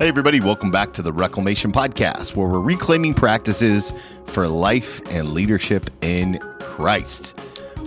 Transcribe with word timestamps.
Hey, 0.00 0.08
everybody, 0.08 0.40
welcome 0.40 0.70
back 0.70 0.94
to 0.94 1.02
the 1.02 1.12
Reclamation 1.12 1.72
Podcast, 1.72 2.34
where 2.34 2.48
we're 2.48 2.58
reclaiming 2.58 3.12
practices 3.12 3.92
for 4.28 4.48
life 4.48 5.02
and 5.10 5.34
leadership 5.34 5.90
in 6.00 6.38
Christ. 6.58 7.38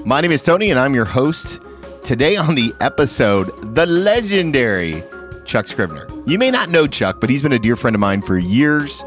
My 0.05 0.21
name 0.21 0.31
is 0.31 0.43
Tony, 0.43 0.69
and 0.69 0.79
I'm 0.79 0.93
your 0.93 1.05
host. 1.05 1.59
Today 2.03 2.35
on 2.35 2.53
the 2.53 2.71
episode, 2.81 3.47
the 3.73 3.87
legendary 3.87 5.01
Chuck 5.45 5.65
Scrivner. 5.65 6.07
You 6.29 6.37
may 6.37 6.51
not 6.51 6.69
know 6.69 6.85
Chuck, 6.85 7.19
but 7.19 7.31
he's 7.31 7.41
been 7.41 7.51
a 7.51 7.57
dear 7.57 7.75
friend 7.75 7.95
of 7.95 7.99
mine 7.99 8.21
for 8.21 8.37
years, 8.37 9.03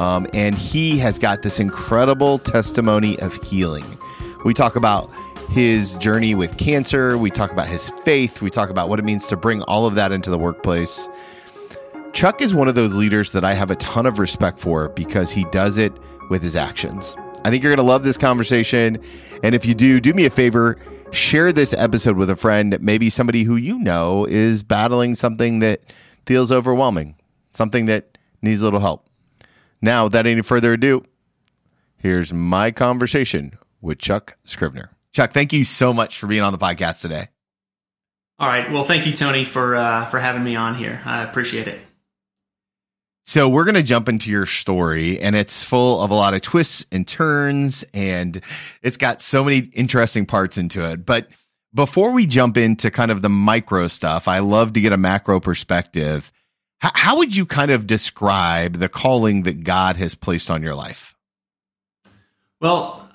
um, 0.00 0.26
and 0.34 0.56
he 0.56 0.98
has 0.98 1.20
got 1.20 1.42
this 1.42 1.60
incredible 1.60 2.40
testimony 2.40 3.16
of 3.20 3.32
healing. 3.44 3.86
We 4.44 4.54
talk 4.54 4.74
about 4.74 5.08
his 5.50 5.94
journey 5.98 6.34
with 6.34 6.58
cancer, 6.58 7.16
we 7.16 7.30
talk 7.30 7.52
about 7.52 7.68
his 7.68 7.90
faith, 8.04 8.42
we 8.42 8.50
talk 8.50 8.70
about 8.70 8.88
what 8.88 8.98
it 8.98 9.04
means 9.04 9.26
to 9.26 9.36
bring 9.36 9.62
all 9.62 9.86
of 9.86 9.94
that 9.94 10.10
into 10.10 10.30
the 10.30 10.38
workplace. 10.38 11.08
Chuck 12.12 12.42
is 12.42 12.54
one 12.54 12.68
of 12.68 12.74
those 12.74 12.96
leaders 12.96 13.32
that 13.32 13.44
I 13.44 13.54
have 13.54 13.70
a 13.70 13.76
ton 13.76 14.04
of 14.04 14.18
respect 14.18 14.58
for 14.58 14.88
because 14.90 15.30
he 15.30 15.44
does 15.52 15.78
it 15.78 15.92
with 16.28 16.42
his 16.42 16.56
actions. 16.56 17.16
I 17.44 17.50
think 17.50 17.62
you're 17.62 17.70
going 17.70 17.84
to 17.84 17.90
love 17.90 18.02
this 18.02 18.18
conversation. 18.18 19.02
And 19.42 19.54
if 19.54 19.64
you 19.64 19.74
do, 19.74 20.00
do 20.00 20.12
me 20.12 20.26
a 20.26 20.30
favor, 20.30 20.76
share 21.12 21.52
this 21.52 21.72
episode 21.72 22.16
with 22.16 22.28
a 22.28 22.36
friend, 22.36 22.76
maybe 22.80 23.10
somebody 23.10 23.44
who 23.44 23.56
you 23.56 23.78
know 23.78 24.26
is 24.26 24.62
battling 24.62 25.14
something 25.14 25.60
that 25.60 25.82
feels 26.26 26.50
overwhelming, 26.52 27.14
something 27.52 27.86
that 27.86 28.18
needs 28.42 28.60
a 28.60 28.64
little 28.64 28.80
help. 28.80 29.06
Now, 29.80 30.04
without 30.04 30.26
any 30.26 30.42
further 30.42 30.74
ado, 30.74 31.04
here's 31.96 32.32
my 32.32 32.70
conversation 32.70 33.56
with 33.80 33.98
Chuck 33.98 34.36
Scrivner. 34.46 34.88
Chuck, 35.12 35.32
thank 35.32 35.52
you 35.52 35.64
so 35.64 35.92
much 35.92 36.18
for 36.18 36.26
being 36.26 36.42
on 36.42 36.52
the 36.52 36.58
podcast 36.58 37.00
today. 37.00 37.28
All 38.38 38.48
right. 38.48 38.70
Well, 38.70 38.84
thank 38.84 39.06
you, 39.06 39.12
Tony, 39.12 39.44
for 39.44 39.76
uh, 39.76 40.06
for 40.06 40.18
having 40.18 40.42
me 40.42 40.56
on 40.56 40.74
here. 40.74 41.02
I 41.04 41.22
appreciate 41.22 41.68
it. 41.68 41.80
So 43.24 43.48
we're 43.48 43.64
going 43.64 43.76
to 43.76 43.82
jump 43.82 44.08
into 44.08 44.30
your 44.30 44.46
story 44.46 45.20
and 45.20 45.36
it's 45.36 45.62
full 45.62 46.00
of 46.00 46.10
a 46.10 46.14
lot 46.14 46.34
of 46.34 46.40
twists 46.40 46.86
and 46.90 47.06
turns 47.06 47.84
and 47.94 48.40
it's 48.82 48.96
got 48.96 49.22
so 49.22 49.44
many 49.44 49.58
interesting 49.58 50.26
parts 50.26 50.58
into 50.58 50.84
it. 50.90 51.06
But 51.06 51.28
before 51.74 52.12
we 52.12 52.26
jump 52.26 52.56
into 52.56 52.90
kind 52.90 53.10
of 53.10 53.22
the 53.22 53.28
micro 53.28 53.88
stuff, 53.88 54.26
I 54.26 54.40
love 54.40 54.72
to 54.72 54.80
get 54.80 54.92
a 54.92 54.96
macro 54.96 55.38
perspective. 55.38 56.32
H- 56.82 56.92
how 56.94 57.18
would 57.18 57.36
you 57.36 57.46
kind 57.46 57.70
of 57.70 57.86
describe 57.86 58.74
the 58.74 58.88
calling 58.88 59.44
that 59.44 59.62
God 59.62 59.96
has 59.96 60.14
placed 60.14 60.50
on 60.50 60.62
your 60.62 60.74
life? 60.74 61.16
Well, 62.60 63.08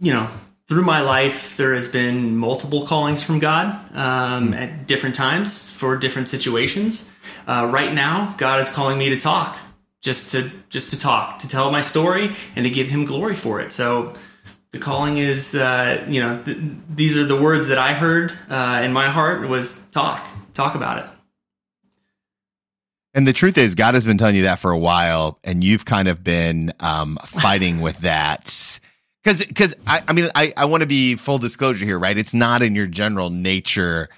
you 0.00 0.12
know, 0.12 0.28
through 0.72 0.84
my 0.84 1.02
life, 1.02 1.58
there 1.58 1.74
has 1.74 1.90
been 1.90 2.34
multiple 2.34 2.86
callings 2.86 3.22
from 3.22 3.38
God 3.40 3.66
um, 3.94 4.52
mm. 4.52 4.56
at 4.56 4.86
different 4.86 5.14
times 5.14 5.68
for 5.68 5.98
different 5.98 6.28
situations. 6.28 7.06
Uh, 7.46 7.68
right 7.70 7.92
now, 7.92 8.34
God 8.38 8.58
is 8.58 8.70
calling 8.70 8.96
me 8.96 9.10
to 9.10 9.20
talk, 9.20 9.58
just 10.00 10.30
to 10.30 10.50
just 10.70 10.88
to 10.92 10.98
talk, 10.98 11.40
to 11.40 11.48
tell 11.48 11.70
my 11.70 11.82
story, 11.82 12.34
and 12.56 12.64
to 12.64 12.70
give 12.70 12.88
Him 12.88 13.04
glory 13.04 13.34
for 13.34 13.60
it. 13.60 13.70
So, 13.70 14.16
the 14.70 14.78
calling 14.78 15.18
is, 15.18 15.54
uh, 15.54 16.06
you 16.08 16.22
know, 16.22 16.42
th- 16.42 16.56
these 16.88 17.18
are 17.18 17.26
the 17.26 17.38
words 17.38 17.68
that 17.68 17.76
I 17.76 17.92
heard 17.92 18.32
uh, 18.48 18.80
in 18.82 18.94
my 18.94 19.10
heart 19.10 19.46
was 19.46 19.84
talk, 19.92 20.26
talk 20.54 20.74
about 20.74 21.04
it. 21.04 21.10
And 23.12 23.26
the 23.26 23.34
truth 23.34 23.58
is, 23.58 23.74
God 23.74 23.92
has 23.92 24.06
been 24.06 24.16
telling 24.16 24.36
you 24.36 24.44
that 24.44 24.58
for 24.58 24.70
a 24.70 24.78
while, 24.78 25.38
and 25.44 25.62
you've 25.62 25.84
kind 25.84 26.08
of 26.08 26.24
been 26.24 26.72
um, 26.80 27.18
fighting 27.26 27.82
with 27.82 27.98
that 27.98 28.80
because 29.22 29.44
because 29.44 29.74
I, 29.86 30.02
I 30.06 30.12
mean 30.12 30.28
I, 30.34 30.52
I 30.56 30.64
want 30.66 30.82
to 30.82 30.86
be 30.86 31.16
full 31.16 31.38
disclosure 31.38 31.84
here, 31.84 31.98
right? 31.98 32.16
It's 32.16 32.34
not 32.34 32.62
in 32.62 32.74
your 32.74 32.86
general 32.86 33.30
nature 33.30 34.08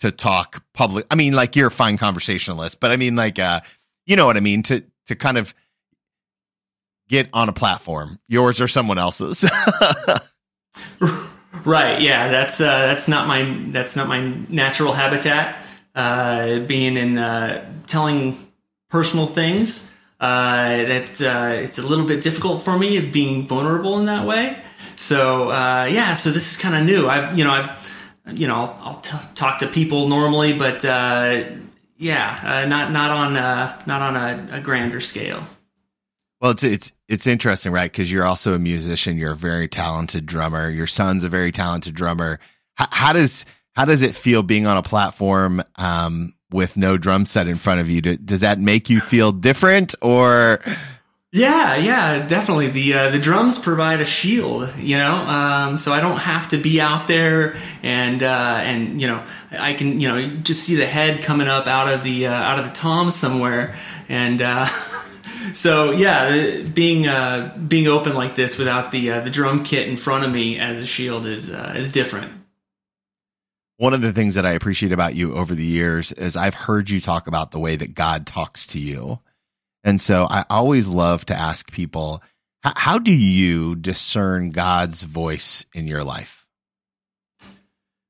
to 0.00 0.10
talk 0.10 0.62
public. 0.72 1.06
I 1.10 1.14
mean, 1.14 1.34
like 1.34 1.56
you're 1.56 1.68
a 1.68 1.70
fine 1.70 1.98
conversationalist, 1.98 2.80
but 2.80 2.90
I 2.90 2.96
mean, 2.96 3.16
like 3.16 3.38
uh, 3.38 3.60
you 4.04 4.16
know 4.16 4.26
what 4.26 4.36
I 4.36 4.40
mean 4.40 4.62
to 4.64 4.84
to 5.06 5.14
kind 5.14 5.38
of 5.38 5.54
get 7.08 7.28
on 7.32 7.48
a 7.48 7.52
platform, 7.52 8.18
yours 8.28 8.60
or 8.60 8.68
someone 8.68 8.98
else's. 8.98 9.44
right? 11.64 12.00
Yeah, 12.00 12.28
that's 12.28 12.60
uh, 12.60 12.86
that's 12.86 13.08
not 13.08 13.26
my 13.26 13.66
that's 13.68 13.96
not 13.96 14.08
my 14.08 14.20
natural 14.48 14.92
habitat. 14.92 15.64
Uh, 15.94 16.60
being 16.60 16.98
in 16.98 17.16
uh, 17.16 17.64
telling 17.86 18.36
personal 18.90 19.26
things 19.26 19.85
uh, 20.20 20.68
that 20.68 21.20
uh, 21.20 21.54
it's 21.54 21.78
a 21.78 21.82
little 21.82 22.06
bit 22.06 22.22
difficult 22.22 22.62
for 22.62 22.78
me 22.78 23.00
being 23.00 23.46
vulnerable 23.46 23.98
in 23.98 24.06
that 24.06 24.26
way. 24.26 24.62
So 24.96 25.50
uh, 25.50 25.88
yeah, 25.90 26.14
so 26.14 26.30
this 26.30 26.52
is 26.52 26.56
kind 26.56 26.74
of 26.74 26.84
new. 26.84 27.06
I 27.06 27.34
you 27.34 27.44
know 27.44 27.50
I 27.50 27.78
you 28.32 28.46
know 28.46 28.56
I'll, 28.56 28.78
I'll 28.82 29.00
t- 29.00 29.16
talk 29.34 29.58
to 29.60 29.66
people 29.66 30.08
normally, 30.08 30.56
but 30.56 30.84
uh, 30.84 31.44
yeah, 31.98 32.40
uh, 32.42 32.68
not 32.68 32.92
not 32.92 33.10
on 33.10 33.36
uh, 33.36 33.82
not 33.86 34.02
on 34.02 34.16
a, 34.16 34.56
a 34.56 34.60
grander 34.60 35.00
scale. 35.00 35.42
Well, 36.40 36.50
it's 36.50 36.64
it's 36.64 36.92
it's 37.08 37.26
interesting, 37.26 37.72
right? 37.72 37.90
Because 37.90 38.10
you're 38.10 38.24
also 38.24 38.54
a 38.54 38.58
musician. 38.58 39.16
You're 39.16 39.32
a 39.32 39.36
very 39.36 39.68
talented 39.68 40.26
drummer. 40.26 40.68
Your 40.68 40.86
son's 40.86 41.24
a 41.24 41.28
very 41.28 41.52
talented 41.52 41.94
drummer. 41.94 42.38
How, 42.74 42.88
how 42.90 43.12
does 43.12 43.44
how 43.74 43.84
does 43.84 44.02
it 44.02 44.14
feel 44.14 44.42
being 44.42 44.66
on 44.66 44.76
a 44.76 44.82
platform 44.82 45.62
um, 45.76 46.32
with 46.50 46.76
no 46.76 46.96
drum 46.96 47.26
set 47.26 47.48
in 47.48 47.56
front 47.56 47.80
of 47.80 47.90
you. 47.90 48.00
Does 48.00 48.40
that 48.40 48.58
make 48.58 48.88
you 48.88 49.00
feel 49.00 49.32
different 49.32 49.94
or? 50.00 50.60
Yeah, 51.32 51.76
yeah, 51.76 52.26
definitely. 52.26 52.70
The 52.70 52.94
uh, 52.94 53.10
the 53.10 53.18
drums 53.18 53.58
provide 53.58 54.00
a 54.00 54.06
shield, 54.06 54.74
you 54.78 54.96
know, 54.96 55.16
um, 55.16 55.76
so 55.76 55.92
I 55.92 56.00
don't 56.00 56.16
have 56.16 56.48
to 56.50 56.56
be 56.56 56.80
out 56.80 57.08
there 57.08 57.56
and 57.82 58.22
uh, 58.22 58.60
and 58.62 58.98
you 58.98 59.06
know 59.06 59.22
I 59.50 59.74
can 59.74 60.00
you 60.00 60.08
know 60.08 60.30
just 60.36 60.62
see 60.62 60.76
the 60.76 60.86
head 60.86 61.22
coming 61.22 61.46
up 61.48 61.66
out 61.66 61.92
of 61.92 62.04
the 62.04 62.28
uh, 62.28 62.32
out 62.32 62.58
of 62.58 62.64
the 62.64 62.70
tom 62.70 63.10
somewhere, 63.10 63.76
and 64.08 64.40
uh, 64.40 64.64
so 65.52 65.90
yeah, 65.90 66.62
being 66.62 67.06
uh, 67.06 67.54
being 67.68 67.86
open 67.86 68.14
like 68.14 68.34
this 68.34 68.56
without 68.56 68.90
the 68.90 69.10
uh, 69.10 69.20
the 69.20 69.30
drum 69.30 69.62
kit 69.62 69.88
in 69.88 69.98
front 69.98 70.24
of 70.24 70.30
me 70.30 70.58
as 70.58 70.78
a 70.78 70.86
shield 70.86 71.26
is 71.26 71.50
is 71.50 71.92
different. 71.92 72.32
One 73.78 73.92
of 73.92 74.00
the 74.00 74.12
things 74.12 74.34
that 74.34 74.46
I 74.46 74.52
appreciate 74.52 74.92
about 74.92 75.14
you 75.14 75.34
over 75.34 75.54
the 75.54 75.64
years 75.64 76.12
is 76.12 76.36
I've 76.36 76.54
heard 76.54 76.88
you 76.88 77.00
talk 77.00 77.26
about 77.26 77.50
the 77.50 77.58
way 77.58 77.76
that 77.76 77.94
God 77.94 78.26
talks 78.26 78.66
to 78.68 78.78
you. 78.78 79.20
And 79.84 80.00
so 80.00 80.26
I 80.28 80.44
always 80.48 80.88
love 80.88 81.26
to 81.26 81.34
ask 81.34 81.70
people, 81.70 82.22
how 82.64 82.98
do 82.98 83.12
you 83.12 83.76
discern 83.76 84.50
God's 84.50 85.02
voice 85.02 85.66
in 85.72 85.86
your 85.86 86.02
life? 86.02 86.46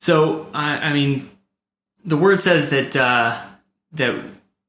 So, 0.00 0.46
I, 0.54 0.78
I 0.78 0.92
mean, 0.92 1.30
the 2.04 2.16
word 2.16 2.40
says 2.40 2.70
that, 2.70 2.94
uh, 2.94 3.42
that, 3.92 4.24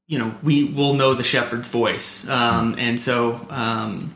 you 0.08 0.18
know, 0.18 0.36
we 0.42 0.64
will 0.66 0.96
know 0.96 1.14
the 1.14 1.24
shepherd's 1.24 1.68
voice. 1.68 2.28
Um, 2.28 2.72
mm-hmm. 2.72 2.80
and 2.80 3.00
so, 3.00 3.46
um, 3.50 4.16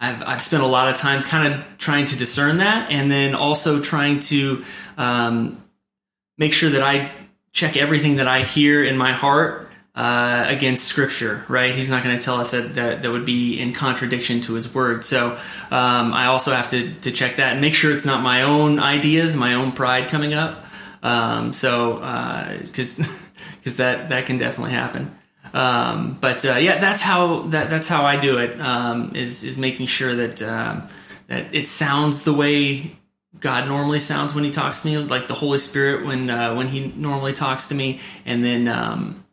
I've, 0.00 0.22
I've 0.22 0.42
spent 0.42 0.62
a 0.62 0.66
lot 0.66 0.88
of 0.88 0.96
time 0.96 1.22
kind 1.22 1.54
of 1.54 1.78
trying 1.78 2.06
to 2.06 2.16
discern 2.16 2.58
that 2.58 2.90
and 2.90 3.10
then 3.10 3.34
also 3.34 3.80
trying 3.80 4.20
to 4.20 4.64
um, 4.96 5.62
make 6.38 6.52
sure 6.52 6.70
that 6.70 6.82
I 6.82 7.12
check 7.52 7.76
everything 7.76 8.16
that 8.16 8.28
I 8.28 8.42
hear 8.42 8.84
in 8.84 8.96
my 8.96 9.12
heart 9.12 9.70
uh, 9.94 10.44
against 10.48 10.84
Scripture. 10.84 11.44
Right? 11.48 11.74
He's 11.74 11.90
not 11.90 12.04
going 12.04 12.18
to 12.18 12.24
tell 12.24 12.40
us 12.40 12.50
that, 12.50 12.74
that 12.74 13.02
that 13.02 13.10
would 13.10 13.24
be 13.24 13.58
in 13.58 13.72
contradiction 13.72 14.40
to 14.42 14.54
His 14.54 14.72
Word. 14.72 15.04
So 15.04 15.32
um, 15.70 16.12
I 16.12 16.26
also 16.26 16.52
have 16.52 16.70
to 16.70 16.92
to 16.94 17.10
check 17.10 17.36
that 17.36 17.52
and 17.52 17.60
make 17.60 17.74
sure 17.74 17.94
it's 17.94 18.04
not 18.04 18.22
my 18.22 18.42
own 18.42 18.78
ideas, 18.78 19.34
my 19.34 19.54
own 19.54 19.72
pride 19.72 20.08
coming 20.08 20.34
up. 20.34 20.64
Um, 21.02 21.52
so 21.52 21.96
because 22.62 23.00
uh, 23.00 23.28
because 23.58 23.76
that 23.76 24.10
that 24.10 24.26
can 24.26 24.38
definitely 24.38 24.72
happen. 24.72 25.16
Um, 25.52 26.18
but 26.20 26.44
uh, 26.44 26.56
yeah, 26.56 26.78
that's 26.78 27.00
how 27.00 27.42
that 27.48 27.70
that's 27.70 27.88
how 27.88 28.04
I 28.04 28.20
do 28.20 28.38
it. 28.38 28.60
Um, 28.60 29.12
is 29.14 29.44
is 29.44 29.56
making 29.56 29.86
sure 29.86 30.14
that 30.14 30.42
um, 30.42 30.86
that 31.28 31.54
it 31.54 31.68
sounds 31.68 32.22
the 32.22 32.34
way 32.34 32.96
God 33.40 33.66
normally 33.66 34.00
sounds 34.00 34.34
when 34.34 34.44
He 34.44 34.50
talks 34.50 34.82
to 34.82 34.88
me, 34.88 34.98
like 34.98 35.28
the 35.28 35.34
Holy 35.34 35.58
Spirit 35.58 36.06
when 36.06 36.30
uh, 36.30 36.54
when 36.54 36.68
He 36.68 36.88
normally 36.88 37.32
talks 37.32 37.68
to 37.68 37.74
me, 37.74 38.00
and 38.24 38.44
then 38.44 38.68
um, 38.68 39.24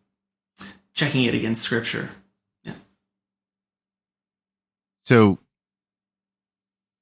checking 0.94 1.24
it 1.24 1.36
against 1.36 1.62
Scripture. 1.62 2.10
Yeah. 2.64 2.74
So, 5.06 5.40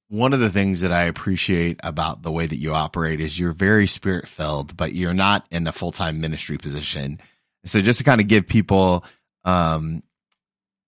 one 0.08 0.32
of 0.32 0.40
the 0.40 0.50
things 0.50 0.82
that 0.82 0.92
I 0.92 1.04
appreciate 1.04 1.80
about 1.82 2.22
the 2.22 2.32
way 2.32 2.46
that 2.46 2.58
you 2.58 2.74
operate 2.74 3.20
is 3.20 3.38
you're 3.38 3.52
very 3.52 3.86
spirit 3.86 4.28
filled, 4.28 4.76
but 4.76 4.94
you're 4.94 5.14
not 5.14 5.46
in 5.50 5.66
a 5.66 5.72
full 5.72 5.92
time 5.92 6.20
ministry 6.20 6.58
position. 6.58 7.20
So, 7.64 7.80
just 7.80 7.98
to 7.98 8.04
kind 8.04 8.20
of 8.20 8.28
give 8.28 8.46
people 8.46 9.04
um, 9.44 10.02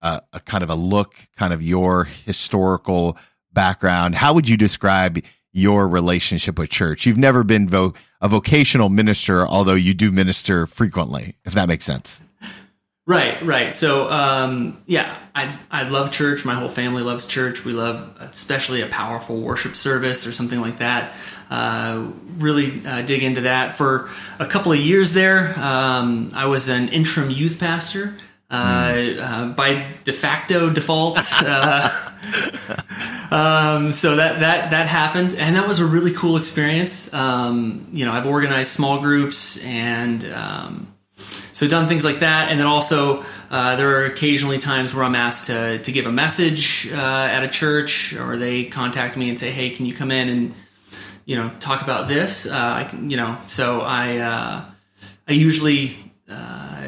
a, 0.03 0.23
a 0.33 0.41
kind 0.41 0.63
of 0.63 0.71
a 0.71 0.75
look, 0.75 1.15
kind 1.37 1.53
of 1.53 1.63
your 1.63 2.05
historical 2.05 3.17
background, 3.53 4.15
how 4.15 4.35
would 4.35 4.49
you 4.49 4.57
describe 4.57 5.25
your 5.55 5.89
relationship 5.89 6.59
with 6.59 6.69
church. 6.69 7.07
You've 7.07 7.17
never 7.17 7.45
been 7.45 7.69
vo- 7.69 7.95
a 8.21 8.29
vocational 8.29 8.91
minister, 8.91 9.47
although 9.47 9.75
you 9.75 9.95
do 9.95 10.11
minister 10.11 10.67
frequently, 10.67 11.37
if 11.45 11.55
that 11.55 11.69
makes 11.69 11.85
sense. 11.85 12.21
Right, 13.07 13.43
right. 13.43 13.77
So, 13.77 14.11
um, 14.11 14.83
yeah, 14.87 15.19
I 15.35 15.59
I 15.71 15.83
love 15.89 16.11
church. 16.11 16.47
My 16.47 16.55
whole 16.55 16.71
family 16.71 17.03
loves 17.03 17.27
church. 17.27 17.63
We 17.63 17.73
love, 17.73 18.17
especially 18.19 18.81
a 18.81 18.87
powerful 18.87 19.43
worship 19.43 19.77
service 19.77 20.27
or 20.27 20.33
something 20.33 20.59
like 20.59 20.79
that. 20.79 21.15
Uh, 21.51 22.07
really 22.39 22.85
uh, 22.87 23.03
dig 23.03 23.23
into 23.23 23.43
that. 23.43 23.77
For 23.77 24.09
a 24.39 24.47
couple 24.47 24.73
of 24.73 24.79
years 24.79 25.13
there, 25.13 25.53
um, 25.61 26.31
I 26.35 26.47
was 26.47 26.71
an 26.71 26.89
interim 26.89 27.31
youth 27.31 27.61
pastor. 27.61 28.17
Uh, 28.55 29.21
uh, 29.21 29.47
by 29.47 29.95
de 30.05 30.13
facto 30.13 30.71
default. 30.71 31.19
Uh, 31.41 31.91
um, 33.31 33.93
so 33.93 34.17
that 34.17 34.41
that 34.41 34.71
that 34.71 34.89
happened, 34.89 35.37
and 35.37 35.57
that 35.57 35.67
was 35.67 35.81
a 35.81 35.85
really 35.85 36.13
cool 36.13 36.37
experience. 36.37 37.13
Um, 37.13 37.89
you 37.93 38.05
know, 38.05 38.13
I've 38.13 38.27
organized 38.27 38.73
small 38.73 39.01
groups 39.01 39.63
and. 39.65 40.25
Um, 40.25 40.91
so 41.53 41.69
done 41.69 41.87
things 41.87 42.05
like 42.05 42.19
that, 42.19 42.51
and 42.51 42.59
then 42.59 42.67
also 42.67 43.25
uh, 43.49 43.77
there 43.77 44.01
are 44.01 44.07
occasionally 44.07 44.59
times 44.59 44.93
where 44.93 45.05
I'm 45.05 45.15
asked 45.15 45.47
to 45.47 45.79
to 45.79 45.93
give 45.93 46.07
a 46.07 46.13
message 46.13 46.89
uh, 46.93 46.97
at 46.97 47.45
a 47.45 47.49
church, 47.49 48.13
or 48.15 48.37
they 48.37 48.65
contact 48.65 49.17
me 49.17 49.29
and 49.29 49.39
say, 49.39 49.53
"Hey, 49.53 49.71
can 49.71 49.87
you 49.87 49.95
come 49.95 50.11
in 50.11 50.29
and 50.29 50.55
you 51.25 51.37
know 51.37 51.53
talk 51.61 51.83
about 51.83 52.09
this?" 52.09 52.47
Uh, 52.47 52.53
I 52.53 52.85
can, 52.85 53.09
you 53.09 53.17
know, 53.17 53.39
so 53.47 53.83
I 53.83 54.17
uh, 54.17 54.65
I 55.29 55.33
usually 55.33 55.97
uh, 56.29 56.83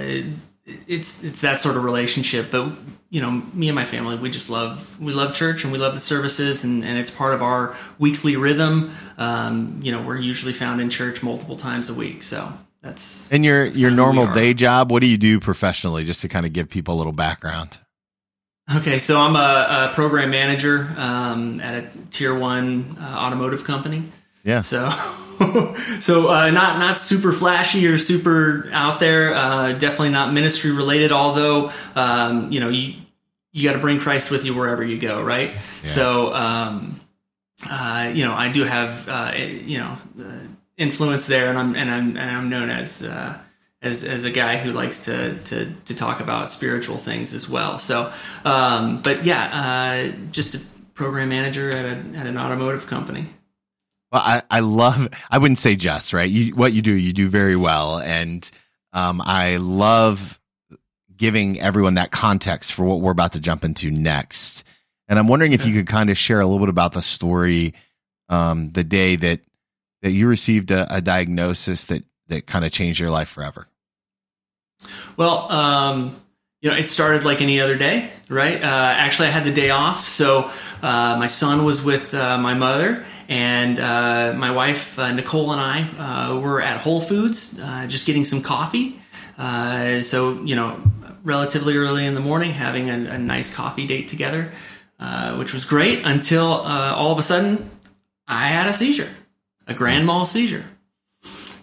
it's 0.66 1.22
it's 1.22 1.40
that 1.42 1.60
sort 1.60 1.76
of 1.76 1.84
relationship, 1.84 2.50
but 2.50 2.72
you 3.08 3.20
know, 3.20 3.30
me 3.30 3.68
and 3.68 3.74
my 3.74 3.84
family, 3.84 4.16
we 4.16 4.30
just 4.30 4.50
love 4.50 5.00
we 5.00 5.12
love 5.12 5.32
church 5.32 5.62
and 5.62 5.72
we 5.72 5.78
love 5.78 5.94
the 5.94 6.00
services, 6.00 6.64
and, 6.64 6.84
and 6.84 6.98
it's 6.98 7.10
part 7.10 7.34
of 7.34 7.42
our 7.42 7.76
weekly 7.98 8.36
rhythm. 8.36 8.90
Um, 9.16 9.80
you 9.82 9.92
know, 9.92 10.02
we're 10.02 10.18
usually 10.18 10.52
found 10.52 10.80
in 10.80 10.90
church 10.90 11.22
multiple 11.22 11.56
times 11.56 11.88
a 11.88 11.94
week, 11.94 12.22
so 12.22 12.52
that's 12.82 13.30
and 13.32 13.44
your 13.44 13.66
that's 13.66 13.78
your 13.78 13.90
kinda 13.90 14.02
who 14.02 14.10
we 14.10 14.16
normal 14.16 14.34
day 14.34 14.54
job. 14.54 14.90
What 14.90 15.00
do 15.00 15.06
you 15.06 15.18
do 15.18 15.38
professionally, 15.38 16.04
just 16.04 16.22
to 16.22 16.28
kind 16.28 16.44
of 16.44 16.52
give 16.52 16.68
people 16.68 16.94
a 16.94 16.98
little 16.98 17.12
background? 17.12 17.78
Okay, 18.74 18.98
so 18.98 19.20
I'm 19.20 19.36
a, 19.36 19.90
a 19.90 19.94
program 19.94 20.30
manager 20.30 20.92
um, 20.96 21.60
at 21.60 21.84
a 21.84 21.88
tier 22.10 22.34
one 22.34 22.96
uh, 23.00 23.04
automotive 23.04 23.62
company. 23.62 24.10
Yeah. 24.42 24.60
So, 24.60 24.88
so 26.00 26.30
uh, 26.30 26.50
not 26.50 26.78
not 26.78 26.98
super 27.00 27.32
flashy 27.32 27.86
or 27.86 27.98
super 27.98 28.68
out 28.72 29.00
there. 29.00 29.34
Uh, 29.34 29.72
definitely 29.72 30.10
not 30.10 30.32
ministry 30.32 30.70
related. 30.70 31.12
Although, 31.12 31.72
um, 31.94 32.52
you 32.52 32.60
know, 32.60 32.68
you 32.68 32.94
you 33.52 33.68
got 33.68 33.74
to 33.74 33.80
bring 33.80 33.98
Christ 33.98 34.30
with 34.30 34.44
you 34.44 34.54
wherever 34.54 34.84
you 34.84 34.98
go, 34.98 35.22
right? 35.22 35.56
So, 35.82 36.34
um, 36.34 37.00
uh, 37.70 38.12
you 38.14 38.24
know, 38.24 38.34
I 38.34 38.50
do 38.50 38.64
have 38.64 39.08
uh, 39.08 39.32
you 39.36 39.78
know 39.78 39.98
uh, 40.20 40.46
influence 40.76 41.26
there, 41.26 41.48
and 41.48 41.58
I'm 41.58 41.74
and 41.74 41.90
I'm 41.90 42.16
and 42.16 42.30
I'm 42.30 42.50
known 42.50 42.70
as. 42.70 43.02
Uh, 43.02 43.38
as, 43.82 44.02
as 44.04 44.24
a 44.24 44.30
guy 44.30 44.56
who 44.56 44.72
likes 44.72 45.04
to, 45.04 45.38
to, 45.38 45.72
to 45.84 45.94
talk 45.94 46.20
about 46.20 46.50
spiritual 46.50 46.96
things 46.96 47.34
as 47.34 47.48
well. 47.48 47.78
So, 47.78 48.10
um, 48.44 49.00
but 49.02 49.24
yeah, 49.24 50.10
uh, 50.12 50.16
just 50.32 50.54
a 50.54 50.60
program 50.94 51.28
manager 51.28 51.70
at, 51.70 51.84
a, 51.84 52.18
at 52.18 52.26
an 52.26 52.36
automotive 52.36 52.86
company. 52.86 53.28
Well, 54.16 54.24
I, 54.24 54.42
I 54.50 54.60
love, 54.60 55.10
I 55.30 55.36
wouldn't 55.36 55.58
say 55.58 55.76
just, 55.76 56.14
right? 56.14 56.30
You, 56.30 56.54
what 56.54 56.72
you 56.72 56.80
do, 56.80 56.94
you 56.94 57.12
do 57.12 57.28
very 57.28 57.54
well. 57.54 57.98
And 57.98 58.50
um, 58.94 59.20
I 59.22 59.58
love 59.58 60.40
giving 61.14 61.60
everyone 61.60 61.96
that 61.96 62.12
context 62.12 62.72
for 62.72 62.84
what 62.84 63.02
we're 63.02 63.12
about 63.12 63.32
to 63.32 63.40
jump 63.40 63.62
into 63.62 63.90
next. 63.90 64.64
And 65.06 65.18
I'm 65.18 65.28
wondering 65.28 65.52
if 65.52 65.66
you 65.66 65.74
could 65.74 65.86
kind 65.86 66.08
of 66.08 66.16
share 66.16 66.40
a 66.40 66.46
little 66.46 66.60
bit 66.60 66.70
about 66.70 66.92
the 66.92 67.02
story, 67.02 67.74
um, 68.30 68.70
the 68.72 68.84
day 68.84 69.16
that, 69.16 69.40
that 70.00 70.12
you 70.12 70.28
received 70.28 70.70
a, 70.70 70.86
a 70.96 71.02
diagnosis 71.02 71.84
that, 71.84 72.02
that 72.28 72.46
kind 72.46 72.64
of 72.64 72.72
changed 72.72 72.98
your 72.98 73.10
life 73.10 73.28
forever. 73.28 73.66
Well, 75.18 75.52
um, 75.52 76.22
you 76.66 76.72
know, 76.72 76.78
it 76.78 76.88
started 76.88 77.22
like 77.22 77.40
any 77.40 77.60
other 77.60 77.76
day, 77.76 78.10
right? 78.28 78.60
Uh, 78.60 78.66
actually, 78.66 79.28
I 79.28 79.30
had 79.30 79.44
the 79.44 79.52
day 79.52 79.70
off, 79.70 80.08
so 80.08 80.50
uh, 80.82 81.14
my 81.16 81.28
son 81.28 81.64
was 81.64 81.80
with 81.80 82.12
uh, 82.12 82.38
my 82.38 82.54
mother, 82.54 83.04
and 83.28 83.78
uh, 83.78 84.34
my 84.36 84.50
wife 84.50 84.98
uh, 84.98 85.12
Nicole 85.12 85.52
and 85.52 85.60
I 85.60 86.32
uh, 86.32 86.40
were 86.40 86.60
at 86.60 86.78
Whole 86.78 87.00
Foods 87.00 87.52
just 87.86 88.04
getting 88.04 88.24
some 88.24 88.42
coffee. 88.42 88.98
So 89.38 90.42
you 90.42 90.56
know, 90.56 90.80
relatively 91.22 91.76
early 91.76 92.04
in 92.04 92.14
the 92.16 92.20
morning, 92.20 92.50
having 92.50 92.90
a, 92.90 93.12
a 93.12 93.18
nice 93.18 93.54
coffee 93.54 93.86
date 93.86 94.08
together, 94.08 94.50
which 95.36 95.52
was 95.52 95.64
great. 95.64 96.04
Until 96.04 96.48
all 96.48 97.12
of 97.12 97.18
a 97.20 97.22
sudden, 97.22 97.70
I 98.26 98.48
had 98.48 98.66
a 98.66 98.72
seizure, 98.72 99.10
a 99.68 99.74
grand 99.74 100.04
mal 100.04 100.26
seizure. 100.26 100.64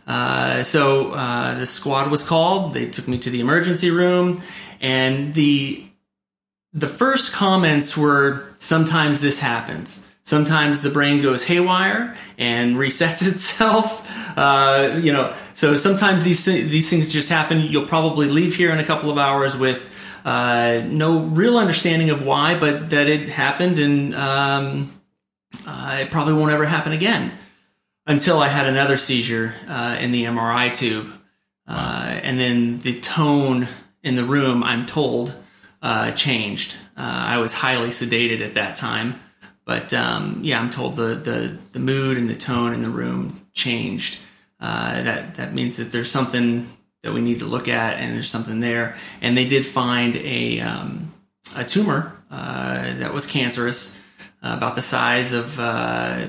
Uh, 0.06 0.64
so 0.64 1.12
uh, 1.12 1.58
the 1.58 1.66
squad 1.66 2.12
was 2.12 2.28
called. 2.28 2.74
They 2.74 2.88
took 2.88 3.08
me 3.08 3.18
to 3.20 3.30
the 3.30 3.40
emergency 3.40 3.90
room, 3.90 4.42
and 4.82 5.34
the 5.34 5.86
the 6.74 6.88
first 6.88 7.32
comments 7.32 7.96
were 7.96 8.54
sometimes 8.58 9.22
this 9.22 9.40
happens. 9.40 10.06
Sometimes 10.24 10.82
the 10.82 10.90
brain 10.90 11.22
goes 11.22 11.46
haywire 11.46 12.16
and 12.38 12.76
resets 12.78 13.26
itself. 13.26 14.10
Uh, 14.38 15.00
you 15.02 15.14
know, 15.14 15.36
so 15.54 15.76
sometimes 15.76 16.24
these 16.24 16.44
th- 16.44 16.70
these 16.70 16.90
things 16.90 17.12
just 17.14 17.30
happen. 17.30 17.60
You'll 17.62 17.88
probably 17.88 18.28
leave 18.28 18.56
here 18.56 18.72
in 18.72 18.80
a 18.80 18.86
couple 18.86 19.10
of 19.10 19.18
hours 19.18 19.56
with 19.56 19.90
uh, 20.26 20.82
no 20.86 21.20
real 21.20 21.58
understanding 21.58 22.10
of 22.10 22.26
why, 22.26 22.60
but 22.60 22.90
that 22.90 23.08
it 23.08 23.30
happened, 23.30 23.80
and 23.80 24.16
um, 24.16 25.02
uh, 25.66 26.00
it 26.02 26.12
probably 26.12 26.34
won't 26.34 26.52
ever 26.52 26.66
happen 26.66 26.92
again 26.92 27.38
until 28.06 28.40
I 28.40 28.50
had 28.50 28.68
another 28.68 28.98
seizure 28.98 29.54
uh, 29.68 29.98
in 30.00 30.12
the 30.12 30.26
MRI 30.26 30.74
tube. 30.74 31.10
Uh, 31.68 32.20
and 32.22 32.40
then 32.40 32.80
the 32.80 33.00
tone 33.00 33.68
in 34.04 34.16
the 34.16 34.26
room, 34.26 34.64
I'm 34.64 34.86
told, 34.86 35.34
uh, 35.82 36.12
changed. 36.12 36.76
Uh, 36.98 37.02
I 37.02 37.38
was 37.38 37.54
highly 37.54 37.90
sedated 37.90 38.42
at 38.42 38.56
that 38.56 38.76
time. 38.76 39.20
But 39.66 39.94
um, 39.94 40.42
yeah, 40.44 40.60
I'm 40.60 40.70
told 40.70 40.98
the, 40.98 41.16
the, 41.16 41.58
the 41.72 41.80
mood 41.80 42.18
and 42.18 42.30
the 42.30 42.36
tone 42.36 42.74
in 42.74 42.84
the 42.84 42.90
room 42.90 43.46
changed. 43.54 44.20
Uh, 44.60 45.02
that, 45.02 45.36
that 45.36 45.54
means 45.54 45.78
that 45.78 45.92
there's 45.92 46.12
something 46.12 46.68
that 47.02 47.14
we 47.14 47.22
need 47.22 47.40
to 47.40 47.46
look 47.46 47.68
at 47.68 47.98
and 47.98 48.16
there's 48.16 48.30
something 48.30 48.60
there. 48.60 48.96
And 49.22 49.38
they 49.38 49.48
did 49.48 49.66
find 49.66 50.16
a, 50.18 50.60
um, 50.60 51.14
a 51.56 51.64
tumor 51.64 52.22
uh, 52.30 52.94
that 52.96 53.14
was 53.14 53.28
cancerous, 53.28 53.98
uh, 54.42 54.54
about 54.58 54.76
the 54.76 54.82
size 54.82 55.32
of 55.32 55.60
uh, 55.60 56.28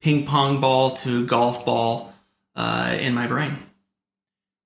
ping 0.00 0.26
pong 0.26 0.60
ball 0.60 0.92
to 0.92 1.26
golf 1.26 1.64
ball 1.64 2.12
uh, 2.54 2.96
in 2.98 3.14
my 3.14 3.26
brain. 3.26 3.56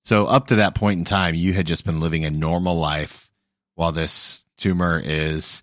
So 0.04 0.26
up 0.26 0.48
to 0.48 0.56
that 0.56 0.74
point 0.74 0.98
in 0.98 1.04
time, 1.04 1.34
you 1.34 1.52
had 1.52 1.66
just 1.66 1.84
been 1.84 2.00
living 2.00 2.24
a 2.24 2.30
normal 2.30 2.76
life 2.76 3.30
while 3.74 3.92
this 3.92 4.46
tumor 4.58 5.00
is 5.02 5.62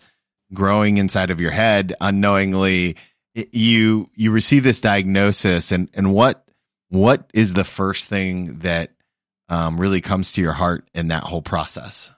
growing 0.54 0.98
inside 0.98 1.32
of 1.32 1.42
your 1.42 1.52
head 1.52 1.94
unknowingly. 2.00 2.96
You 3.34 4.10
you 4.16 4.32
receive 4.32 4.64
this 4.64 4.82
diagnosis, 4.82 5.72
and 5.72 5.90
and 5.94 6.14
what 6.14 6.46
what 6.90 7.30
is 7.34 7.54
the 7.54 7.64
first 7.64 8.08
thing 8.08 8.60
that 8.60 8.92
um, 9.50 9.80
really 9.80 10.02
comes 10.02 10.34
to 10.34 10.42
your 10.42 10.54
heart 10.54 10.90
in 10.94 11.10
that 11.10 11.24
whole 11.24 11.42
process? 11.42 12.14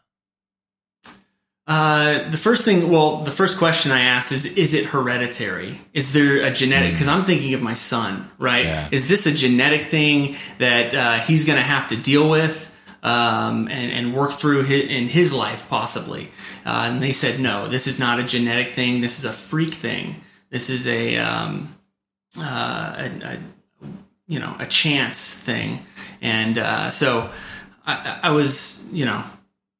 Uh, 1.71 2.29
the 2.29 2.37
first 2.37 2.65
thing, 2.65 2.89
well, 2.89 3.23
the 3.23 3.31
first 3.31 3.57
question 3.57 3.93
I 3.93 4.01
asked 4.01 4.33
is, 4.33 4.45
is 4.45 4.73
it 4.73 4.87
hereditary? 4.87 5.79
Is 5.93 6.11
there 6.11 6.43
a 6.43 6.51
genetic, 6.51 6.91
because 6.91 7.07
I'm 7.07 7.23
thinking 7.23 7.53
of 7.53 7.61
my 7.61 7.75
son, 7.75 8.29
right? 8.37 8.65
Yeah. 8.65 8.89
Is 8.91 9.07
this 9.07 9.25
a 9.25 9.31
genetic 9.31 9.85
thing 9.85 10.35
that 10.57 10.93
uh, 10.93 11.19
he's 11.19 11.45
going 11.45 11.55
to 11.55 11.63
have 11.63 11.87
to 11.87 11.95
deal 11.95 12.29
with 12.29 12.69
um, 13.03 13.69
and, 13.69 13.89
and 13.89 14.13
work 14.13 14.33
through 14.33 14.63
his, 14.63 14.89
in 14.89 15.07
his 15.07 15.33
life, 15.33 15.69
possibly? 15.69 16.31
Uh, 16.65 16.89
and 16.91 17.01
they 17.01 17.13
said, 17.13 17.39
no, 17.39 17.69
this 17.69 17.87
is 17.87 17.97
not 17.97 18.19
a 18.19 18.23
genetic 18.23 18.73
thing. 18.73 18.99
This 18.99 19.17
is 19.17 19.23
a 19.23 19.31
freak 19.31 19.73
thing. 19.73 20.21
This 20.49 20.69
is 20.69 20.89
a, 20.89 21.19
um, 21.19 21.73
uh, 22.37 22.95
a, 22.97 23.05
a 23.23 23.39
you 24.27 24.39
know 24.39 24.55
a 24.59 24.65
chance 24.65 25.33
thing 25.33 25.85
and 26.21 26.57
uh, 26.57 26.89
so 26.89 27.29
I, 27.85 28.19
I 28.23 28.29
was 28.31 28.81
you 28.91 29.03
know 29.03 29.23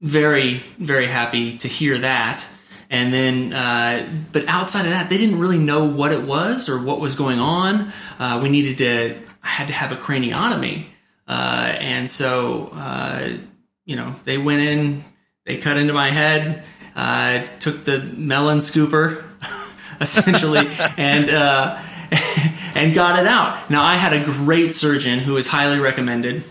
very 0.02 0.56
very 0.78 1.08
happy 1.08 1.58
to 1.58 1.68
hear 1.68 1.98
that. 2.00 2.48
And 2.90 3.14
then 3.14 3.54
uh, 3.54 4.10
but 4.32 4.48
outside 4.48 4.86
of 4.86 4.92
that 4.92 5.10
they 5.10 5.18
didn't 5.18 5.40
really 5.40 5.60
know 5.60 5.86
what 5.86 6.12
it 6.12 6.24
was 6.24 6.70
or 6.70 6.82
what 6.82 7.00
was 7.00 7.16
going 7.16 7.40
on. 7.40 7.92
Uh, 8.20 8.40
we 8.42 8.50
needed 8.50 8.78
to 8.80 9.22
i 9.44 9.48
had 9.48 9.68
to 9.68 9.74
have 9.74 9.92
a 9.92 9.96
craniotomy. 9.96 10.86
Uh, 11.28 11.76
and 11.80 12.10
so 12.10 12.70
uh, 12.74 13.38
you 13.86 13.96
know 13.96 14.16
they 14.26 14.38
went 14.38 14.62
in 14.62 15.04
they 15.46 15.58
cut 15.58 15.78
into 15.78 15.94
my 15.94 16.10
head 16.10 16.64
uh, 16.96 17.46
took 17.60 17.86
the 17.86 18.00
melon 18.18 18.58
scooper 18.58 19.24
essentially 20.02 20.68
and 20.98 21.30
uh, 21.30 21.82
and 22.76 22.94
got 22.94 23.20
it 23.20 23.28
out. 23.28 23.70
Now 23.70 23.84
I 23.84 23.96
had 23.96 24.14
a 24.14 24.24
great 24.24 24.76
surgeon 24.76 25.20
who 25.20 25.34
was 25.34 25.48
highly 25.48 25.80
recommended, 25.80 26.44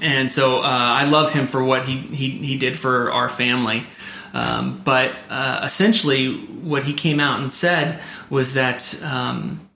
and 0.00 0.30
so 0.30 0.58
uh, 0.58 0.62
I 0.62 1.04
love 1.04 1.32
him 1.32 1.46
for 1.46 1.62
what 1.62 1.84
he 1.84 1.98
he, 1.98 2.30
he 2.30 2.58
did 2.58 2.78
for 2.78 3.12
our 3.12 3.28
family. 3.28 3.86
Um, 4.32 4.80
but 4.82 5.14
uh, 5.28 5.60
essentially, 5.62 6.34
what 6.34 6.84
he 6.84 6.94
came 6.94 7.20
out 7.20 7.40
and 7.40 7.52
said 7.52 8.00
was 8.30 8.54
that 8.54 8.98
um, 9.02 9.68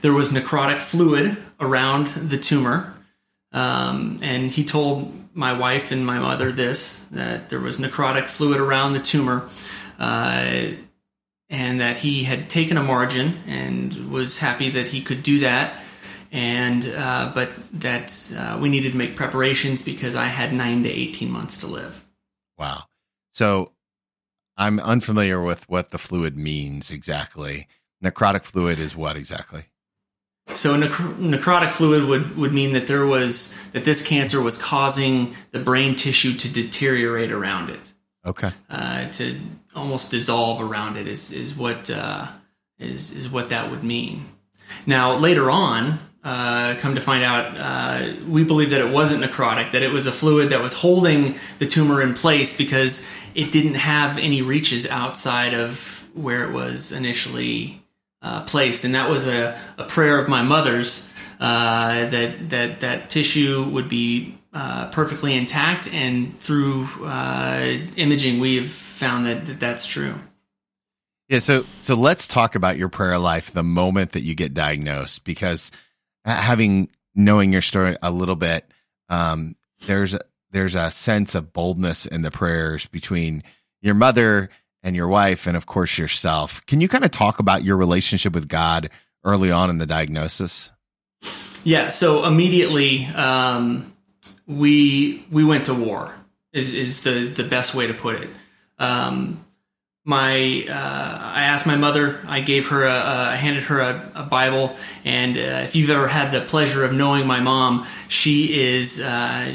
there 0.00 0.12
was 0.12 0.30
necrotic 0.30 0.80
fluid 0.80 1.36
around 1.60 2.08
the 2.08 2.36
tumor, 2.36 2.94
um, 3.52 4.18
and 4.22 4.50
he 4.50 4.64
told 4.64 5.14
my 5.36 5.52
wife 5.52 5.92
and 5.92 6.04
my 6.04 6.18
mother 6.18 6.50
this 6.50 6.98
that 7.12 7.50
there 7.50 7.60
was 7.60 7.78
necrotic 7.78 8.26
fluid 8.26 8.60
around 8.60 8.94
the 8.94 9.00
tumor. 9.00 9.48
Uh, 9.98 10.72
and 11.50 11.80
that 11.80 11.98
he 11.98 12.24
had 12.24 12.48
taken 12.48 12.76
a 12.76 12.82
margin 12.82 13.38
and 13.46 14.10
was 14.10 14.38
happy 14.38 14.70
that 14.70 14.88
he 14.88 15.00
could 15.00 15.22
do 15.22 15.40
that. 15.40 15.80
And 16.34 16.84
uh, 16.84 17.30
but 17.32 17.50
that 17.74 18.12
uh, 18.36 18.58
we 18.60 18.68
needed 18.68 18.90
to 18.90 18.98
make 18.98 19.14
preparations 19.14 19.84
because 19.84 20.16
I 20.16 20.26
had 20.26 20.52
nine 20.52 20.82
to 20.82 20.90
eighteen 20.90 21.30
months 21.30 21.58
to 21.58 21.68
live. 21.68 22.04
Wow. 22.58 22.86
So 23.32 23.70
I'm 24.56 24.80
unfamiliar 24.80 25.40
with 25.40 25.68
what 25.68 25.92
the 25.92 25.98
fluid 25.98 26.36
means 26.36 26.90
exactly. 26.90 27.68
Necrotic 28.02 28.42
fluid 28.42 28.80
is 28.80 28.96
what 28.96 29.16
exactly? 29.16 29.66
So 30.54 30.74
necro- 30.74 31.14
necrotic 31.14 31.70
fluid 31.70 32.04
would, 32.08 32.36
would 32.36 32.52
mean 32.52 32.72
that 32.72 32.88
there 32.88 33.06
was 33.06 33.56
that 33.70 33.84
this 33.84 34.04
cancer 34.04 34.40
was 34.40 34.58
causing 34.58 35.36
the 35.52 35.60
brain 35.60 35.94
tissue 35.94 36.36
to 36.36 36.48
deteriorate 36.48 37.30
around 37.30 37.70
it. 37.70 37.92
Okay. 38.26 38.50
Uh, 38.68 39.08
to 39.10 39.40
almost 39.76 40.10
dissolve 40.10 40.60
around 40.60 40.96
it 40.96 41.06
is 41.06 41.32
is 41.32 41.54
what 41.54 41.88
uh, 41.90 42.26
is 42.78 43.12
is 43.12 43.30
what 43.30 43.50
that 43.50 43.70
would 43.70 43.84
mean. 43.84 44.24
Now 44.84 45.16
later 45.16 45.48
on, 45.48 46.00
uh, 46.24 46.74
come 46.76 46.94
to 46.94 47.00
find 47.00 47.22
out, 47.22 47.56
uh, 47.56 48.14
we 48.26 48.44
believe 48.44 48.70
that 48.70 48.80
it 48.80 48.90
wasn't 48.90 49.22
necrotic, 49.22 49.72
that 49.72 49.82
it 49.82 49.92
was 49.92 50.06
a 50.06 50.12
fluid 50.12 50.48
that 50.50 50.62
was 50.62 50.72
holding 50.72 51.38
the 51.58 51.66
tumor 51.66 52.00
in 52.00 52.14
place 52.14 52.56
because 52.56 53.06
it 53.34 53.52
didn't 53.52 53.74
have 53.74 54.16
any 54.16 54.40
reaches 54.40 54.86
outside 54.86 55.52
of 55.52 56.08
where 56.14 56.44
it 56.44 56.52
was 56.52 56.92
initially 56.92 57.82
uh, 58.22 58.42
placed, 58.44 58.84
and 58.84 58.94
that 58.94 59.10
was 59.10 59.26
a, 59.26 59.60
a 59.76 59.84
prayer 59.84 60.18
of 60.18 60.28
my 60.28 60.40
mother's 60.40 61.06
uh, 61.40 62.06
that 62.06 62.48
that 62.48 62.80
that 62.80 63.10
tissue 63.10 63.64
would 63.64 63.88
be 63.88 64.38
uh, 64.54 64.88
perfectly 64.88 65.34
intact, 65.34 65.88
and 65.92 66.38
through 66.38 66.86
uh, 67.04 67.76
imaging, 67.96 68.40
we 68.40 68.56
have 68.56 68.70
found 68.70 69.26
that, 69.26 69.44
that 69.44 69.60
that's 69.60 69.86
true. 69.86 70.14
Yeah, 71.28 71.40
so 71.40 71.64
so 71.80 71.96
let's 71.96 72.28
talk 72.28 72.54
about 72.54 72.78
your 72.78 72.88
prayer 72.88 73.18
life 73.18 73.50
the 73.50 73.62
moment 73.62 74.12
that 74.12 74.22
you 74.22 74.34
get 74.34 74.54
diagnosed, 74.54 75.24
because 75.24 75.70
having 76.24 76.90
knowing 77.14 77.52
your 77.52 77.60
story 77.60 77.96
a 78.02 78.10
little 78.10 78.36
bit, 78.36 78.66
um, 79.08 79.56
there's 79.86 80.16
there's 80.50 80.74
a 80.74 80.90
sense 80.90 81.34
of 81.34 81.52
boldness 81.52 82.06
in 82.06 82.22
the 82.22 82.30
prayers 82.30 82.86
between 82.86 83.42
your 83.82 83.94
mother 83.94 84.50
and 84.82 84.94
your 84.94 85.08
wife, 85.08 85.46
and 85.46 85.56
of 85.56 85.66
course 85.66 85.98
yourself. 85.98 86.64
Can 86.66 86.80
you 86.80 86.88
kind 86.88 87.04
of 87.04 87.10
talk 87.10 87.38
about 87.38 87.64
your 87.64 87.76
relationship 87.76 88.34
with 88.34 88.48
God 88.48 88.90
early 89.24 89.50
on 89.50 89.70
in 89.70 89.78
the 89.78 89.86
diagnosis? 89.86 90.72
Yeah. 91.64 91.88
So 91.88 92.24
immediately, 92.24 93.06
um, 93.06 93.94
we 94.46 95.24
we 95.30 95.44
went 95.44 95.66
to 95.66 95.74
war. 95.74 96.14
Is 96.52 96.72
is 96.72 97.02
the 97.02 97.28
the 97.28 97.44
best 97.44 97.74
way 97.74 97.86
to 97.86 97.94
put 97.94 98.16
it. 98.16 98.30
Um, 98.78 99.44
my 100.04 100.64
uh, 100.68 100.72
I 100.72 101.44
asked 101.44 101.66
my 101.66 101.76
mother. 101.76 102.20
I 102.26 102.40
gave 102.40 102.68
her 102.68 102.84
a, 102.84 102.92
I 102.92 103.36
handed 103.36 103.64
her 103.64 103.80
a, 103.80 104.10
a 104.14 104.22
Bible, 104.22 104.76
and 105.04 105.36
uh, 105.36 105.62
if 105.64 105.74
you've 105.74 105.90
ever 105.90 106.08
had 106.08 106.30
the 106.30 106.42
pleasure 106.42 106.84
of 106.84 106.92
knowing 106.92 107.26
my 107.26 107.40
mom, 107.40 107.86
she 108.08 108.60
is. 108.60 109.00
Uh, 109.00 109.54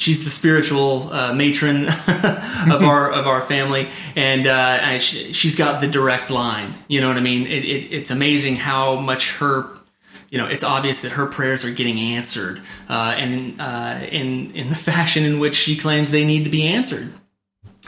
she's 0.00 0.24
the 0.24 0.30
spiritual 0.30 1.12
uh, 1.12 1.34
matron 1.34 1.86
of 1.88 2.82
our 2.82 3.12
of 3.12 3.26
our 3.26 3.42
family, 3.42 3.90
and 4.16 4.46
uh, 4.46 4.98
she, 4.98 5.48
has 5.48 5.56
got 5.56 5.80
the 5.80 5.86
direct 5.86 6.30
line. 6.30 6.74
You 6.88 7.02
know 7.02 7.08
what 7.08 7.18
I 7.18 7.20
mean? 7.20 7.46
It, 7.46 7.64
it, 7.64 7.92
it's 7.92 8.10
amazing 8.10 8.56
how 8.56 8.96
much 8.96 9.36
her, 9.36 9.68
you 10.30 10.38
know, 10.38 10.46
it's 10.46 10.64
obvious 10.64 11.02
that 11.02 11.12
her 11.12 11.26
prayers 11.26 11.66
are 11.66 11.70
getting 11.70 11.98
answered, 11.98 12.62
uh, 12.88 13.14
and 13.16 13.60
uh, 13.60 14.00
in 14.10 14.52
in 14.52 14.70
the 14.70 14.74
fashion 14.90 15.24
in 15.24 15.38
which 15.38 15.54
she 15.54 15.76
claims 15.76 16.10
they 16.10 16.24
need 16.24 16.44
to 16.44 16.50
be 16.50 16.66
answered. 16.66 17.12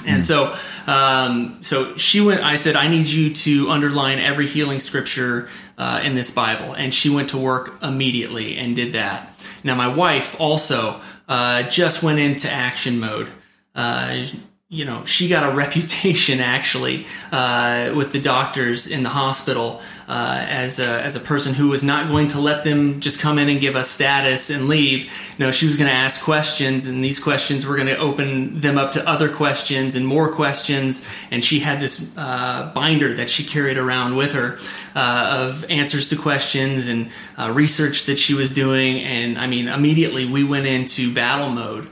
And 0.07 0.25
so, 0.25 0.57
um, 0.87 1.59
so 1.63 1.97
she 1.97 2.21
went. 2.21 2.43
I 2.43 2.57
said, 2.57 2.77
I 2.77 2.89
need 2.89 3.07
you 3.07 3.33
to 3.35 3.71
underline 3.71 4.19
every 4.19 4.47
healing 4.47 4.81
scripture 4.81 5.49
uh, 5.79 6.01
in 6.03 6.15
this 6.15 6.31
Bible, 6.31 6.75
and 6.75 6.93
she 6.93 7.09
went 7.09 7.31
to 7.31 7.39
work 7.39 7.83
immediately 7.83 8.57
and 8.57 8.75
did 8.77 8.93
that. 8.95 9.33
Now, 9.65 9.75
my 9.75 9.89
wife 9.89 10.41
also 10.41 11.01
uh, 11.29 11.65
just 11.65 12.03
went 12.03 12.19
into 12.19 12.51
action 12.51 13.01
mode. 13.01 13.29
Uh, 13.75 14.25
you 14.73 14.87
know, 14.87 15.05
she 15.05 15.29
got 15.29 15.47
a 15.47 15.55
reputation 15.55 16.41
actually 16.41 17.07
uh, 17.31 17.93
with 17.95 18.11
the 18.11 18.21
doctors 18.21 18.87
in 18.87 19.03
the 19.03 19.11
hospital 19.11 19.83
uh, 20.09 20.45
as 20.49 20.81
a, 20.81 21.03
as 21.03 21.15
a 21.15 21.21
person 21.21 21.53
who 21.53 21.69
was 21.69 21.85
not 21.85 22.09
going 22.09 22.29
to 22.29 22.41
let 22.41 22.65
them 22.65 23.01
just 23.01 23.21
come 23.21 23.39
in 23.39 23.51
and 23.51 23.61
give 23.61 23.77
us 23.77 23.91
status 23.91 24.49
and 24.49 24.69
leave. 24.69 25.13
No, 25.39 25.53
she 25.53 25.67
was 25.67 25.77
going 25.77 25.91
to 25.91 25.95
ask 25.95 26.23
questions, 26.23 26.87
and 26.87 27.05
these 27.05 27.21
questions 27.21 27.67
were 27.67 27.77
going 27.77 27.89
to 27.89 27.99
open 27.99 28.61
them 28.61 28.79
up 28.79 28.93
to 28.93 29.07
other 29.07 29.29
questions 29.29 29.95
and 29.95 30.07
more 30.07 30.33
questions. 30.33 31.07
And 31.31 31.45
she 31.45 31.61
had 31.61 31.79
this 31.79 32.11
uh, 32.17 32.73
binder 32.75 33.15
that 33.17 33.29
she 33.29 33.45
carried 33.45 33.77
around 33.77 34.17
with 34.17 34.33
her 34.33 34.57
uh, 34.97 35.49
of 35.51 35.67
answers 35.71 36.09
to 36.09 36.17
questions 36.17 36.89
and 36.89 37.11
uh, 37.37 37.53
research 37.55 38.07
that 38.07 38.19
she 38.19 38.33
was 38.33 38.55
doing. 38.55 39.01
And 39.01 39.39
I 39.39 39.47
mean, 39.47 39.69
immediately 39.69 40.25
we 40.25 40.45
went 40.45 40.67
into 40.67 41.13
battle 41.13 41.51
mode. 41.51 41.91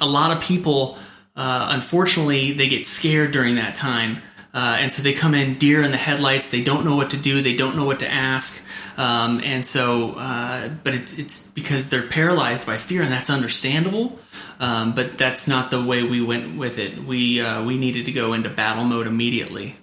A 0.00 0.06
lot 0.06 0.34
of 0.34 0.42
people 0.42 0.98
uh, 1.36 1.68
unfortunately, 1.70 2.52
they 2.52 2.68
get 2.68 2.86
scared 2.86 3.32
during 3.32 3.56
that 3.56 3.74
time. 3.74 4.22
Uh, 4.52 4.76
and 4.78 4.92
so 4.92 5.02
they 5.02 5.12
come 5.12 5.34
in 5.34 5.58
deer 5.58 5.82
in 5.82 5.90
the 5.90 5.96
headlights. 5.96 6.50
They 6.50 6.62
don't 6.62 6.84
know 6.84 6.94
what 6.94 7.10
to 7.10 7.16
do. 7.16 7.42
They 7.42 7.56
don't 7.56 7.74
know 7.74 7.84
what 7.84 8.00
to 8.00 8.08
ask. 8.08 8.56
Um, 8.96 9.40
and 9.42 9.66
so, 9.66 10.12
uh, 10.12 10.68
but 10.68 10.94
it, 10.94 11.18
it's 11.18 11.44
because 11.48 11.90
they're 11.90 12.06
paralyzed 12.06 12.64
by 12.64 12.78
fear, 12.78 13.02
and 13.02 13.10
that's 13.10 13.30
understandable. 13.30 14.18
Um, 14.60 14.94
but 14.94 15.18
that's 15.18 15.48
not 15.48 15.72
the 15.72 15.82
way 15.82 16.04
we 16.04 16.22
went 16.22 16.56
with 16.56 16.78
it. 16.78 16.98
We 16.98 17.40
uh, 17.40 17.64
we 17.64 17.76
needed 17.76 18.06
to 18.06 18.12
go 18.12 18.32
into 18.32 18.48
battle 18.48 18.84
mode 18.84 19.08
immediately. 19.08 19.76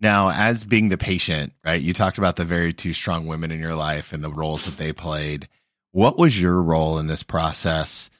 Now, 0.00 0.30
as 0.30 0.64
being 0.64 0.90
the 0.90 0.98
patient, 0.98 1.52
right? 1.64 1.80
You 1.80 1.92
talked 1.92 2.18
about 2.18 2.36
the 2.36 2.44
very 2.44 2.72
two 2.72 2.92
strong 2.92 3.26
women 3.26 3.50
in 3.50 3.58
your 3.58 3.74
life 3.74 4.12
and 4.12 4.22
the 4.22 4.30
roles 4.30 4.66
that 4.66 4.76
they 4.76 4.92
played. 4.92 5.48
What 5.90 6.16
was 6.16 6.40
your 6.40 6.62
role 6.62 7.00
in 7.00 7.08
this 7.08 7.24
process? 7.24 8.10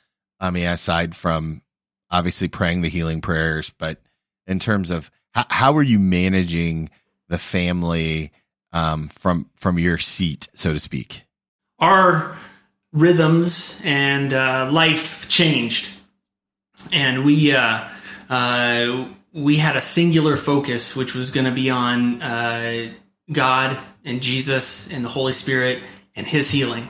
I 0.40 0.50
mean, 0.50 0.66
aside 0.66 1.14
from 1.16 1.62
obviously 2.10 2.48
praying 2.48 2.82
the 2.82 2.88
healing 2.88 3.20
prayers, 3.20 3.72
but 3.78 4.00
in 4.46 4.58
terms 4.58 4.90
of 4.90 5.10
how, 5.32 5.44
how 5.50 5.76
are 5.76 5.82
you 5.82 5.98
managing 5.98 6.90
the 7.28 7.38
family 7.38 8.32
um, 8.72 9.08
from 9.08 9.50
from 9.56 9.78
your 9.78 9.98
seat, 9.98 10.48
so 10.54 10.72
to 10.72 10.80
speak? 10.80 11.24
Our 11.78 12.36
rhythms 12.92 13.80
and 13.84 14.32
uh, 14.32 14.68
life 14.70 15.28
changed, 15.28 15.90
and 16.92 17.24
we 17.24 17.52
uh, 17.52 17.88
uh, 18.28 19.08
we 19.32 19.56
had 19.56 19.76
a 19.76 19.80
singular 19.80 20.36
focus, 20.36 20.96
which 20.96 21.14
was 21.14 21.30
going 21.30 21.46
to 21.46 21.52
be 21.52 21.70
on 21.70 22.22
uh, 22.22 22.92
God 23.30 23.78
and 24.04 24.22
Jesus 24.22 24.90
and 24.90 25.04
the 25.04 25.10
Holy 25.10 25.32
Spirit 25.32 25.82
and 26.14 26.26
His 26.26 26.50
healing. 26.50 26.88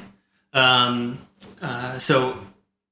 Um, 0.52 1.19
uh, 1.61 1.99
so 1.99 2.38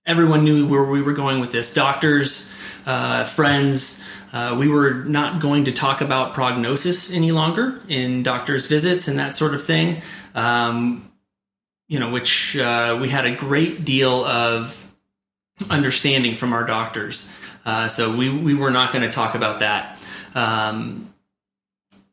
everyone 0.07 0.45
knew 0.45 0.69
where 0.69 0.85
we 0.85 1.03
were 1.03 1.13
going 1.13 1.41
with 1.41 1.53
this. 1.53 1.75
Doctors, 1.75 2.51
uh, 2.87 3.25
friends, 3.25 4.03
uh, 4.33 4.57
we 4.59 4.69
were 4.69 4.95
not 4.95 5.41
going 5.41 5.65
to 5.65 5.73
talk 5.73 6.01
about 6.01 6.35
prognosis 6.35 7.11
any 7.11 7.33
longer 7.33 7.81
in 7.89 8.23
doctors' 8.23 8.67
visits 8.67 9.09
and 9.09 9.19
that 9.19 9.35
sort 9.35 9.55
of 9.55 9.65
thing. 9.65 10.03
Um, 10.35 11.11
you 11.89 12.01
know, 12.01 12.11
which 12.11 12.57
uh, 12.57 12.99
we 13.01 13.09
had 13.09 13.27
a 13.27 13.35
great 13.35 13.85
deal 13.85 14.25
of 14.25 14.83
understanding 15.71 16.35
from 16.35 16.53
our 16.53 16.65
doctors. 16.65 17.31
Uh, 17.65 17.89
so 17.89 18.17
we, 18.17 18.29
we 18.29 18.55
were 18.55 18.71
not 18.71 18.93
going 18.93 19.03
to 19.03 19.11
talk 19.11 19.35
about 19.35 19.61
that. 19.61 20.01
Um, 20.35 21.13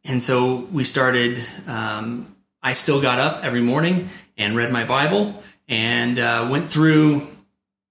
and 0.06 0.22
so 0.22 0.56
we 0.56 0.84
started, 0.84 1.40
um, 1.68 2.36
I 2.62 2.74
still 2.74 3.02
got 3.02 3.20
up 3.20 3.44
every 3.44 3.62
morning 3.62 4.10
and 4.38 4.56
read 4.56 4.72
my 4.72 4.86
Bible 4.86 5.42
and 5.68 6.20
uh, 6.20 6.48
went 6.50 6.70
through 6.70 7.28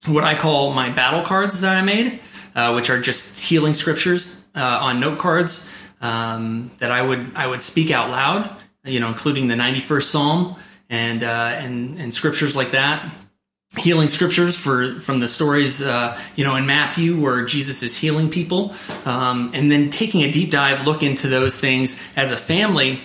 what 0.07 0.23
I 0.23 0.35
call 0.35 0.73
my 0.73 0.89
battle 0.89 1.23
cards 1.23 1.61
that 1.61 1.75
I 1.75 1.81
made, 1.81 2.19
uh, 2.55 2.73
which 2.73 2.89
are 2.89 2.99
just 2.99 3.39
healing 3.39 3.73
scriptures 3.73 4.41
uh, 4.55 4.79
on 4.81 4.99
note 4.99 5.19
cards 5.19 5.69
um, 6.01 6.71
that 6.79 6.91
I 6.91 7.01
would 7.01 7.35
I 7.35 7.47
would 7.47 7.63
speak 7.63 7.89
out 7.89 8.09
loud, 8.09 8.55
you 8.83 8.99
know, 8.99 9.07
including 9.07 9.47
the 9.47 9.55
91st 9.55 10.03
Psalm 10.03 10.55
and 10.89 11.23
uh, 11.23 11.51
and 11.55 11.97
and 11.97 12.13
scriptures 12.13 12.55
like 12.55 12.71
that. 12.71 13.11
Healing 13.77 14.09
scriptures 14.09 14.55
for 14.55 14.99
from 14.99 15.19
the 15.19 15.27
stories, 15.27 15.81
uh, 15.81 16.19
you 16.35 16.43
know, 16.43 16.55
in 16.55 16.67
Matthew 16.67 17.19
where 17.19 17.43
Jesus 17.43 17.81
is 17.81 17.97
healing 17.97 18.29
people, 18.29 18.75
um, 19.05 19.49
and 19.55 19.71
then 19.71 19.89
taking 19.89 20.21
a 20.21 20.31
deep 20.31 20.51
dive 20.51 20.85
look 20.85 21.01
into 21.01 21.27
those 21.27 21.57
things 21.57 21.99
as 22.15 22.31
a 22.31 22.37
family, 22.37 22.99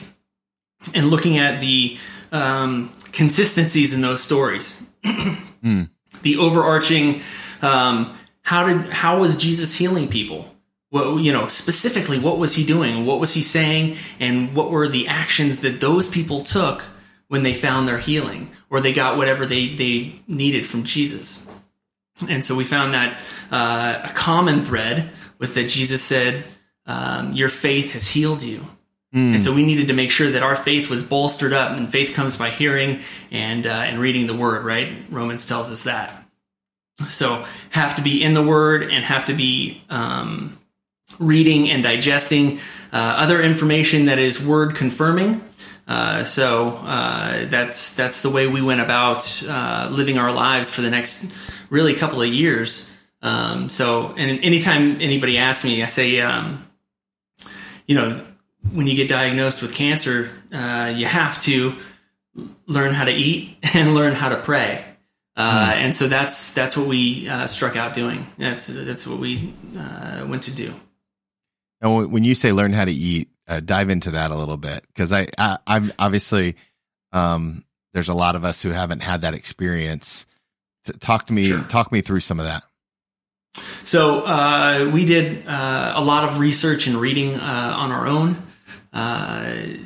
and 0.95 1.09
looking 1.09 1.39
at 1.39 1.61
the 1.61 1.97
um, 2.33 2.91
consistencies 3.13 3.95
in 3.95 4.03
those 4.03 4.23
stories. 4.23 4.85
mm 5.05 5.89
the 6.23 6.37
overarching 6.37 7.23
um, 7.63 8.17
how 8.43 8.67
did 8.67 8.91
how 8.91 9.19
was 9.19 9.37
Jesus 9.37 9.75
healing 9.75 10.09
people? 10.09 10.55
What 10.91 11.23
you 11.23 11.33
know 11.33 11.49
specifically, 11.49 12.19
what 12.19 12.39
was 12.39 12.55
he 12.55 12.65
doing? 12.65 13.05
What 13.05 13.21
was 13.21 13.35
he 13.35 13.43
saying? 13.43 13.97
And 14.19 14.55
what 14.55 14.71
were 14.71 14.89
the 14.89 15.09
actions 15.09 15.61
that 15.61 15.81
those 15.81 16.09
people 16.09 16.43
took 16.43 16.83
when 17.29 17.43
they 17.43 17.53
found 17.53 17.87
their 17.87 17.99
healing 17.99 18.51
or 18.71 18.81
they 18.81 18.93
got 18.93 19.17
whatever 19.17 19.45
they 19.45 19.69
they 19.69 20.23
needed 20.27 20.65
from 20.65 20.85
Jesus? 20.85 21.45
And 22.29 22.45
so 22.45 22.57
we 22.57 22.65
found 22.65 22.95
that 22.95 23.21
uh, 23.53 24.01
a 24.11 24.13
common 24.15 24.65
thread 24.65 25.11
was 25.39 25.55
that 25.55 25.69
Jesus 25.69 26.03
said, 26.03 26.45
um, 26.87 27.35
"Your 27.35 27.51
faith 27.51 27.93
has 27.93 28.09
healed 28.09 28.43
you." 28.43 28.67
Mm. 29.15 29.35
And 29.35 29.43
so 29.43 29.55
we 29.55 29.65
needed 29.65 29.89
to 29.89 29.95
make 29.95 30.11
sure 30.11 30.31
that 30.31 30.43
our 30.43 30.57
faith 30.57 30.91
was 30.91 31.03
bolstered 31.03 31.53
up, 31.53 31.77
and 31.77 31.91
faith 31.91 32.15
comes 32.15 32.37
by 32.37 32.51
hearing 32.51 33.01
and 33.31 33.67
uh, 33.67 33.71
and 33.71 33.99
reading 33.99 34.27
the 34.27 34.37
Word. 34.37 34.65
Right? 34.65 35.05
Romans 35.11 35.47
tells 35.47 35.71
us 35.71 35.85
that. 35.85 36.25
So 37.09 37.45
have 37.71 37.97
to 37.97 38.03
be 38.03 38.23
in 38.23 38.35
the 38.35 38.43
Word 38.43 38.83
and 38.83 39.05
have 39.05 39.27
to 39.27 39.35
be 39.35 39.83
um, 39.89 40.59
reading 41.19 41.71
and 41.71 41.83
digesting 41.83 42.59
uh, 42.93 42.97
other 42.97 43.41
information 43.41 44.07
that 44.07 44.19
is 44.19 44.43
Word 44.43 44.75
confirming. 44.75 45.43
Uh, 45.87 46.25
so 46.25 46.69
uh, 46.85 47.47
that's 47.47 47.95
that's 47.95 48.21
the 48.21 48.29
way 48.29 48.47
we 48.47 48.61
went 48.61 48.83
about 48.83 49.43
uh, 49.49 49.89
living 49.91 50.19
our 50.19 50.33
lives 50.33 50.69
for 50.69 50.83
the 50.83 50.91
next 50.91 51.33
really 51.71 51.95
couple 51.95 52.21
of 52.21 52.29
years. 52.29 52.91
Um, 53.23 53.71
so, 53.71 54.15
and 54.17 54.45
anytime 54.45 55.01
anybody 55.01 55.39
asks 55.39 55.65
me, 55.65 55.83
I 55.83 55.87
say, 55.87 56.21
um, 56.21 56.65
you 57.87 57.95
know, 57.95 58.25
when 58.73 58.87
you 58.87 58.97
get 58.97 59.09
diagnosed 59.09 59.63
with 59.63 59.75
cancer, 59.75 60.31
uh, 60.53 60.93
you 60.95 61.07
have 61.07 61.43
to 61.43 61.77
learn 62.67 62.93
how 62.93 63.05
to 63.05 63.13
eat 63.13 63.57
and 63.75 63.95
learn 63.95 64.15
how 64.15 64.29
to 64.29 64.37
pray. 64.37 64.85
Uh, 65.37 65.71
mm. 65.71 65.73
And 65.73 65.97
so 65.97 66.09
that's 66.09 66.53
that's 66.53 66.77
what 66.77 66.87
we 66.87 67.29
uh, 67.29 67.47
struck 67.47 67.77
out 67.77 67.95
doing. 67.95 68.27
That's 68.39 68.67
that's 68.67 69.07
what 69.07 69.19
we 69.19 69.55
uh, 69.79 70.27
went 70.27 70.45
to 70.45 70.51
do. 70.51 70.75
And 71.81 72.11
when 72.11 72.25
you 72.25 72.35
say 72.35 72.51
learn 72.53 72.73
how 72.73 72.85
to 72.85 72.93
eat, 72.93 73.29
uh, 73.47 73.61
dive 73.61 73.89
into 73.89 74.11
that 74.13 74.31
a 74.31 74.37
little 74.37 74.57
bit 74.57 74.85
because 74.89 75.13
I, 75.13 75.29
I 75.39 75.59
am 75.69 75.93
obviously 75.99 76.57
um, 77.13 77.65
there's 77.95 78.09
a 78.09 78.15
lot 78.15 78.35
of 78.35 78.45
us 78.45 78.63
who 78.63 78.71
haven't 78.71 79.01
had 79.01 79.23
that 79.23 79.35
experience. 79.35 80.27
Talk 81.01 81.27
to 81.27 81.33
me, 81.33 81.45
sure. 81.45 81.63
talk 81.65 81.93
me 81.93 82.01
through 82.01 82.21
some 82.21 82.41
of 82.41 82.47
that. 82.47 82.65
So 83.85 84.23
uh, 84.23 84.91
we 84.93 85.05
did 85.05 85.47
uh, 85.47 85.93
a 85.97 86.05
lot 86.05 86.29
of 86.29 86.39
research 86.39 86.87
and 86.87 86.97
reading 86.97 87.35
uh, 87.35 87.75
on 87.77 87.91
our 87.91 88.07
own, 88.07 88.43
uh, 88.99 89.79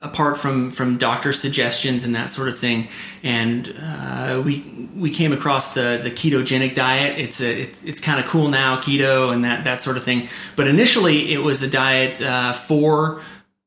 apart 0.00 0.38
from 0.38 0.70
from 0.70 0.96
doctor 0.96 1.32
suggestions 1.32 2.04
and 2.04 2.14
that 2.14 2.32
sort 2.32 2.48
of 2.48 2.58
thing. 2.58 2.88
And 3.22 3.74
uh, 3.80 4.42
we 4.44 4.88
we 4.94 5.10
came 5.10 5.32
across 5.32 5.74
the 5.74 6.00
the 6.02 6.10
ketogenic 6.10 6.74
diet. 6.74 7.18
It's 7.18 7.40
a 7.40 7.62
it's, 7.62 7.82
it's 7.82 8.00
kind 8.00 8.20
of 8.20 8.26
cool 8.26 8.48
now, 8.48 8.80
keto 8.80 9.32
and 9.32 9.44
that 9.44 9.64
that 9.64 9.82
sort 9.82 9.96
of 9.96 10.04
thing. 10.04 10.28
But 10.56 10.68
initially, 10.68 11.32
it 11.32 11.42
was 11.42 11.62
a 11.62 11.68
diet 11.68 12.20
uh, 12.20 12.52
for 12.52 13.22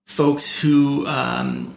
folks 0.05 0.59
who 0.59 1.07
um, 1.07 1.75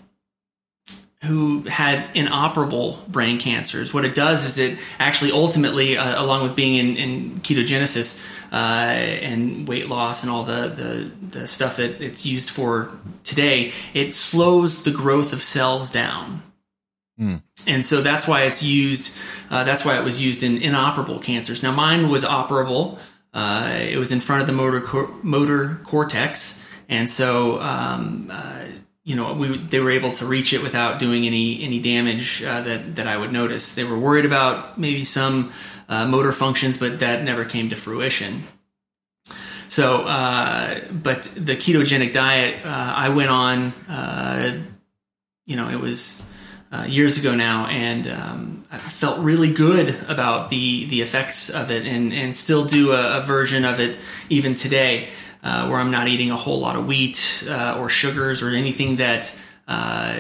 who 1.25 1.63
had 1.63 2.09
inoperable 2.15 3.03
brain 3.09 3.39
cancers. 3.39 3.95
What 3.95 4.05
it 4.05 4.15
does 4.15 4.45
is 4.45 4.59
it 4.59 4.79
actually 4.99 5.33
ultimately, 5.33 5.97
uh, 5.97 6.23
along 6.23 6.43
with 6.43 6.55
being 6.55 6.77
in, 6.77 6.97
in 6.97 7.41
ketogenesis 7.41 8.21
uh, 8.53 8.57
and 8.57 9.67
weight 9.67 9.89
loss 9.89 10.23
and 10.23 10.31
all 10.31 10.45
the, 10.45 10.69
the, 10.69 11.39
the, 11.41 11.47
stuff 11.47 11.79
that 11.79 12.01
it's 12.03 12.27
used 12.27 12.51
for 12.51 12.91
today, 13.25 13.73
it 13.95 14.15
slows 14.15 14.83
the 14.85 14.91
growth 14.91 15.33
of 15.33 15.43
cells 15.43 15.91
down. 15.91 16.43
Mm. 17.19 17.43
And 17.67 17.87
so 17.87 18.01
that's 18.03 18.29
why 18.29 18.43
it's 18.43 18.63
used, 18.63 19.15
uh, 19.51 19.65
that's 19.65 19.85
why 19.85 19.99
it 19.99 20.05
was 20.05 20.23
used 20.23 20.43
in 20.43 20.59
inoperable 20.59 21.21
cancers. 21.21 21.63
Now, 21.63 21.73
mine 21.73 22.11
was 22.11 22.25
operable. 22.25 22.99
Uh, 23.33 23.79
it 23.81 23.99
was 23.99 24.13
in 24.13 24.21
front 24.21 24.43
of 24.43 24.47
the 24.47 24.53
motor, 24.53 24.81
cor- 24.81 25.15
motor 25.23 25.81
cortex. 25.85 26.61
And 26.89 27.09
so, 27.09 27.61
um, 27.61 28.31
uh, 28.33 28.65
you 29.05 29.15
know, 29.15 29.35
we 29.35 29.59
they 29.59 29.81
were 29.81 29.91
able 29.91 30.13
to 30.13 30.27
reach 30.27 30.55
it 30.55 30.63
without 30.63 30.99
doing 30.99 31.27
any 31.27 31.63
any 31.63 31.79
damage 31.79 32.43
uh, 32.43 32.63
that 32.63 32.97
that 32.97 33.07
I 33.07 33.17
would 33.17 33.33
notice. 33.33 33.75
They 33.75 33.85
were 33.85 33.99
worried 33.99 34.25
about 34.25 34.79
maybe 34.79 35.05
some 35.05 35.53
uh, 35.89 36.07
motor 36.07 36.33
functions, 36.33 36.79
but 36.79 37.01
that 37.01 37.23
never 37.23 37.45
came 37.45 37.69
to 37.69 37.77
fruition. 37.77 38.45
So, 39.69 40.03
uh, 40.05 40.81
but 40.91 41.25
the 41.37 41.57
ketogenic 41.57 42.13
diet 42.13 42.65
uh, 42.65 42.95
I 42.97 43.09
went 43.11 43.29
on, 43.29 43.73
uh, 43.89 44.59
you 45.47 45.57
know, 45.57 45.69
it 45.69 45.81
was 45.81 46.25
uh, 46.73 46.85
years 46.85 47.19
ago 47.19 47.35
now, 47.35 47.67
and 47.67 48.09
um, 48.09 48.65
I 48.71 48.79
felt 48.79 49.19
really 49.19 49.53
good 49.53 49.89
about 50.09 50.49
the 50.49 50.87
the 50.87 51.03
effects 51.03 51.51
of 51.51 51.71
it, 51.71 51.87
and 51.87 52.13
and 52.13 52.35
still 52.35 52.65
do 52.65 52.93
a, 52.93 53.19
a 53.19 53.21
version 53.21 53.67
of 53.67 53.81
it 53.81 53.99
even 54.31 54.55
today 54.55 55.11
uh, 55.45 55.69
where 55.69 55.79
I'm 55.79 55.91
not 55.91 56.09
eating 56.09 56.31
a 56.31 56.37
whole 56.37 56.59
lot 56.59 56.75
of 56.75 56.87
wheat 56.87 57.45
uh, 57.49 57.77
or 57.79 57.89
sugars 57.89 58.43
or 58.43 58.49
anything 58.49 58.97
that 58.97 59.35
uh, 59.69 60.17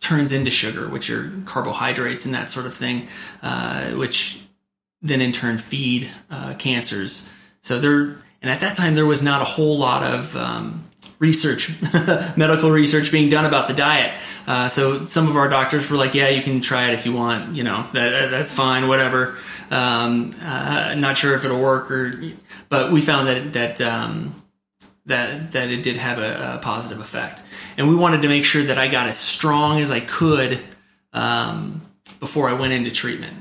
turns 0.00 0.32
into 0.32 0.50
sugar, 0.50 0.88
which 0.88 1.10
are 1.10 1.32
carbohydrates 1.46 2.26
and 2.26 2.34
that 2.34 2.50
sort 2.50 2.66
of 2.66 2.74
thing, 2.74 3.08
uh, 3.42 3.90
which 3.92 4.42
then 5.02 5.20
in 5.20 5.32
turn 5.32 5.58
feed 5.58 6.10
uh, 6.30 6.54
cancers. 6.54 7.28
So 7.62 7.80
there, 7.80 8.16
and 8.42 8.50
at 8.50 8.60
that 8.60 8.76
time 8.76 8.94
there 8.94 9.06
was 9.06 9.22
not 9.22 9.40
a 9.40 9.46
whole 9.46 9.78
lot 9.78 10.02
of 10.02 10.36
um, 10.36 10.86
research, 11.18 11.70
medical 12.36 12.70
research 12.70 13.10
being 13.10 13.30
done 13.30 13.46
about 13.46 13.68
the 13.68 13.74
diet. 13.74 14.18
Uh, 14.46 14.68
so 14.68 15.04
some 15.04 15.28
of 15.28 15.36
our 15.36 15.48
doctors 15.48 15.88
were 15.90 15.96
like, 15.96 16.14
"Yeah, 16.14 16.28
you 16.28 16.42
can 16.42 16.60
try 16.60 16.88
it 16.90 16.94
if 16.94 17.06
you 17.06 17.12
want. 17.12 17.56
You 17.56 17.64
know, 17.64 17.86
that, 17.92 18.30
that's 18.30 18.52
fine, 18.52 18.88
whatever." 18.88 19.36
Um, 19.70 20.34
uh, 20.40 20.94
not 20.96 21.16
sure 21.16 21.34
if 21.34 21.44
it'll 21.44 21.60
work, 21.60 21.90
or 21.90 22.12
but 22.68 22.92
we 22.92 23.00
found 23.00 23.28
that 23.28 23.52
that 23.52 23.80
um, 23.80 24.42
that 25.06 25.52
that 25.52 25.70
it 25.70 25.82
did 25.82 25.96
have 25.96 26.18
a, 26.18 26.56
a, 26.56 26.58
positive 26.58 27.00
effect, 27.00 27.42
and 27.76 27.88
we 27.88 27.94
wanted 27.94 28.22
to 28.22 28.28
make 28.28 28.44
sure 28.44 28.62
that 28.64 28.78
I 28.78 28.88
got 28.88 29.06
as 29.06 29.18
strong 29.18 29.80
as 29.80 29.90
I 29.90 30.00
could 30.00 30.62
um, 31.12 31.82
before 32.20 32.48
I 32.48 32.54
went 32.54 32.72
into 32.72 32.90
treatment. 32.90 33.34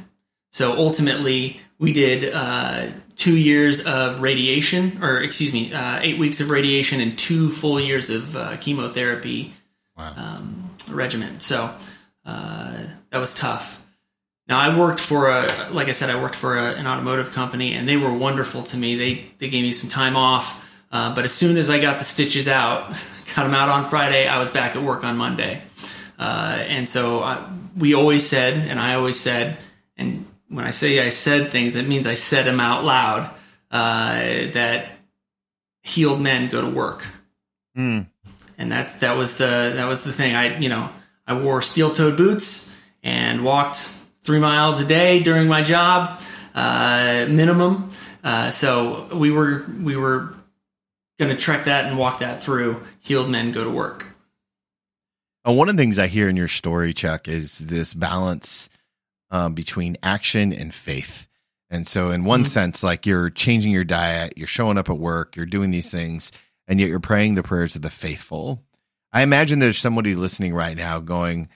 So 0.51 0.77
ultimately, 0.77 1.59
we 1.79 1.91
did 1.91 2.33
uh, 2.33 2.87
two 3.15 3.35
years 3.35 3.85
of 3.85 4.21
radiation, 4.21 5.03
or 5.03 5.21
excuse 5.21 5.53
me, 5.53 5.73
uh, 5.73 5.99
eight 6.01 6.17
weeks 6.17 6.39
of 6.39 6.49
radiation 6.49 7.01
and 7.01 7.17
two 7.17 7.49
full 7.49 7.79
years 7.79 8.09
of 8.09 8.35
uh, 8.35 8.57
chemotherapy 8.57 9.53
wow. 9.97 10.13
um, 10.15 10.71
regimen. 10.89 11.39
So 11.39 11.73
uh, 12.25 12.83
that 13.09 13.19
was 13.19 13.33
tough. 13.33 13.84
Now 14.47 14.59
I 14.59 14.77
worked 14.77 14.99
for 14.99 15.29
a, 15.29 15.69
like 15.71 15.87
I 15.87 15.91
said, 15.91 16.09
I 16.09 16.21
worked 16.21 16.35
for 16.35 16.57
a, 16.57 16.73
an 16.73 16.85
automotive 16.85 17.31
company, 17.31 17.73
and 17.73 17.87
they 17.89 17.97
were 17.97 18.13
wonderful 18.13 18.63
to 18.63 18.77
me. 18.77 18.95
They 18.95 19.31
they 19.39 19.49
gave 19.49 19.63
me 19.63 19.73
some 19.73 19.89
time 19.89 20.15
off, 20.15 20.63
uh, 20.91 21.15
but 21.15 21.25
as 21.25 21.33
soon 21.33 21.57
as 21.57 21.69
I 21.69 21.79
got 21.79 21.99
the 21.99 22.05
stitches 22.05 22.47
out, 22.47 22.89
got 23.35 23.43
them 23.43 23.53
out 23.53 23.69
on 23.69 23.85
Friday, 23.85 24.27
I 24.27 24.37
was 24.37 24.49
back 24.49 24.75
at 24.75 24.83
work 24.83 25.03
on 25.03 25.17
Monday. 25.17 25.63
Uh, 26.17 26.57
and 26.67 26.87
so 26.87 27.23
I, 27.23 27.43
we 27.75 27.93
always 27.93 28.25
said, 28.25 28.53
and 28.69 28.79
I 28.79 28.95
always 28.95 29.19
said, 29.19 29.57
and 29.97 30.25
when 30.47 30.65
I 30.65 30.71
say 30.71 31.05
I 31.05 31.09
said 31.09 31.51
things, 31.51 31.75
it 31.75 31.87
means 31.87 32.07
I 32.07 32.13
said 32.13 32.45
them 32.45 32.59
out 32.59 32.83
loud. 32.83 33.33
Uh, 33.71 34.51
that 34.53 34.91
healed 35.81 36.21
men 36.21 36.49
go 36.49 36.61
to 36.61 36.69
work, 36.69 37.05
mm. 37.75 38.05
and 38.57 38.71
that 38.71 38.99
that 39.01 39.17
was 39.17 39.37
the 39.37 39.73
that 39.75 39.85
was 39.87 40.03
the 40.03 40.13
thing. 40.13 40.35
I 40.35 40.57
you 40.59 40.69
know 40.69 40.91
I 41.27 41.37
wore 41.37 41.61
steel 41.61 41.91
toed 41.91 42.15
boots 42.15 42.73
and 43.03 43.43
walked 43.43 43.94
three 44.25 44.39
miles 44.39 44.81
a 44.81 44.85
day 44.85 45.21
during 45.21 45.47
my 45.47 45.61
job, 45.61 46.19
uh, 46.55 47.27
minimum. 47.29 47.87
Uh, 48.23 48.51
so 48.51 49.07
we 49.15 49.31
were 49.31 49.65
we 49.81 49.95
were 49.95 50.35
going 51.19 51.33
to 51.33 51.41
trek 51.41 51.65
that 51.65 51.85
and 51.85 51.97
walk 51.97 52.19
that 52.19 52.41
through. 52.41 52.81
Healed 52.99 53.29
men 53.29 53.51
go 53.51 53.63
to 53.63 53.69
work. 53.69 54.07
Well, 55.45 55.55
one 55.55 55.69
of 55.69 55.77
the 55.77 55.83
things 55.83 55.99
I 55.99 56.07
hear 56.07 56.27
in 56.27 56.35
your 56.35 56.47
story, 56.47 56.93
Chuck, 56.93 57.27
is 57.27 57.59
this 57.59 57.93
balance 57.93 58.67
um, 59.29 59.53
between 59.53 59.95
action 60.01 60.51
and 60.51 60.73
faith. 60.73 61.27
And 61.69 61.87
so, 61.87 62.09
in 62.09 62.23
one 62.23 62.41
mm-hmm. 62.41 62.47
sense, 62.47 62.83
like 62.83 63.05
you're 63.05 63.29
changing 63.29 63.71
your 63.71 63.83
diet, 63.83 64.33
you're 64.37 64.47
showing 64.47 64.77
up 64.77 64.89
at 64.89 64.97
work, 64.97 65.35
you're 65.35 65.45
doing 65.45 65.69
these 65.69 65.91
things, 65.91 66.31
and 66.67 66.79
yet 66.79 66.89
you're 66.89 66.99
praying 66.99 67.35
the 67.35 67.43
prayers 67.43 67.75
of 67.75 67.83
the 67.83 67.89
faithful. 67.91 68.63
I 69.13 69.21
imagine 69.21 69.59
there's 69.59 69.77
somebody 69.77 70.15
listening 70.15 70.53
right 70.53 70.75
now 70.75 70.99
going, 70.99 71.49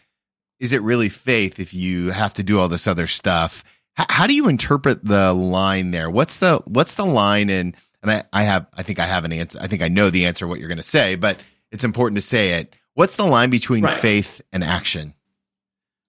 is 0.59 0.73
it 0.73 0.81
really 0.81 1.09
faith 1.09 1.59
if 1.59 1.73
you 1.73 2.11
have 2.11 2.33
to 2.35 2.43
do 2.43 2.59
all 2.59 2.67
this 2.67 2.87
other 2.87 3.07
stuff? 3.07 3.63
H- 3.99 4.07
how 4.09 4.27
do 4.27 4.33
you 4.33 4.47
interpret 4.47 5.03
the 5.03 5.33
line 5.33 5.91
there? 5.91 6.09
What's 6.09 6.37
the 6.37 6.61
what's 6.65 6.95
the 6.95 7.05
line 7.05 7.49
in 7.49 7.75
and 8.01 8.11
I, 8.11 8.23
I 8.31 8.43
have 8.43 8.67
I 8.73 8.83
think 8.83 8.99
I 8.99 9.05
have 9.05 9.25
an 9.25 9.33
answer. 9.33 9.59
I 9.61 9.67
think 9.67 9.81
I 9.81 9.87
know 9.87 10.09
the 10.09 10.25
answer 10.25 10.47
what 10.47 10.59
you're 10.59 10.67
going 10.67 10.77
to 10.77 10.83
say, 10.83 11.15
but 11.15 11.37
it's 11.71 11.83
important 11.83 12.17
to 12.17 12.21
say 12.21 12.53
it. 12.53 12.75
What's 12.93 13.15
the 13.15 13.25
line 13.25 13.49
between 13.49 13.83
right. 13.83 13.97
faith 13.97 14.41
and 14.51 14.63
action? 14.63 15.13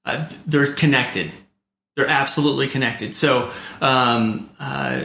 Uh, 0.05 0.29
they're 0.47 0.73
connected. 0.73 1.31
They're 1.97 2.09
absolutely 2.09 2.69
connected. 2.69 3.15
So 3.15 3.51
um, 3.81 4.51
uh, 4.59 5.05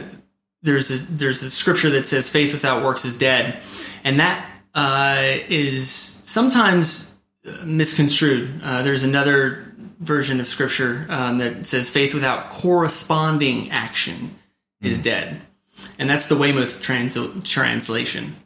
there's 0.62 0.90
a, 0.90 0.98
there's 1.12 1.42
a 1.42 1.50
scripture 1.50 1.90
that 1.90 2.06
says 2.06 2.28
faith 2.28 2.52
without 2.52 2.82
works 2.82 3.04
is 3.04 3.18
dead, 3.18 3.62
and 4.02 4.20
that 4.20 4.50
uh, 4.74 5.16
is 5.48 5.90
sometimes 5.90 7.05
misconstrued. 7.64 8.60
Uh, 8.62 8.82
there's 8.82 9.04
another 9.04 9.72
version 10.00 10.40
of 10.40 10.46
scripture 10.46 11.06
um, 11.08 11.38
that 11.38 11.66
says 11.66 11.90
faith 11.90 12.14
without 12.14 12.50
corresponding 12.50 13.70
action 13.70 14.36
is 14.80 14.98
mm. 14.98 15.04
dead. 15.04 15.42
And 15.98 16.08
that's 16.08 16.26
the 16.26 16.36
Weymouth 16.36 16.82
trans- 16.82 17.48
translation. 17.48 18.36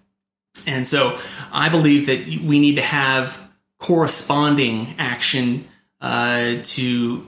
And 0.67 0.87
so 0.87 1.19
I 1.53 1.69
believe 1.69 2.07
that 2.07 2.27
we 2.27 2.59
need 2.59 2.77
to 2.77 2.83
have 2.83 3.41
corresponding 3.79 4.95
action 4.99 5.67
uh, 6.01 6.57
to 6.63 7.27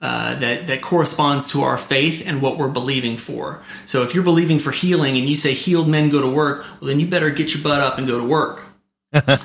uh, 0.00 0.36
that 0.36 0.68
that 0.68 0.80
corresponds 0.80 1.50
to 1.50 1.62
our 1.62 1.76
faith 1.76 2.22
and 2.24 2.40
what 2.40 2.56
we're 2.56 2.68
believing 2.68 3.16
for. 3.16 3.62
So 3.84 4.02
if 4.02 4.14
you're 4.14 4.24
believing 4.24 4.58
for 4.58 4.70
healing 4.70 5.16
and 5.16 5.28
you 5.28 5.36
say 5.36 5.54
healed 5.54 5.88
men 5.88 6.10
go 6.10 6.20
to 6.20 6.28
work, 6.28 6.64
well 6.80 6.88
then 6.88 7.00
you 7.00 7.06
better 7.06 7.30
get 7.30 7.52
your 7.52 7.62
butt 7.62 7.80
up 7.80 7.98
and 7.98 8.06
go 8.06 8.18
to 8.18 8.24
work 8.24 8.67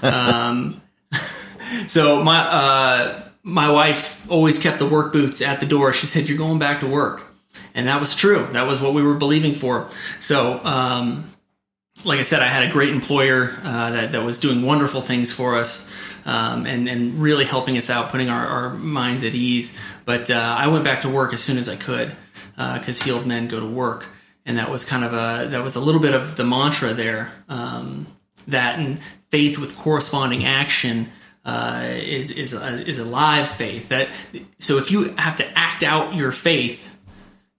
um, 0.01 0.81
so 1.87 2.23
my 2.23 2.39
uh, 2.39 3.23
my 3.43 3.71
wife 3.71 4.29
always 4.29 4.59
kept 4.59 4.79
the 4.79 4.87
work 4.87 5.13
boots 5.13 5.41
at 5.41 5.59
the 5.59 5.65
door. 5.65 5.93
She 5.93 6.05
said, 6.05 6.27
"You're 6.27 6.37
going 6.37 6.59
back 6.59 6.81
to 6.81 6.87
work," 6.87 7.31
and 7.73 7.87
that 7.87 7.99
was 7.99 8.15
true. 8.15 8.47
That 8.51 8.67
was 8.67 8.79
what 8.79 8.93
we 8.93 9.03
were 9.03 9.15
believing 9.15 9.53
for. 9.53 9.89
So, 10.19 10.63
um, 10.65 11.29
like 12.05 12.19
I 12.19 12.23
said, 12.23 12.41
I 12.41 12.47
had 12.47 12.63
a 12.63 12.71
great 12.71 12.89
employer 12.89 13.59
uh, 13.63 13.91
that 13.91 14.11
that 14.13 14.23
was 14.23 14.39
doing 14.39 14.63
wonderful 14.63 15.01
things 15.01 15.31
for 15.31 15.57
us. 15.57 15.89
Um, 16.25 16.65
and 16.65 16.87
and 16.87 17.21
really 17.21 17.43
helping 17.43 17.77
us 17.77 17.89
out, 17.89 18.07
putting 18.09 18.29
our, 18.29 18.47
our 18.47 18.69
minds 18.69 19.25
at 19.25 19.35
ease. 19.35 19.77
But 20.05 20.31
uh, 20.31 20.55
I 20.57 20.67
went 20.67 20.85
back 20.85 21.01
to 21.01 21.09
work 21.09 21.33
as 21.33 21.43
soon 21.43 21.57
as 21.57 21.67
I 21.67 21.75
could 21.75 22.15
because 22.55 23.01
uh, 23.01 23.03
healed 23.03 23.27
men 23.27 23.49
go 23.49 23.59
to 23.59 23.65
work, 23.65 24.05
and 24.45 24.57
that 24.57 24.69
was 24.69 24.85
kind 24.85 25.03
of 25.03 25.11
a 25.11 25.49
that 25.49 25.61
was 25.61 25.75
a 25.75 25.81
little 25.81 25.99
bit 25.99 26.13
of 26.13 26.37
the 26.37 26.45
mantra 26.45 26.93
there. 26.93 27.33
Um, 27.49 28.07
that 28.47 28.79
and 28.79 28.99
faith 29.33 29.57
with 29.57 29.75
corresponding 29.75 30.45
action 30.45 31.09
uh, 31.43 31.95
is 31.95 32.29
is 32.29 32.53
a, 32.53 32.87
is 32.87 32.99
a 32.99 33.03
live 33.03 33.49
faith. 33.49 33.89
That 33.89 34.09
so 34.59 34.77
if 34.77 34.91
you 34.91 35.15
have 35.17 35.37
to 35.37 35.57
act 35.57 35.81
out 35.81 36.13
your 36.13 36.31
faith, 36.31 36.95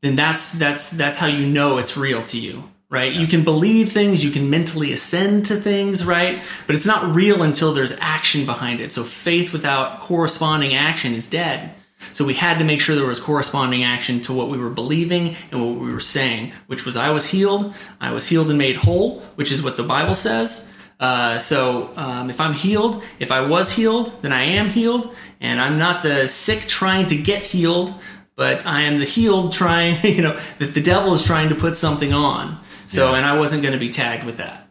then 0.01 0.15
that's 0.15 0.53
that's 0.53 0.89
that's 0.91 1.19
how 1.19 1.27
you 1.27 1.47
know 1.47 1.79
it's 1.79 1.97
real 1.97 2.23
to 2.23 2.39
you 2.39 2.71
right? 2.91 3.13
Yeah. 3.13 3.23
You 3.23 3.27
can 3.27 3.43
believe 3.43 3.91
things, 3.91 4.25
you 4.25 4.31
can 4.31 4.51
mentally 4.51 4.93
ascend 4.93 5.47
to 5.47 5.57
things, 5.57 6.05
right? 6.05 6.41
But 6.69 6.77
it's 6.77 6.87
not 6.87 7.13
real 7.13 7.43
until 7.43 7.73
there's 7.75 7.97
action 7.99 8.47
behind 8.47 8.79
it. 8.79 8.93
So 8.93 9.03
faith 9.03 9.53
without 9.53 9.99
corresponding 9.99 10.77
action 10.77 11.17
is 11.17 11.27
dead. 11.29 11.75
So 12.13 12.25
we 12.25 12.35
had 12.35 12.59
to 12.59 12.65
make 12.65 12.81
sure 12.81 12.95
there 12.95 13.05
was 13.05 13.19
corresponding 13.19 13.83
action 13.83 14.21
to 14.23 14.33
what 14.33 14.49
we 14.49 14.59
were 14.59 14.71
believing 14.71 15.35
and 15.51 15.61
what 15.61 15.81
we 15.81 15.93
were 15.93 15.99
saying, 15.99 16.53
which 16.69 16.85
was 16.85 16.97
I 16.97 17.11
was 17.11 17.27
healed, 17.27 17.75
I 18.01 18.13
was 18.13 18.29
healed 18.29 18.49
and 18.49 18.59
made 18.59 18.77
whole, 18.77 19.21
which 19.35 19.51
is 19.51 19.61
what 19.61 19.77
the 19.77 19.83
Bible 19.83 20.15
says. 20.15 20.71
Uh, 21.01 21.39
so 21.39 21.93
um, 21.97 22.31
if 22.31 22.41
I'm 22.41 22.55
healed, 22.55 23.03
if 23.19 23.33
I 23.33 23.47
was 23.47 23.73
healed, 23.73 24.13
then 24.23 24.33
I 24.33 24.43
am 24.43 24.71
healed, 24.71 25.15
and 25.41 25.61
I'm 25.61 25.79
not 25.79 26.03
the 26.03 26.29
sick 26.29 26.61
trying 26.61 27.09
to 27.09 27.17
get 27.17 27.43
healed, 27.43 27.95
but 28.37 28.67
I 28.67 28.83
am 28.83 28.99
the 28.99 29.05
healed 29.05 29.53
trying, 29.53 29.97
you 30.05 30.23
know, 30.23 30.39
that 30.59 30.75
the 30.75 30.83
devil 30.83 31.15
is 31.15 31.25
trying 31.25 31.49
to 31.51 31.55
put 31.55 31.77
something 31.77 32.13
on. 32.13 32.61
So, 32.87 33.11
yeah. 33.11 33.19
and 33.19 33.27
I 33.27 33.39
wasn't 33.39 33.63
going 33.63 33.75
to 33.75 33.81
be 33.81 33.91
tagged 33.91 34.25
with 34.25 34.37
that. 34.37 34.69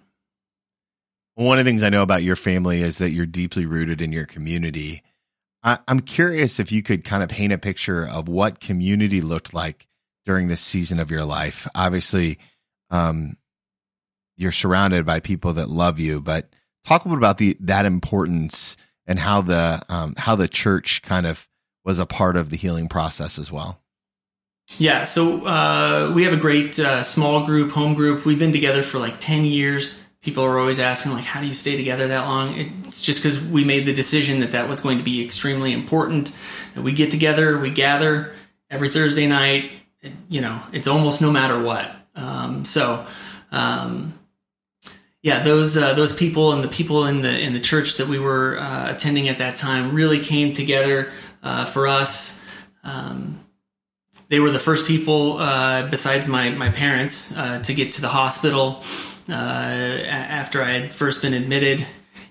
One 1.36 1.58
of 1.58 1.66
the 1.66 1.70
things 1.70 1.84
I 1.84 1.90
know 1.90 2.04
about 2.04 2.24
your 2.24 2.36
family 2.36 2.82
is 2.82 3.00
that 3.00 3.12
you're 3.12 3.26
deeply 3.26 3.66
rooted 3.66 4.02
in 4.02 4.12
your 4.12 4.26
community. 4.26 5.02
I, 5.64 5.80
am 5.88 6.02
curious 6.02 6.60
if 6.60 6.72
you 6.72 6.84
could 6.84 7.04
kind 7.04 7.24
of 7.24 7.30
paint 7.30 7.54
a 7.54 7.58
picture 7.58 8.08
of 8.08 8.28
what 8.28 8.60
community 8.60 9.20
looked 9.20 9.54
like 9.54 9.88
during 10.26 10.48
this 10.48 10.62
season 10.62 11.00
of 11.00 11.10
your 11.10 11.26
life. 11.26 11.68
Obviously, 11.74 12.38
um, 12.92 13.36
you're 14.36 14.52
surrounded 14.52 15.06
by 15.06 15.20
people 15.20 15.54
that 15.54 15.70
love 15.70 16.00
you, 16.00 16.22
but 16.22 16.50
talk 16.86 17.06
a 17.06 17.08
little 17.08 17.20
about 17.20 17.38
the 17.38 17.58
that 17.62 17.86
importance 17.86 18.78
and 19.06 19.20
how 19.20 19.42
the 19.42 19.82
um, 19.90 20.16
how 20.18 20.36
the 20.36 20.48
church 20.48 21.02
kind 21.02 21.26
of 21.26 21.48
was 21.86 22.00
a 22.00 22.06
part 22.06 22.38
of 22.38 22.50
the 22.50 22.58
healing 22.58 22.88
process 22.88 23.38
as 23.38 23.52
well. 23.52 23.80
Yeah, 24.78 25.04
so 25.04 25.46
uh, 25.46 26.12
we 26.16 26.24
have 26.24 26.34
a 26.34 26.38
great 26.38 26.80
uh, 26.80 27.04
small 27.04 27.46
group, 27.46 27.72
home 27.72 27.94
group. 27.94 28.26
We've 28.26 28.40
been 28.40 28.54
together 28.54 28.82
for 28.82 28.98
like 28.98 29.20
10 29.20 29.46
years. 29.46 30.02
People 30.22 30.46
are 30.46 30.58
always 30.58 30.80
asking, 30.80 31.12
like, 31.12 31.26
how 31.26 31.42
do 31.42 31.48
you 31.48 31.54
stay 31.54 31.76
together 31.76 32.08
that 32.08 32.26
long? 32.26 32.58
It's 32.58 33.02
just 33.02 33.22
because 33.22 33.42
we 33.42 33.66
made 33.66 33.86
the 33.86 33.94
decision 33.94 34.40
that 34.40 34.54
that 34.54 34.70
was 34.70 34.80
going 34.80 34.98
to 34.98 35.04
be 35.04 35.24
extremely 35.24 35.74
important. 35.74 36.32
That 36.74 36.82
We 36.82 36.94
get 36.94 37.12
together, 37.12 37.60
we 37.60 37.72
gather 37.72 38.34
every 38.70 38.90
Thursday 38.90 39.28
night. 39.28 39.72
You 40.30 40.42
know, 40.42 40.62
it's 40.72 40.88
almost 40.88 41.22
no 41.22 41.30
matter 41.30 41.62
what. 41.62 41.94
Um, 42.16 42.64
so, 42.64 43.06
um, 43.52 44.18
yeah, 45.24 45.42
those 45.42 45.78
uh, 45.78 45.94
those 45.94 46.14
people 46.14 46.52
and 46.52 46.62
the 46.62 46.68
people 46.68 47.06
in 47.06 47.22
the 47.22 47.40
in 47.40 47.54
the 47.54 47.60
church 47.62 47.96
that 47.96 48.08
we 48.10 48.20
were 48.20 48.60
uh, 48.60 48.92
attending 48.92 49.30
at 49.30 49.38
that 49.38 49.56
time 49.56 49.96
really 49.96 50.20
came 50.20 50.54
together 50.54 51.12
uh, 51.42 51.64
for 51.64 51.88
us. 51.88 52.40
Um, 52.84 53.40
they 54.28 54.42
were 54.42 54.52
the 54.52 54.60
first 54.60 54.86
people, 54.86 55.38
uh, 55.38 55.88
besides 55.88 56.28
my 56.28 56.50
my 56.50 56.68
parents, 56.68 57.34
uh, 57.36 57.60
to 57.60 57.74
get 57.74 57.94
to 57.94 58.02
the 58.02 58.10
hospital 58.10 58.84
uh, 59.30 59.34
after 59.34 60.62
I 60.62 60.72
had 60.72 60.94
first 60.94 61.22
been 61.22 61.34
admitted, 61.34 61.88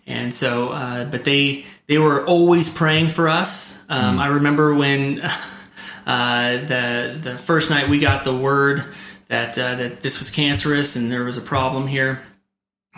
and 0.06 0.34
so, 0.34 0.68
uh, 0.68 1.06
but 1.06 1.24
they 1.24 1.64
they 1.86 1.96
were 1.96 2.26
always 2.26 2.68
praying 2.68 3.06
for 3.06 3.26
us. 3.26 3.74
Um, 3.88 4.18
mm. 4.18 4.20
I 4.20 4.26
remember 4.26 4.74
when 4.74 5.20
uh, 6.06 6.58
the 6.66 7.18
the 7.18 7.38
first 7.38 7.70
night 7.70 7.88
we 7.88 8.00
got 8.00 8.24
the 8.24 8.36
word 8.36 8.84
that 9.28 9.56
uh, 9.56 9.76
that 9.76 10.02
this 10.02 10.18
was 10.18 10.30
cancerous 10.30 10.94
and 10.94 11.10
there 11.10 11.24
was 11.24 11.38
a 11.38 11.42
problem 11.42 11.86
here. 11.86 12.22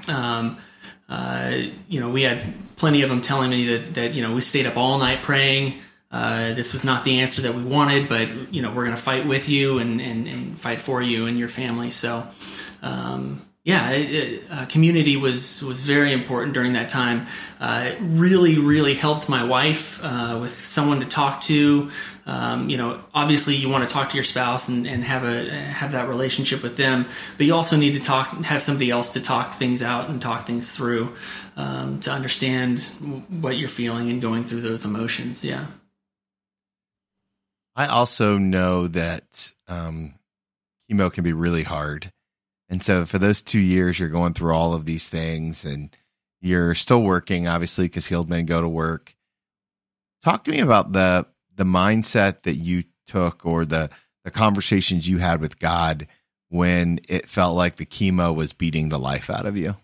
Um, 0.09 0.59
you 1.89 2.01
know, 2.01 2.11
we 2.11 2.23
had 2.23 2.43
plenty 2.77 3.03
of 3.03 3.09
them 3.09 3.23
telling 3.23 3.51
me 3.51 3.77
that, 3.77 3.95
that 3.95 4.15
you 4.15 4.23
know 4.23 4.35
we 4.35 4.41
stayed 4.41 4.67
up 4.67 4.77
all 4.77 4.99
night 4.99 5.23
praying. 5.23 5.81
Uh, 6.11 6.55
this 6.55 6.73
was 6.73 6.85
not 6.85 7.05
the 7.05 7.21
answer 7.21 7.43
that 7.43 7.55
we 7.55 7.65
wanted, 7.65 8.09
but 8.09 8.53
you 8.53 8.63
know 8.63 8.69
we're 8.69 8.85
going 8.85 8.97
to 8.97 9.03
fight 9.03 9.27
with 9.27 9.49
you 9.49 9.79
and, 9.79 10.01
and, 10.01 10.29
and, 10.29 10.59
fight 10.59 10.81
for 10.81 11.03
you 11.03 11.27
and 11.27 11.41
your 11.41 11.49
family. 11.49 11.91
So, 11.91 12.25
um, 12.83 13.45
yeah, 13.65 13.93
it, 13.93 14.13
it, 14.13 14.45
uh, 14.51 14.67
community 14.67 15.17
was 15.17 15.63
was 15.63 15.83
very 15.83 16.13
important 16.13 16.53
during 16.53 16.75
that 16.75 16.91
time. 16.91 17.27
Uh, 17.59 17.93
it 17.93 17.99
really, 17.99 18.59
really 18.59 18.93
helped 18.93 19.27
my 19.27 19.43
wife 19.43 19.99
uh, 20.03 20.39
with 20.39 20.53
someone 20.53 21.01
to 21.01 21.07
talk 21.07 21.41
to. 21.43 21.91
Um, 22.27 22.69
you 22.69 22.77
know, 22.77 23.03
obviously 23.15 23.55
you 23.55 23.71
want 23.71 23.89
to 23.89 23.93
talk 23.93 24.11
to 24.11 24.17
your 24.17 24.25
spouse 24.25 24.69
and, 24.69 24.87
and 24.87 25.03
have 25.03 25.25
a 25.25 25.51
have 25.51 25.93
that 25.93 26.09
relationship 26.09 26.63
with 26.63 26.77
them, 26.77 27.07
but 27.39 27.47
you 27.47 27.55
also 27.55 27.79
need 27.79 27.95
to 27.95 28.01
talk 28.01 28.33
have 28.45 28.63
somebody 28.63 28.91
else 28.91 29.15
to 29.15 29.21
talk 29.23 29.53
things 29.53 29.83
out 29.83 30.11
and 30.11 30.21
talk 30.21 30.47
things 30.47 30.71
through 30.71 31.15
um, 31.57 32.01
to 32.01 32.11
understand 32.11 32.81
what 33.31 33.57
you're 33.57 33.69
feeling 33.71 34.11
and 34.11 34.21
going 34.21 34.45
through 34.45 34.61
those 34.61 34.85
emotions. 34.85 35.43
Yeah. 35.43 35.67
I 37.75 37.87
also 37.87 38.37
know 38.37 38.89
that 38.89 39.53
um, 39.69 40.15
chemo 40.91 41.11
can 41.11 41.25
be 41.25 41.33
really 41.33 41.63
hard. 41.63 42.13
And 42.69 42.83
so 42.83 43.05
for 43.05 43.19
those 43.19 43.43
two 43.43 43.61
years, 43.61 43.99
you're 43.99 44.09
going 44.09 44.35
through 44.35 44.55
all 44.55 44.75
of 44.75 44.85
these 44.85 45.09
things 45.09 45.65
and 45.65 45.95
you're 46.41 46.75
still 46.75 47.03
working, 47.03 47.49
obviously, 47.49 47.87
because 47.87 48.07
healed 48.07 48.29
men 48.29 48.47
go 48.47 48.61
to 48.61 48.69
work. 48.69 49.15
Talk 50.23 50.45
to 50.45 50.51
me 50.51 50.61
about 50.61 50.93
the 50.93 51.27
the 51.57 51.65
mindset 51.65 52.43
that 52.43 52.57
you 52.57 52.85
took 53.07 53.47
or 53.47 53.65
the 53.65 53.91
the 54.25 54.31
conversations 54.31 55.09
you 55.09 55.19
had 55.19 55.41
with 55.41 55.59
God 55.59 56.07
when 56.49 57.01
it 57.09 57.27
felt 57.27 57.57
like 57.57 57.77
the 57.77 57.87
chemo 57.87 58.35
was 58.35 58.53
beating 58.53 58.89
the 58.89 58.99
life 58.99 59.29
out 59.29 59.47
of 59.47 59.57
you. 59.57 59.77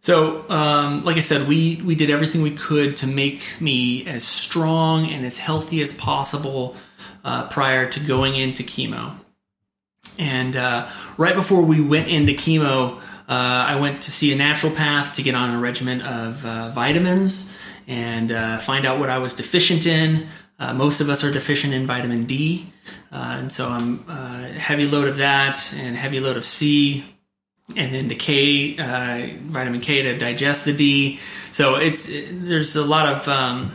So, 0.00 0.48
um, 0.48 1.04
like 1.04 1.16
I 1.16 1.20
said, 1.20 1.48
we 1.48 1.82
we 1.84 1.94
did 1.94 2.10
everything 2.10 2.42
we 2.42 2.52
could 2.52 2.96
to 2.98 3.06
make 3.06 3.60
me 3.60 4.06
as 4.06 4.24
strong 4.24 5.06
and 5.06 5.26
as 5.26 5.38
healthy 5.38 5.82
as 5.82 5.92
possible 5.92 6.76
uh, 7.24 7.48
prior 7.48 7.88
to 7.90 8.00
going 8.00 8.36
into 8.36 8.62
chemo. 8.62 9.14
And 10.18 10.56
uh, 10.56 10.88
right 11.16 11.34
before 11.34 11.62
we 11.62 11.80
went 11.80 12.08
into 12.08 12.32
chemo, 12.32 12.98
uh, 12.98 13.02
I 13.28 13.76
went 13.76 14.02
to 14.02 14.10
see 14.10 14.32
a 14.32 14.36
naturopath 14.36 15.14
to 15.14 15.22
get 15.22 15.34
on 15.34 15.54
a 15.54 15.58
regimen 15.58 16.00
of 16.00 16.44
uh, 16.46 16.70
vitamins 16.70 17.52
and 17.86 18.32
uh, 18.32 18.58
find 18.58 18.86
out 18.86 18.98
what 18.98 19.10
I 19.10 19.18
was 19.18 19.34
deficient 19.34 19.86
in. 19.86 20.28
Uh, 20.58 20.74
most 20.74 21.00
of 21.00 21.08
us 21.08 21.22
are 21.22 21.30
deficient 21.30 21.72
in 21.72 21.86
vitamin 21.86 22.24
D, 22.24 22.72
and 23.12 23.52
so 23.52 23.68
I'm 23.68 24.04
heavy 24.58 24.86
load 24.86 25.08
of 25.08 25.18
that 25.18 25.72
and 25.76 25.94
heavy 25.96 26.18
load 26.18 26.36
of 26.36 26.44
C, 26.44 27.04
and 27.76 27.94
then 27.94 28.08
the 28.08 28.16
K, 28.16 28.76
uh, 28.76 29.38
vitamin 29.42 29.80
K 29.80 30.02
to 30.02 30.18
digest 30.18 30.64
the 30.64 30.72
D. 30.72 31.20
So 31.52 31.76
it's 31.76 32.06
there's 32.08 32.74
a 32.74 32.84
lot 32.84 33.14
of 33.14 33.28
um, 33.28 33.72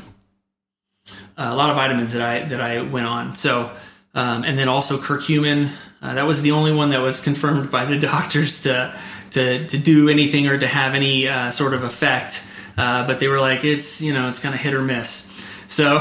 a 1.38 1.56
lot 1.56 1.69
of 1.69 1.78
vitamins 1.78 2.13
that 2.13 2.22
I 2.22 2.43
that 2.50 2.60
I 2.60 2.82
went 2.82 3.06
on. 3.06 3.36
So 3.36 3.72
um, 4.13 4.43
and 4.43 4.58
then 4.58 4.67
also 4.67 4.98
curcumin. 4.98 5.72
Uh, 6.03 6.15
that 6.15 6.27
was 6.27 6.41
the 6.41 6.51
only 6.51 6.73
one 6.73 6.89
that 6.89 6.99
was 6.99 7.21
confirmed 7.21 7.71
by 7.71 7.85
the 7.85 7.97
doctors 8.11 8.63
to 8.63 8.93
to 9.31 9.65
to 9.67 9.77
do 9.77 10.09
anything 10.09 10.47
or 10.47 10.57
to 10.57 10.67
have 10.67 10.93
any 10.93 11.27
uh, 11.29 11.49
sort 11.49 11.73
of 11.73 11.83
effect. 11.83 12.43
Uh, 12.77 13.07
but 13.07 13.19
they 13.19 13.27
were 13.29 13.39
like, 13.39 13.63
it's 13.63 14.01
you 14.01 14.13
know, 14.13 14.27
it's 14.27 14.39
kind 14.39 14.53
of 14.53 14.61
hit 14.61 14.73
or 14.73 14.81
miss. 14.81 15.31
So 15.73 15.97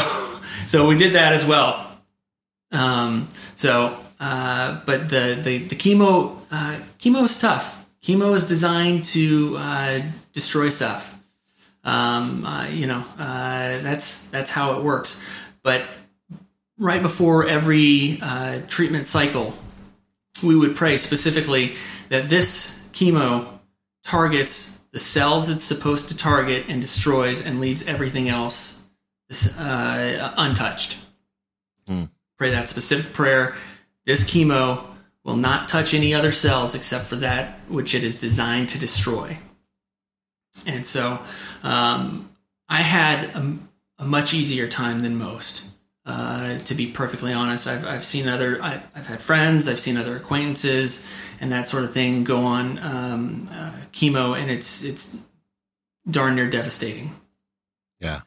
so 0.66 0.86
we 0.86 0.98
did 0.98 1.14
that 1.14 1.32
as 1.32 1.46
well. 1.46 1.96
Um, 2.72 3.26
so 3.56 3.96
uh, 4.20 4.82
but 4.84 5.08
the 5.08 5.40
the 5.42 5.58
the 5.58 5.76
chemo 5.76 6.36
uh, 6.50 6.78
chemo 6.98 7.24
is 7.24 7.38
tough 7.38 7.82
chemo 8.02 8.36
is 8.36 8.44
designed 8.44 9.06
to 9.06 9.56
uh, 9.56 10.02
destroy 10.34 10.68
stuff. 10.68 11.18
Um, 11.84 12.46
you 12.70 12.86
know, 12.86 13.02
that's 13.16 14.26
that's 14.28 14.50
how 14.50 14.76
it 14.76 14.82
works. 14.82 15.18
But 15.62 15.84
right 16.76 17.00
before 17.00 17.48
every 17.48 18.20
treatment 18.68 19.06
cycle, 19.06 19.54
we 20.42 20.56
would 20.56 20.76
pray 20.76 20.96
specifically 20.96 21.74
that 22.08 22.28
this 22.28 22.78
chemo 22.92 23.58
targets 24.04 24.78
the 24.92 24.98
cells 24.98 25.48
it's 25.48 25.64
supposed 25.64 26.08
to 26.08 26.16
target 26.16 26.66
and 26.68 26.80
destroys 26.80 27.44
and 27.44 27.60
leaves 27.60 27.86
everything 27.88 28.28
else 28.28 28.80
uh, 29.58 30.34
untouched. 30.36 30.98
Mm. 31.88 32.10
Pray 32.36 32.50
that 32.50 32.68
specific 32.68 33.12
prayer. 33.14 33.56
This 34.04 34.24
chemo 34.24 34.84
will 35.24 35.36
not 35.36 35.68
touch 35.68 35.94
any 35.94 36.12
other 36.12 36.32
cells 36.32 36.74
except 36.74 37.06
for 37.06 37.16
that 37.16 37.58
which 37.68 37.94
it 37.94 38.04
is 38.04 38.18
designed 38.18 38.68
to 38.70 38.78
destroy. 38.78 39.38
And 40.66 40.86
so 40.86 41.20
um, 41.62 42.30
I 42.68 42.82
had 42.82 43.24
a, 43.34 43.58
a 43.98 44.04
much 44.04 44.34
easier 44.34 44.68
time 44.68 45.00
than 45.00 45.16
most. 45.16 45.66
Uh, 46.04 46.58
to 46.58 46.74
be 46.74 46.88
perfectly 46.88 47.32
honest, 47.32 47.68
I've, 47.68 47.86
I've 47.86 48.04
seen 48.04 48.26
other, 48.26 48.60
I, 48.60 48.82
have 48.94 49.06
had 49.06 49.22
friends, 49.22 49.68
I've 49.68 49.78
seen 49.78 49.96
other 49.96 50.16
acquaintances, 50.16 51.08
and 51.40 51.52
that 51.52 51.68
sort 51.68 51.84
of 51.84 51.92
thing 51.92 52.24
go 52.24 52.44
on 52.44 52.78
um, 52.80 53.48
uh, 53.52 53.72
chemo, 53.92 54.36
and 54.36 54.50
it's 54.50 54.82
it's 54.82 55.16
darn 56.10 56.34
near 56.34 56.50
devastating. 56.50 57.14
Yeah. 58.00 58.22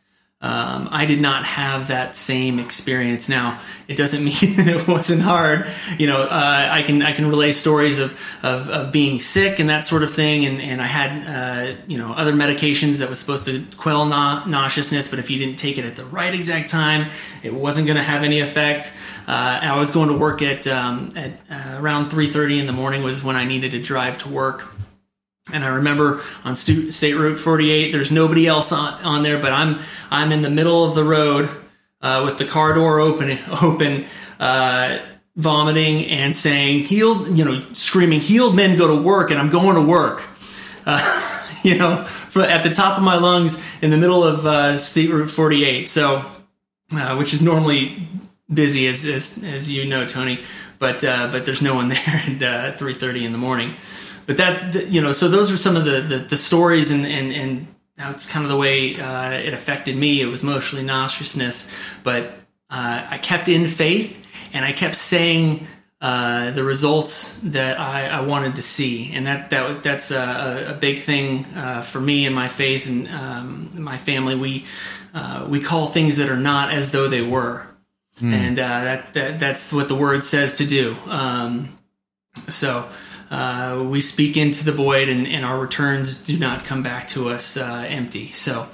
Um, 0.46 0.90
I 0.92 1.08
did 1.08 1.22
not 1.22 1.44
have 1.44 1.88
that 1.88 2.16
same 2.16 2.60
experience. 2.60 3.28
Now, 3.28 3.60
it 3.88 3.98
doesn't 3.98 4.24
mean 4.24 4.58
that 4.58 4.68
it 4.68 4.88
wasn't 4.88 5.24
hard. 5.24 5.68
You 5.98 6.06
know, 6.06 6.22
uh, 6.22 6.70
I 6.72 6.84
can 6.84 7.02
I 7.02 7.14
can 7.14 7.28
relay 7.28 7.52
stories 7.52 7.98
of, 7.98 8.12
of, 8.44 8.70
of 8.70 8.92
being 8.92 9.20
sick 9.20 9.58
and 9.58 9.70
that 9.70 9.88
sort 9.88 10.04
of 10.04 10.14
thing. 10.14 10.46
And, 10.46 10.62
and 10.62 10.84
I 10.84 10.86
had 10.86 11.10
uh, 11.26 11.76
you 11.88 11.98
know 11.98 12.14
other 12.14 12.34
medications 12.34 13.00
that 13.00 13.10
was 13.10 13.18
supposed 13.18 13.48
to 13.48 13.66
quell 13.78 14.06
na- 14.06 14.46
nauseousness, 14.46 15.08
but 15.08 15.18
if 15.18 15.32
you 15.32 15.40
didn't 15.40 15.58
take 15.58 15.80
it 15.80 15.86
at 15.86 15.96
the 15.96 16.06
right 16.06 16.34
exact 16.34 16.70
time, 16.70 17.10
it 17.42 17.54
wasn't 17.54 17.88
going 17.88 17.98
to 17.98 18.04
have 18.04 18.22
any 18.22 18.40
effect. 18.40 18.94
Uh, 19.28 19.60
I 19.64 19.80
was 19.80 19.90
going 19.90 20.10
to 20.10 20.16
work 20.16 20.44
at 20.44 20.68
um, 20.68 21.10
at 21.16 21.32
uh, 21.50 21.82
around 21.82 22.12
three 22.12 22.30
thirty 22.30 22.60
in 22.60 22.68
the 22.68 22.74
morning 22.74 23.02
was 23.02 23.24
when 23.24 23.36
I 23.36 23.46
needed 23.46 23.72
to 23.72 23.82
drive 23.82 24.20
to 24.20 24.30
work 24.30 24.76
and 25.54 25.64
I 25.64 25.68
remember 25.68 26.22
on 26.44 26.56
State 26.56 27.14
Route 27.14 27.38
48, 27.38 27.92
there's 27.92 28.12
nobody 28.12 28.48
else 28.48 28.72
on, 28.72 28.94
on 29.04 29.24
there, 29.24 29.40
but 29.40 29.54
I'm 29.54 29.80
I'm 30.10 30.32
in 30.32 30.42
the 30.42 30.50
middle 30.50 30.84
of 30.84 30.96
the 30.96 31.04
road 31.04 31.50
uh, 32.02 32.22
with 32.26 32.38
the 32.40 32.46
car 32.46 32.74
door 32.74 33.00
open, 33.00 33.38
open, 33.62 34.06
uh, 34.40 35.00
vomiting 35.36 36.06
and 36.08 36.36
saying 36.36 36.86
"healed," 36.86 37.38
you 37.38 37.46
know, 37.46 37.62
screaming 37.74 38.22
"healed 38.22 38.56
men 38.56 38.78
go 38.78 38.88
to 38.88 39.02
work," 39.02 39.30
and 39.30 39.40
I'm 39.40 39.52
going 39.52 39.76
to 39.76 39.82
work. 39.82 40.24
Uh, 40.86 41.52
you 41.64 41.78
know, 41.78 42.08
at 42.36 42.64
the 42.64 42.72
top 42.72 42.98
of 42.98 43.04
my 43.04 43.18
lungs 43.18 43.64
in 43.82 43.92
the 43.92 43.98
middle 43.98 44.24
of 44.24 44.46
uh, 44.46 44.78
State 44.78 45.12
Route 45.12 45.30
48. 45.30 45.90
So, 45.90 46.26
uh, 46.92 47.16
which 47.16 47.34
is 47.34 47.42
normally 47.44 48.08
busy, 48.52 48.88
as 48.88 49.06
as, 49.06 49.44
as 49.44 49.70
you 49.70 49.86
know, 49.86 50.08
Tony. 50.08 50.44
But 50.80 51.04
uh, 51.04 51.30
but 51.32 51.46
there's 51.46 51.62
no 51.62 51.76
one 51.76 51.88
there 51.90 52.00
at 52.00 52.80
3:30 52.80 53.26
in 53.26 53.32
the 53.32 53.38
morning 53.38 53.76
but 54.26 54.38
that 54.38 54.88
you 54.90 55.02
know, 55.02 55.12
so 55.12 55.28
those 55.28 55.52
are 55.52 55.58
some 55.58 55.76
of 55.76 55.86
the 55.86 56.02
the, 56.02 56.18
the 56.20 56.38
stories 56.38 56.92
and 56.92 57.06
and 57.06 57.32
and 57.32 57.68
that's 57.98 58.28
kind 58.28 58.44
of 58.44 58.50
the 58.50 58.58
way 58.58 59.00
uh, 59.00 59.32
it 59.32 59.54
affected 59.54 59.96
me. 59.96 60.22
It 60.22 60.26
was 60.26 60.44
mostly 60.44 60.84
nauseousness, 60.84 61.74
but 62.04 62.34
uh, 62.70 63.08
I 63.10 63.18
kept 63.18 63.48
in 63.48 63.68
faith 63.68 64.22
and 64.54 64.66
I 64.66 64.74
kept 64.74 64.96
saying 64.96 65.68
uh, 66.02 66.52
the 66.52 66.64
results 66.64 67.40
that 67.40 67.80
I, 67.80 68.08
I, 68.08 68.22
wanted 68.22 68.58
to 68.58 68.62
see, 68.62 69.12
and 69.14 69.28
that 69.28 69.50
that 69.50 69.82
that's 69.82 70.12
a, 70.12 70.68
a 70.70 70.74
big 70.74 71.00
thing 71.00 71.46
uh, 71.56 71.82
for 71.82 72.02
me 72.02 72.26
and 72.26 72.36
my 72.36 72.48
faith 72.48 72.86
and 72.86 73.08
um, 73.08 73.72
my 73.82 73.98
family. 73.98 74.36
We 74.36 74.66
uh, 75.14 75.48
we 75.50 75.62
call 75.62 75.88
things 75.88 76.18
that 76.18 76.30
are 76.30 76.38
not 76.38 76.72
as 76.72 76.92
though 76.92 77.08
they 77.08 77.22
were, 77.22 77.66
mm. 78.20 78.32
and 78.32 78.60
uh, 78.60 78.84
that, 78.84 79.14
that 79.14 79.40
that's 79.40 79.72
what 79.72 79.88
the 79.88 79.96
word 79.96 80.24
says 80.24 80.58
to 80.58 80.66
do. 80.68 80.96
Um, 81.08 81.70
so 82.50 82.90
uh, 83.30 83.84
we 83.88 84.02
speak 84.02 84.38
into 84.38 84.64
the 84.64 84.72
void 84.72 85.10
and, 85.10 85.28
and, 85.28 85.46
our 85.46 85.60
returns 85.60 86.16
do 86.16 86.38
not 86.38 86.64
come 86.64 86.84
back 86.84 87.08
to 87.10 87.30
us 87.30 87.58
uh, 87.58 87.86
empty. 87.88 88.28
So 88.28 88.68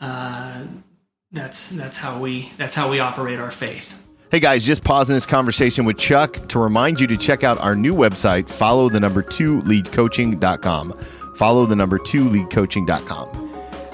uh, 0.00 0.62
that's 1.32 1.70
that's 1.70 1.98
how 1.98 2.18
we 2.18 2.50
that's 2.56 2.74
how 2.74 2.90
we 2.90 3.00
operate 3.00 3.38
our 3.38 3.50
faith. 3.50 4.02
Hey 4.30 4.40
guys, 4.40 4.64
just 4.64 4.84
pausing 4.84 5.14
this 5.14 5.26
conversation 5.26 5.84
with 5.84 5.98
Chuck 5.98 6.48
to 6.48 6.58
remind 6.58 7.00
you 7.00 7.06
to 7.06 7.16
check 7.16 7.44
out 7.44 7.58
our 7.60 7.76
new 7.76 7.94
website, 7.94 8.48
follow 8.48 8.88
the 8.88 9.00
number 9.00 9.22
two 9.22 9.60
lead 9.62 9.86
leadcoaching.com. 9.86 10.98
Follow 11.36 11.66
the 11.66 11.76
number 11.76 11.98
two 11.98 12.28
lead 12.28 12.46
leadcoaching.com. 12.46 13.46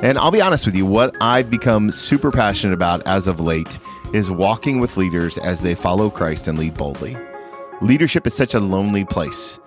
And 0.03 0.19
I'll 0.19 0.31
be 0.31 0.41
honest 0.41 0.67
with 0.67 0.75
you, 0.75 0.85
what 0.85 1.17
I've 1.21 1.51
become 1.51 1.93
super 1.93 2.33
passionate 2.33 2.75
about 2.75 3.07
as 3.07 3.27
of 3.27 3.41
late 3.41 3.79
is 4.13 4.31
walking 4.31 4.81
with 4.81 4.97
leaders 4.97 5.39
as 5.39 5.61
they 5.61 5.75
follow 5.75 6.11
Christ 6.11 6.49
and 6.49 6.59
lead 6.59 6.75
boldly. 6.75 7.17
Leadership 7.81 8.27
is 8.27 8.35
such 8.35 8.55
a 8.55 8.61
lonely 8.61 9.05
place. 9.05 9.59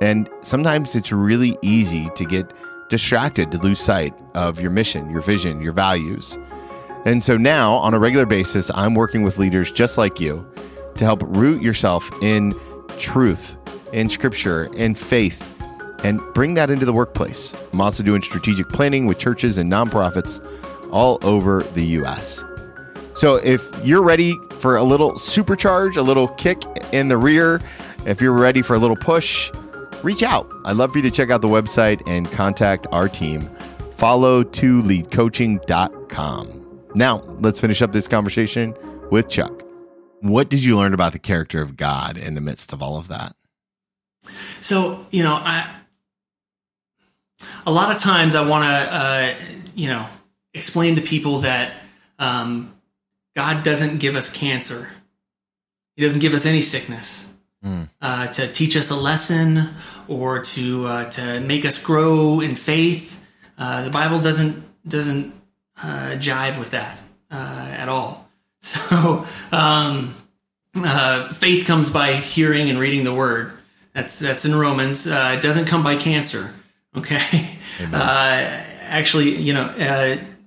And 0.00 0.28
sometimes 0.42 0.96
it's 0.96 1.12
really 1.12 1.56
easy 1.62 2.08
to 2.14 2.24
get 2.24 2.52
distracted, 2.88 3.52
to 3.52 3.58
lose 3.58 3.80
sight 3.80 4.14
of 4.34 4.60
your 4.60 4.70
mission, 4.70 5.10
your 5.10 5.20
vision, 5.20 5.60
your 5.60 5.72
values. 5.72 6.38
And 7.04 7.22
so 7.22 7.36
now, 7.36 7.74
on 7.74 7.94
a 7.94 7.98
regular 7.98 8.26
basis, 8.26 8.70
I'm 8.74 8.94
working 8.94 9.22
with 9.22 9.38
leaders 9.38 9.70
just 9.70 9.96
like 9.96 10.20
you 10.20 10.46
to 10.96 11.04
help 11.04 11.22
root 11.24 11.62
yourself 11.62 12.10
in 12.22 12.54
truth, 12.98 13.56
in 13.92 14.08
scripture, 14.08 14.68
in 14.74 14.94
faith, 14.94 15.46
and 16.04 16.20
bring 16.34 16.54
that 16.54 16.70
into 16.70 16.84
the 16.84 16.92
workplace. 16.92 17.54
I'm 17.72 17.80
also 17.80 18.02
doing 18.02 18.22
strategic 18.22 18.68
planning 18.68 19.06
with 19.06 19.18
churches 19.18 19.56
and 19.56 19.70
nonprofits 19.70 20.44
all 20.92 21.18
over 21.22 21.62
the 21.74 21.84
US. 22.00 22.44
So 23.14 23.36
if 23.36 23.70
you're 23.84 24.02
ready 24.02 24.34
for 24.58 24.76
a 24.76 24.82
little 24.82 25.12
supercharge, 25.12 25.96
a 25.96 26.02
little 26.02 26.28
kick 26.28 26.62
in 26.92 27.08
the 27.08 27.16
rear, 27.16 27.60
if 28.06 28.20
you're 28.20 28.32
ready 28.32 28.62
for 28.62 28.74
a 28.74 28.78
little 28.78 28.96
push, 28.96 29.50
reach 30.02 30.22
out. 30.22 30.50
I'd 30.64 30.76
love 30.76 30.92
for 30.92 30.98
you 30.98 31.02
to 31.02 31.10
check 31.10 31.30
out 31.30 31.40
the 31.40 31.48
website 31.48 32.02
and 32.06 32.30
contact 32.30 32.86
our 32.92 33.08
team. 33.08 33.42
Follow 33.96 34.42
to 34.42 34.82
leadcoaching.com. 34.82 36.60
Now, 36.94 37.18
let's 37.40 37.60
finish 37.60 37.82
up 37.82 37.92
this 37.92 38.08
conversation 38.08 38.74
with 39.10 39.28
Chuck. 39.28 39.62
What 40.20 40.48
did 40.50 40.62
you 40.62 40.76
learn 40.76 40.94
about 40.94 41.12
the 41.12 41.18
character 41.18 41.62
of 41.62 41.76
God 41.76 42.16
in 42.16 42.34
the 42.34 42.40
midst 42.40 42.72
of 42.72 42.82
all 42.82 42.96
of 42.96 43.08
that? 43.08 43.34
So, 44.60 45.06
you 45.10 45.22
know, 45.22 45.34
I 45.34 45.76
a 47.66 47.70
lot 47.70 47.94
of 47.94 48.00
times 48.00 48.34
I 48.34 48.46
want 48.46 48.64
to, 48.64 48.68
uh, 48.68 49.34
you 49.74 49.88
know, 49.88 50.06
explain 50.52 50.96
to 50.96 51.02
people 51.02 51.40
that 51.40 51.74
um, 52.18 52.74
God 53.34 53.62
doesn't 53.62 53.98
give 53.98 54.16
us 54.16 54.30
cancer. 54.30 54.90
He 55.96 56.02
doesn't 56.02 56.20
give 56.20 56.34
us 56.34 56.46
any 56.46 56.60
sickness 56.60 57.32
mm. 57.64 57.88
uh, 58.00 58.26
to 58.28 58.50
teach 58.50 58.76
us 58.76 58.90
a 58.90 58.96
lesson 58.96 59.68
or 60.10 60.42
to 60.42 60.86
uh, 60.86 61.10
to 61.10 61.40
make 61.40 61.64
us 61.64 61.82
grow 61.82 62.40
in 62.40 62.56
faith. 62.56 63.18
Uh, 63.56 63.84
the 63.84 63.90
Bible 63.90 64.20
doesn't 64.20 64.62
doesn't 64.86 65.32
uh, 65.82 66.16
jive 66.16 66.58
with 66.58 66.72
that 66.72 66.98
uh, 67.30 67.34
at 67.34 67.88
all. 67.88 68.28
So 68.62 69.26
um, 69.52 70.14
uh, 70.76 71.32
faith 71.32 71.66
comes 71.66 71.88
by 71.88 72.16
hearing 72.16 72.68
and 72.68 72.78
reading 72.78 73.04
the 73.04 73.14
Word. 73.14 73.56
That's 73.94 74.18
that's 74.18 74.44
in 74.44 74.54
Romans. 74.54 75.06
it 75.06 75.40
doesn't 75.40 75.64
come 75.64 75.82
by 75.82 75.96
cancer. 75.96 76.54
Okay. 76.96 77.56
actually, 77.78 79.40
you 79.40 79.54
know 79.54 79.72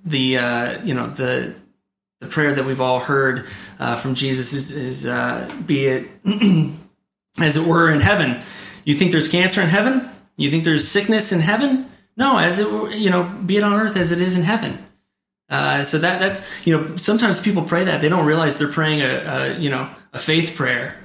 the 0.04 0.80
you 0.84 0.94
know 0.94 1.06
the 1.08 1.54
the 2.24 2.30
prayer 2.30 2.54
that 2.54 2.64
we've 2.64 2.80
all 2.80 3.00
heard 3.00 3.46
uh, 3.78 3.96
from 3.96 4.14
Jesus 4.14 4.52
is, 4.52 4.70
is 4.70 5.06
uh, 5.06 5.52
be 5.66 5.86
it 5.86 6.10
as 7.38 7.56
it 7.56 7.66
were 7.66 7.90
in 7.90 8.00
heaven. 8.00 8.42
You 8.84 8.94
think 8.94 9.12
there's 9.12 9.28
cancer 9.28 9.60
in 9.60 9.68
heaven? 9.68 10.08
You 10.36 10.50
think 10.50 10.64
there's 10.64 10.88
sickness 10.88 11.32
in 11.32 11.40
heaven? 11.40 11.90
No, 12.16 12.38
as 12.38 12.58
it 12.58 12.68
you 12.96 13.10
know, 13.10 13.24
be 13.24 13.56
it 13.56 13.62
on 13.62 13.72
earth 13.72 13.96
as 13.96 14.12
it 14.12 14.20
is 14.20 14.36
in 14.36 14.42
heaven. 14.42 14.84
Uh, 15.50 15.82
so 15.82 15.98
that 15.98 16.20
that's 16.20 16.66
you 16.66 16.76
know 16.76 16.96
sometimes 16.96 17.40
people 17.40 17.62
pray 17.62 17.84
that 17.84 18.00
they 18.00 18.08
don't 18.08 18.24
realize 18.24 18.58
they're 18.58 18.68
praying 18.68 19.02
a, 19.02 19.06
a 19.06 19.58
you 19.58 19.68
know 19.68 19.88
a 20.12 20.18
faith 20.18 20.56
prayer 20.56 20.96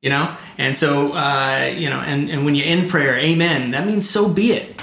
you 0.00 0.08
know 0.08 0.36
and 0.56 0.76
so 0.76 1.12
uh, 1.14 1.72
you 1.76 1.90
know 1.90 1.98
and, 1.98 2.30
and 2.30 2.44
when 2.44 2.54
you 2.54 2.64
end 2.64 2.88
prayer 2.88 3.18
amen 3.18 3.72
that 3.72 3.86
means 3.86 4.08
so 4.08 4.28
be 4.28 4.52
it 4.52 4.76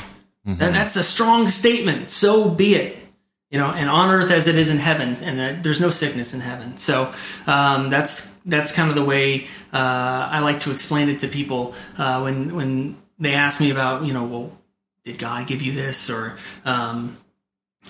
mm-hmm. 0.45 0.57
that, 0.57 0.73
that's 0.73 0.97
a 0.97 1.03
strong 1.03 1.47
statement 1.47 2.09
so 2.09 2.49
be 2.49 2.75
it 2.75 3.07
you 3.49 3.57
know 3.57 3.71
and 3.71 3.89
on 3.89 4.09
earth 4.09 4.31
as 4.31 4.49
it 4.49 4.55
is 4.55 4.69
in 4.69 4.77
heaven 4.77 5.15
and 5.23 5.63
there's 5.63 5.79
no 5.79 5.89
sickness 5.89 6.33
in 6.33 6.41
heaven 6.41 6.75
so 6.75 7.13
um, 7.47 7.89
that's 7.89 8.29
that's 8.45 8.71
kind 8.71 8.89
of 8.89 8.95
the 8.95 9.03
way 9.03 9.47
uh, 9.73 10.29
I 10.31 10.39
like 10.39 10.59
to 10.59 10.71
explain 10.71 11.09
it 11.09 11.19
to 11.19 11.27
people 11.27 11.73
uh, 11.97 12.21
when 12.21 12.55
when 12.55 12.97
they 13.19 13.33
ask 13.33 13.59
me 13.59 13.71
about 13.71 14.05
you 14.05 14.13
know 14.13 14.23
well 14.25 14.57
did 15.03 15.19
God 15.19 15.47
give 15.47 15.61
you 15.61 15.71
this 15.71 16.09
or 16.09 16.37
um, 16.65 17.17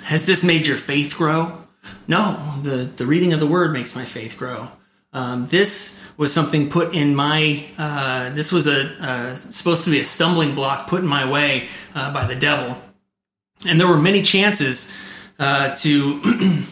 has 0.03 0.25
this 0.25 0.43
made 0.43 0.67
your 0.67 0.77
faith 0.77 1.15
grow? 1.17 1.61
No, 2.07 2.59
the 2.61 2.89
the 2.95 3.05
reading 3.05 3.33
of 3.33 3.39
the 3.39 3.47
Word 3.47 3.71
makes 3.71 3.95
my 3.95 4.05
faith 4.05 4.37
grow. 4.37 4.69
Um, 5.13 5.45
this 5.45 6.05
was 6.17 6.33
something 6.33 6.69
put 6.69 6.93
in 6.93 7.15
my. 7.15 7.65
Uh, 7.77 8.31
this 8.31 8.51
was 8.51 8.67
a 8.67 9.37
supposed 9.37 9.85
to 9.85 9.91
be 9.91 9.99
a 9.99 10.05
stumbling 10.05 10.55
block 10.55 10.87
put 10.87 11.01
in 11.01 11.07
my 11.07 11.29
way 11.29 11.69
uh, 11.93 12.11
by 12.11 12.25
the 12.25 12.35
devil, 12.35 12.75
and 13.65 13.79
there 13.79 13.87
were 13.87 13.97
many 13.97 14.21
chances 14.21 14.91
uh, 15.39 15.73
to 15.75 16.21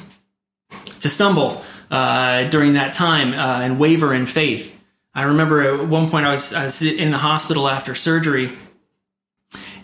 to 0.99 1.09
stumble 1.09 1.63
uh, 1.91 2.45
during 2.45 2.73
that 2.73 2.93
time 2.93 3.33
uh, 3.33 3.61
and 3.61 3.79
waver 3.79 4.13
in 4.13 4.25
faith. 4.25 4.77
I 5.15 5.23
remember 5.23 5.61
at 5.61 5.87
one 5.87 6.09
point 6.09 6.25
I 6.25 6.31
was, 6.31 6.53
I 6.53 6.65
was 6.65 6.81
in 6.81 7.11
the 7.11 7.17
hospital 7.17 7.69
after 7.69 7.93
surgery, 7.93 8.51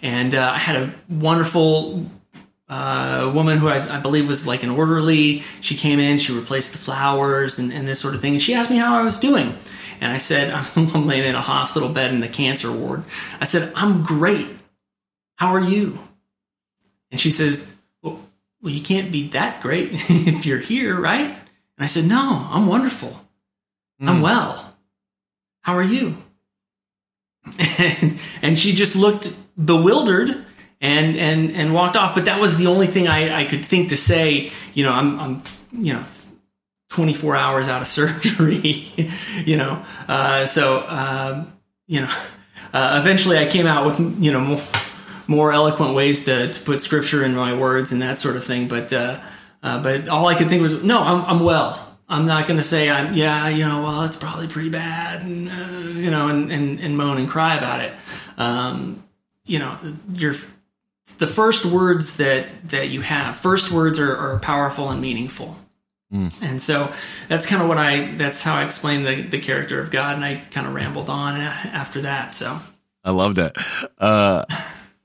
and 0.01 0.33
uh, 0.33 0.51
I 0.55 0.57
had 0.57 0.75
a 0.75 0.95
wonderful 1.07 2.09
uh, 2.69 3.31
woman 3.33 3.57
who 3.57 3.67
I, 3.67 3.97
I, 3.97 3.99
believe 3.99 4.27
was 4.27 4.45
like 4.45 4.61
an 4.61 4.69
orderly. 4.69 5.39
She 5.61 5.75
came 5.75 5.99
in, 5.99 6.19
she 6.19 6.33
replaced 6.33 6.71
the 6.71 6.77
flowers 6.77 7.57
and, 7.57 7.73
and, 7.73 7.87
this 7.87 7.99
sort 7.99 8.13
of 8.13 8.21
thing, 8.21 8.33
and 8.33 8.41
she 8.41 8.53
asked 8.53 8.69
me 8.69 8.77
how 8.77 8.99
I 8.99 9.03
was 9.03 9.19
doing. 9.19 9.57
And 9.99 10.11
I 10.11 10.19
said, 10.19 10.51
I'm 10.75 11.05
laying 11.05 11.23
in 11.23 11.35
a 11.35 11.41
hospital 11.41 11.89
bed 11.89 12.13
in 12.13 12.19
the 12.19 12.27
cancer 12.27 12.71
ward. 12.71 13.03
I 13.41 13.45
said, 13.45 13.71
I'm 13.75 14.03
great. 14.03 14.47
How 15.35 15.55
are 15.55 15.61
you? 15.61 15.99
And 17.11 17.19
she 17.19 17.31
says, 17.31 17.71
well, 18.03 18.19
well, 18.61 18.73
you 18.73 18.81
can't 18.81 19.11
be 19.11 19.29
that 19.29 19.61
great 19.61 19.89
if 19.93 20.45
you're 20.45 20.59
here, 20.59 20.99
right? 20.99 21.37
And 21.79 21.85
I 21.85 21.87
said, 21.87 22.05
no, 22.05 22.47
I'm 22.51 22.67
wonderful. 22.67 23.19
I'm 24.01 24.17
Mm. 24.17 24.21
well. 24.21 24.75
How 25.61 25.75
are 25.75 25.83
you? 25.83 26.17
And, 27.57 28.19
and 28.41 28.59
she 28.59 28.73
just 28.73 28.95
looked 28.97 29.33
bewildered 29.63 30.45
and, 30.81 31.15
and, 31.15 31.51
and 31.51 31.73
walked 31.73 31.95
off. 31.95 32.15
But 32.15 32.25
that 32.25 32.39
was 32.41 32.57
the 32.57 32.67
only 32.67 32.87
thing 32.87 33.07
I, 33.07 33.41
I 33.41 33.45
could 33.45 33.65
think 33.65 33.89
to 33.89 33.97
say, 33.97 34.51
you 34.73 34.83
know, 34.83 34.91
I'm, 34.91 35.19
I'm, 35.19 35.41
you 35.71 35.93
know, 35.93 36.03
24 36.89 37.35
hours 37.37 37.67
out 37.69 37.81
of 37.81 37.87
surgery, 37.99 38.85
you 39.45 39.55
know? 39.55 39.83
Uh, 40.07 40.45
so, 40.45 40.85
um, 40.87 41.53
you 41.87 42.01
know, 42.01 42.13
uh, 42.73 42.99
eventually 43.01 43.37
I 43.37 43.47
came 43.47 43.67
out 43.67 43.85
with, 43.85 44.21
you 44.21 44.31
know, 44.33 44.41
more, 44.41 44.61
more 45.27 45.53
eloquent 45.53 45.93
ways 45.95 46.25
to, 46.25 46.51
to 46.51 46.59
put 46.61 46.81
scripture 46.81 47.23
in 47.23 47.35
my 47.35 47.53
words 47.57 47.93
and 47.93 48.01
that 48.01 48.19
sort 48.19 48.35
of 48.35 48.43
thing. 48.43 48.67
But, 48.67 48.91
uh, 48.91 49.21
uh, 49.61 49.81
but 49.81 50.07
all 50.07 50.27
I 50.27 50.35
could 50.35 50.49
think 50.49 50.61
was, 50.61 50.83
no, 50.83 51.01
I'm, 51.01 51.25
I'm 51.25 51.43
well. 51.43 51.85
I'm 52.07 52.25
not 52.25 52.47
going 52.47 52.57
to 52.57 52.63
say 52.63 52.89
I'm, 52.89 53.13
yeah, 53.13 53.47
you 53.49 53.67
know, 53.67 53.83
well, 53.83 54.03
it's 54.03 54.17
probably 54.17 54.47
pretty 54.47 54.69
bad, 54.69 55.21
and 55.21 55.49
uh, 55.49 55.99
you 55.99 56.09
know, 56.09 56.27
and, 56.27 56.51
and 56.51 56.79
and 56.79 56.97
moan 56.97 57.19
and 57.19 57.29
cry 57.29 57.55
about 57.55 57.81
it. 57.81 57.93
Um, 58.35 59.03
you 59.45 59.59
know, 59.59 59.77
your 60.13 60.33
the 61.19 61.27
first 61.27 61.65
words 61.65 62.17
that 62.17 62.69
that 62.69 62.89
you 62.89 63.01
have, 63.01 63.35
first 63.35 63.71
words 63.71 63.99
are, 63.99 64.15
are 64.15 64.39
powerful 64.39 64.89
and 64.89 64.99
meaningful. 64.99 65.55
And 66.41 66.59
so 66.59 66.91
that's 67.27 67.45
kind 67.45 67.61
of 67.61 67.67
what 67.67 67.77
I, 67.77 68.15
that's 68.15 68.41
how 68.41 68.55
I 68.55 68.65
explained 68.65 69.05
the, 69.05 69.21
the 69.21 69.39
character 69.39 69.79
of 69.79 69.91
God. 69.91 70.15
And 70.15 70.25
I 70.25 70.37
kind 70.37 70.65
of 70.65 70.73
rambled 70.73 71.07
on 71.07 71.39
after 71.39 72.01
that. 72.01 72.33
So, 72.33 72.59
I 73.03 73.11
loved 73.11 73.37
it. 73.37 73.55
Uh, 73.99 74.45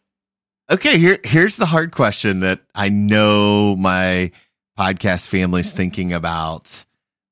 okay, 0.71 0.99
here 0.99 1.19
here's 1.23 1.57
the 1.57 1.67
hard 1.67 1.93
question 1.93 2.41
that 2.41 2.61
I 2.75 2.89
know 2.89 3.77
my 3.77 4.33
podcast 4.79 5.29
families 5.29 5.71
thinking 5.73 6.13
about. 6.13 6.85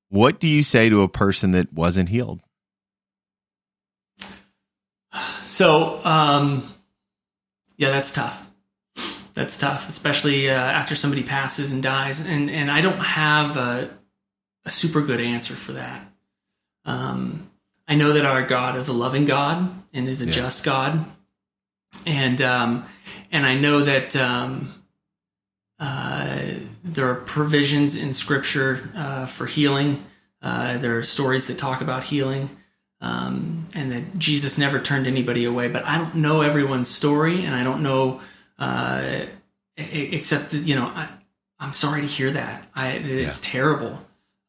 What 0.08 0.40
do 0.40 0.48
you 0.48 0.62
say 0.62 0.88
to 0.88 1.02
a 1.02 1.08
person 1.08 1.52
that 1.52 1.72
wasn't 1.72 2.08
healed? 2.10 2.40
so, 5.42 6.00
um, 6.04 6.62
yeah, 7.76 7.90
that's 7.90 8.12
tough. 8.12 8.48
That's 9.34 9.56
tough, 9.58 9.88
especially 9.88 10.50
uh, 10.50 10.54
after 10.54 10.94
somebody 10.94 11.22
passes 11.22 11.72
and 11.72 11.82
dies. 11.82 12.20
And, 12.20 12.50
and 12.50 12.70
I 12.70 12.82
don't 12.82 13.00
have 13.00 13.56
a, 13.56 13.90
a 14.64 14.70
super 14.70 15.00
good 15.00 15.20
answer 15.20 15.54
for 15.54 15.72
that. 15.72 16.06
Um, 16.84 17.50
I 17.88 17.94
know 17.94 18.12
that 18.12 18.26
our 18.26 18.42
God 18.44 18.76
is 18.76 18.88
a 18.88 18.92
loving 18.92 19.24
God 19.24 19.70
and 19.92 20.08
is 20.08 20.20
a 20.20 20.26
Yeah. 20.26 20.32
just 20.32 20.64
God. 20.64 21.04
And, 22.06 22.40
um, 22.42 22.84
and 23.30 23.46
I 23.46 23.54
know 23.54 23.80
that, 23.80 24.14
um, 24.16 24.74
uh, 25.82 26.38
there 26.84 27.08
are 27.08 27.16
provisions 27.16 27.96
in 27.96 28.14
scripture, 28.14 28.90
uh, 28.94 29.26
for 29.26 29.46
healing. 29.46 30.04
Uh, 30.40 30.78
there 30.78 30.96
are 30.96 31.02
stories 31.02 31.46
that 31.46 31.58
talk 31.58 31.80
about 31.80 32.04
healing. 32.04 32.50
Um, 33.00 33.66
and 33.74 33.90
that 33.90 34.16
Jesus 34.16 34.56
never 34.56 34.78
turned 34.78 35.08
anybody 35.08 35.44
away, 35.44 35.66
but 35.66 35.84
I 35.84 35.98
don't 35.98 36.14
know 36.14 36.42
everyone's 36.42 36.88
story 36.88 37.44
and 37.44 37.52
I 37.52 37.64
don't 37.64 37.82
know, 37.82 38.20
uh, 38.60 39.22
except 39.76 40.52
that, 40.52 40.58
you 40.58 40.76
know, 40.76 40.86
I, 40.86 41.08
I'm 41.58 41.72
sorry 41.72 42.02
to 42.02 42.06
hear 42.06 42.30
that. 42.30 42.68
I, 42.76 42.90
it's 42.92 43.40
terrible. 43.40 43.98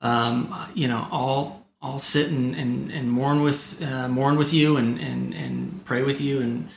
Um, 0.01 0.53
you 0.75 0.87
know, 0.87 1.07
I'll, 1.11 1.65
I'll 1.81 1.97
sit 1.97 2.29
and, 2.29 2.53
and, 2.53 2.91
and 2.91 3.11
mourn 3.11 3.41
with, 3.41 3.81
uh, 3.81 4.07
mourn 4.07 4.37
with 4.37 4.53
you 4.53 4.77
and, 4.77 4.99
and, 4.99 5.33
and 5.33 5.83
pray 5.83 6.03
with 6.03 6.21
you 6.21 6.41
and, 6.41 6.69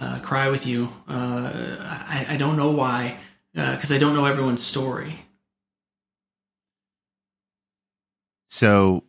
uh, 0.00 0.18
cry 0.20 0.48
with 0.50 0.66
you. 0.66 0.88
Uh, 1.08 1.76
I, 1.80 2.26
I 2.30 2.36
don't 2.38 2.56
know 2.56 2.72
why, 2.72 3.18
uh, 3.60 3.76
cause 3.76 3.92
I 3.92 3.98
don't 3.98 4.14
know 4.14 4.24
everyone's 4.24 4.64
story. 4.64 5.18
So, 8.48 9.04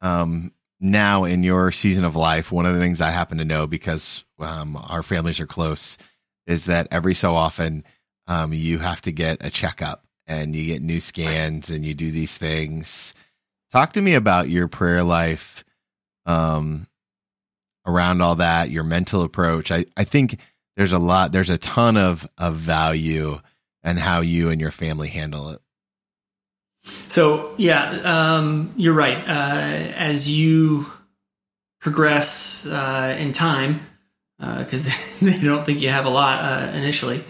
um, 0.00 0.52
now 0.80 1.24
in 1.24 1.42
your 1.42 1.70
season 1.70 2.04
of 2.04 2.16
life, 2.16 2.50
one 2.50 2.66
of 2.66 2.74
the 2.74 2.80
things 2.80 3.00
I 3.00 3.10
happen 3.10 3.38
to 3.38 3.44
know 3.44 3.66
because 3.66 4.24
um, 4.38 4.76
our 4.76 5.02
families 5.02 5.40
are 5.40 5.46
close 5.46 5.98
is 6.46 6.64
that 6.64 6.88
every 6.90 7.14
so 7.14 7.34
often 7.34 7.84
um, 8.26 8.52
you 8.52 8.78
have 8.78 9.00
to 9.02 9.12
get 9.12 9.44
a 9.44 9.50
checkup 9.50 10.04
and 10.26 10.56
you 10.56 10.66
get 10.66 10.82
new 10.82 11.00
scans 11.00 11.70
and 11.70 11.84
you 11.84 11.94
do 11.94 12.10
these 12.10 12.36
things. 12.36 13.14
Talk 13.70 13.92
to 13.94 14.00
me 14.00 14.14
about 14.14 14.48
your 14.48 14.68
prayer 14.68 15.02
life 15.02 15.64
um, 16.26 16.86
around 17.86 18.20
all 18.20 18.36
that, 18.36 18.70
your 18.70 18.84
mental 18.84 19.22
approach. 19.22 19.70
I, 19.70 19.86
I 19.96 20.04
think 20.04 20.40
there's 20.76 20.92
a 20.92 20.98
lot, 20.98 21.32
there's 21.32 21.50
a 21.50 21.58
ton 21.58 21.96
of, 21.96 22.28
of 22.38 22.56
value 22.56 23.40
and 23.82 23.98
how 23.98 24.20
you 24.20 24.50
and 24.50 24.60
your 24.60 24.70
family 24.70 25.08
handle 25.08 25.50
it. 25.50 25.60
So 26.84 27.54
yeah, 27.58 27.90
um, 28.04 28.72
you're 28.76 28.94
right. 28.94 29.18
Uh, 29.18 29.92
as 29.96 30.30
you 30.30 30.86
progress 31.80 32.66
uh, 32.66 33.16
in 33.18 33.32
time, 33.32 33.80
because 34.38 34.84
they 35.20 35.38
don't 35.40 35.64
think 35.64 35.80
you 35.80 35.90
have 35.90 36.06
a 36.06 36.10
lot 36.10 36.44
uh, 36.44 36.72
initially. 36.72 37.24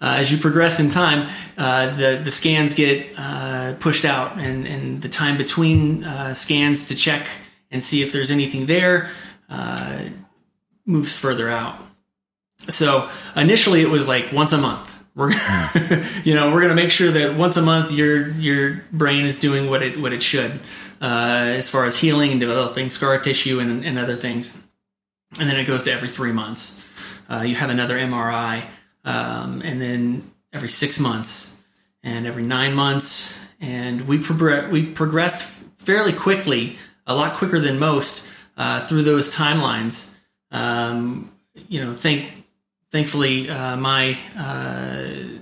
Uh, 0.00 0.16
as 0.16 0.30
you 0.30 0.38
progress 0.38 0.80
in 0.80 0.90
time, 0.90 1.30
uh, 1.56 1.94
the 1.96 2.20
the 2.22 2.30
scans 2.30 2.74
get 2.74 3.14
uh, 3.16 3.74
pushed 3.80 4.04
out, 4.04 4.38
and 4.38 4.66
and 4.66 5.00
the 5.00 5.08
time 5.08 5.38
between 5.38 6.04
uh, 6.04 6.34
scans 6.34 6.86
to 6.86 6.94
check 6.94 7.26
and 7.70 7.82
see 7.82 8.02
if 8.02 8.12
there's 8.12 8.30
anything 8.30 8.66
there 8.66 9.10
uh, 9.48 10.00
moves 10.84 11.16
further 11.16 11.48
out. 11.48 11.80
So 12.68 13.08
initially, 13.34 13.82
it 13.82 13.88
was 13.88 14.06
like 14.06 14.32
once 14.32 14.52
a 14.52 14.58
month. 14.58 14.93
We're 15.14 15.30
you 16.24 16.34
know 16.34 16.50
we're 16.50 16.62
gonna 16.62 16.74
make 16.74 16.90
sure 16.90 17.10
that 17.12 17.36
once 17.36 17.56
a 17.56 17.62
month 17.62 17.92
your 17.92 18.30
your 18.32 18.84
brain 18.90 19.26
is 19.26 19.38
doing 19.38 19.70
what 19.70 19.82
it 19.82 20.00
what 20.00 20.12
it 20.12 20.22
should 20.22 20.60
uh, 21.00 21.52
as 21.56 21.68
far 21.68 21.84
as 21.84 21.98
healing 21.98 22.30
and 22.30 22.40
developing 22.40 22.90
scar 22.90 23.18
tissue 23.18 23.60
and, 23.60 23.84
and 23.84 23.98
other 23.98 24.16
things. 24.16 24.60
And 25.38 25.50
then 25.50 25.58
it 25.58 25.64
goes 25.64 25.82
to 25.84 25.92
every 25.92 26.08
three 26.08 26.32
months. 26.32 26.82
Uh, 27.28 27.40
you 27.40 27.54
have 27.56 27.70
another 27.70 27.98
MRI, 27.98 28.64
um, 29.04 29.60
and 29.62 29.80
then 29.80 30.30
every 30.52 30.68
six 30.68 30.98
months, 31.00 31.54
and 32.02 32.26
every 32.26 32.42
nine 32.42 32.74
months. 32.74 33.36
And 33.60 34.02
we 34.08 34.18
progr- 34.18 34.70
we 34.70 34.86
progressed 34.86 35.42
fairly 35.76 36.12
quickly, 36.12 36.78
a 37.06 37.14
lot 37.14 37.34
quicker 37.34 37.60
than 37.60 37.78
most, 37.78 38.24
uh, 38.56 38.86
through 38.86 39.02
those 39.02 39.34
timelines. 39.34 40.14
Um, 40.50 41.32
you 41.68 41.84
know, 41.84 41.94
thank 41.94 42.43
thankfully, 42.94 43.50
uh, 43.50 43.76
my 43.76 44.16
uh, 44.38 45.40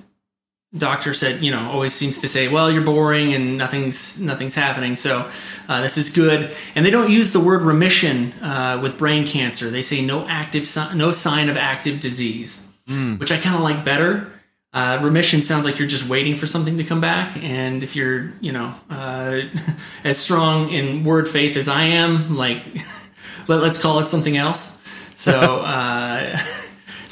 doctor 0.75 1.13
said, 1.13 1.45
you 1.45 1.51
know, 1.51 1.71
always 1.71 1.93
seems 1.93 2.21
to 2.21 2.29
say, 2.29 2.49
well, 2.49 2.71
you're 2.71 2.83
boring 2.83 3.35
and 3.35 3.59
nothing's 3.59 4.19
nothing's 4.19 4.55
happening. 4.55 4.97
So 4.97 5.31
uh, 5.69 5.83
this 5.83 5.99
is 5.99 6.09
good. 6.11 6.51
And 6.75 6.87
they 6.87 6.91
don't 6.91 7.11
use 7.11 7.33
the 7.33 7.41
word 7.41 7.61
remission 7.61 8.33
uh, 8.41 8.81
with 8.83 8.97
brain 8.97 9.27
cancer. 9.27 9.69
They 9.69 9.83
say 9.83 10.01
no 10.01 10.27
active, 10.27 10.67
si- 10.67 10.95
no 10.95 11.13
sign 11.13 11.51
of 11.51 11.59
active 11.59 12.01
disease, 12.01 12.67
which 13.19 13.31
I 13.31 13.37
kind 13.37 13.55
of 13.55 13.61
like 13.61 13.85
better. 13.85 14.33
Uh, 14.73 14.99
remission 15.03 15.43
sounds 15.43 15.67
like 15.67 15.79
you're 15.79 15.87
just 15.87 16.09
waiting 16.09 16.35
for 16.35 16.47
something 16.47 16.79
to 16.79 16.85
come 16.85 17.03
back, 17.03 17.37
and 17.37 17.83
if 17.83 17.95
you're, 17.95 18.33
you 18.41 18.53
know, 18.53 18.75
uh, 18.89 19.41
as 20.05 20.17
strong 20.17 20.71
in 20.71 21.05
word 21.05 21.29
faith 21.29 21.59
as 21.59 21.69
I 21.69 21.83
am, 21.83 22.39
like, 22.39 22.65
let, 23.49 23.61
let's 23.61 23.79
call 23.79 23.99
it 23.99 24.09
something 24.09 24.35
else. 24.35 24.75
So, 25.15 25.61
uh, 25.61 26.39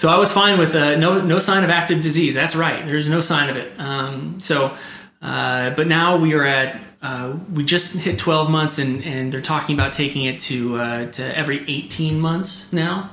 so 0.00 0.08
I 0.08 0.16
was 0.16 0.32
fine 0.32 0.58
with 0.58 0.74
uh, 0.74 0.96
no 0.96 1.20
no 1.20 1.38
sign 1.38 1.62
of 1.62 1.68
active 1.68 2.00
disease. 2.00 2.34
That's 2.34 2.56
right. 2.56 2.86
There's 2.86 3.10
no 3.10 3.20
sign 3.20 3.50
of 3.50 3.56
it. 3.56 3.78
Um, 3.78 4.40
so, 4.40 4.74
uh, 5.20 5.74
but 5.74 5.88
now 5.88 6.16
we 6.16 6.32
are 6.32 6.42
at 6.42 6.82
uh, 7.02 7.36
we 7.52 7.64
just 7.64 7.92
hit 7.92 8.18
12 8.18 8.48
months, 8.48 8.78
and, 8.78 9.04
and 9.04 9.30
they're 9.30 9.42
talking 9.42 9.74
about 9.74 9.92
taking 9.92 10.24
it 10.24 10.38
to 10.38 10.76
uh, 10.76 11.10
to 11.10 11.36
every 11.36 11.58
18 11.68 12.18
months 12.18 12.72
now. 12.72 13.10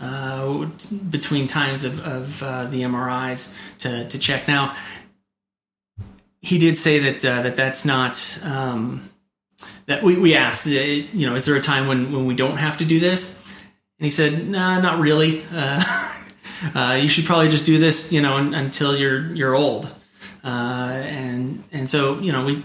Uh, 0.00 0.64
between 1.10 1.46
times 1.46 1.84
of, 1.84 2.00
of 2.00 2.42
uh, 2.42 2.64
the 2.64 2.80
MRIs 2.80 3.54
to, 3.80 4.08
to 4.08 4.18
check. 4.18 4.48
Now, 4.48 4.74
he 6.40 6.56
did 6.56 6.78
say 6.78 7.00
that 7.00 7.20
that 7.20 7.56
that's 7.56 7.84
not 7.84 8.40
um, 8.42 9.10
that 9.84 10.02
we, 10.02 10.18
we 10.18 10.34
asked, 10.36 10.64
you 10.64 11.28
know, 11.28 11.34
is 11.34 11.44
there 11.44 11.56
a 11.56 11.60
time 11.60 11.86
when, 11.86 12.12
when 12.12 12.24
we 12.24 12.34
don't 12.34 12.56
have 12.56 12.78
to 12.78 12.86
do 12.86 12.98
this? 12.98 13.36
And 13.98 14.06
he 14.06 14.08
said, 14.08 14.48
nah, 14.48 14.80
not 14.80 15.00
really. 15.00 15.44
uh, 16.74 16.98
you 17.00 17.08
should 17.08 17.24
probably 17.24 17.48
just 17.48 17.64
do 17.64 17.78
this, 17.78 18.12
you 18.12 18.20
know, 18.20 18.36
un- 18.36 18.54
until 18.54 18.96
you're 18.96 19.34
you're 19.34 19.54
old. 19.54 19.88
Uh, 20.42 20.92
and 21.04 21.64
and 21.72 21.88
so 21.88 22.18
you 22.18 22.32
know 22.32 22.44
we 22.44 22.64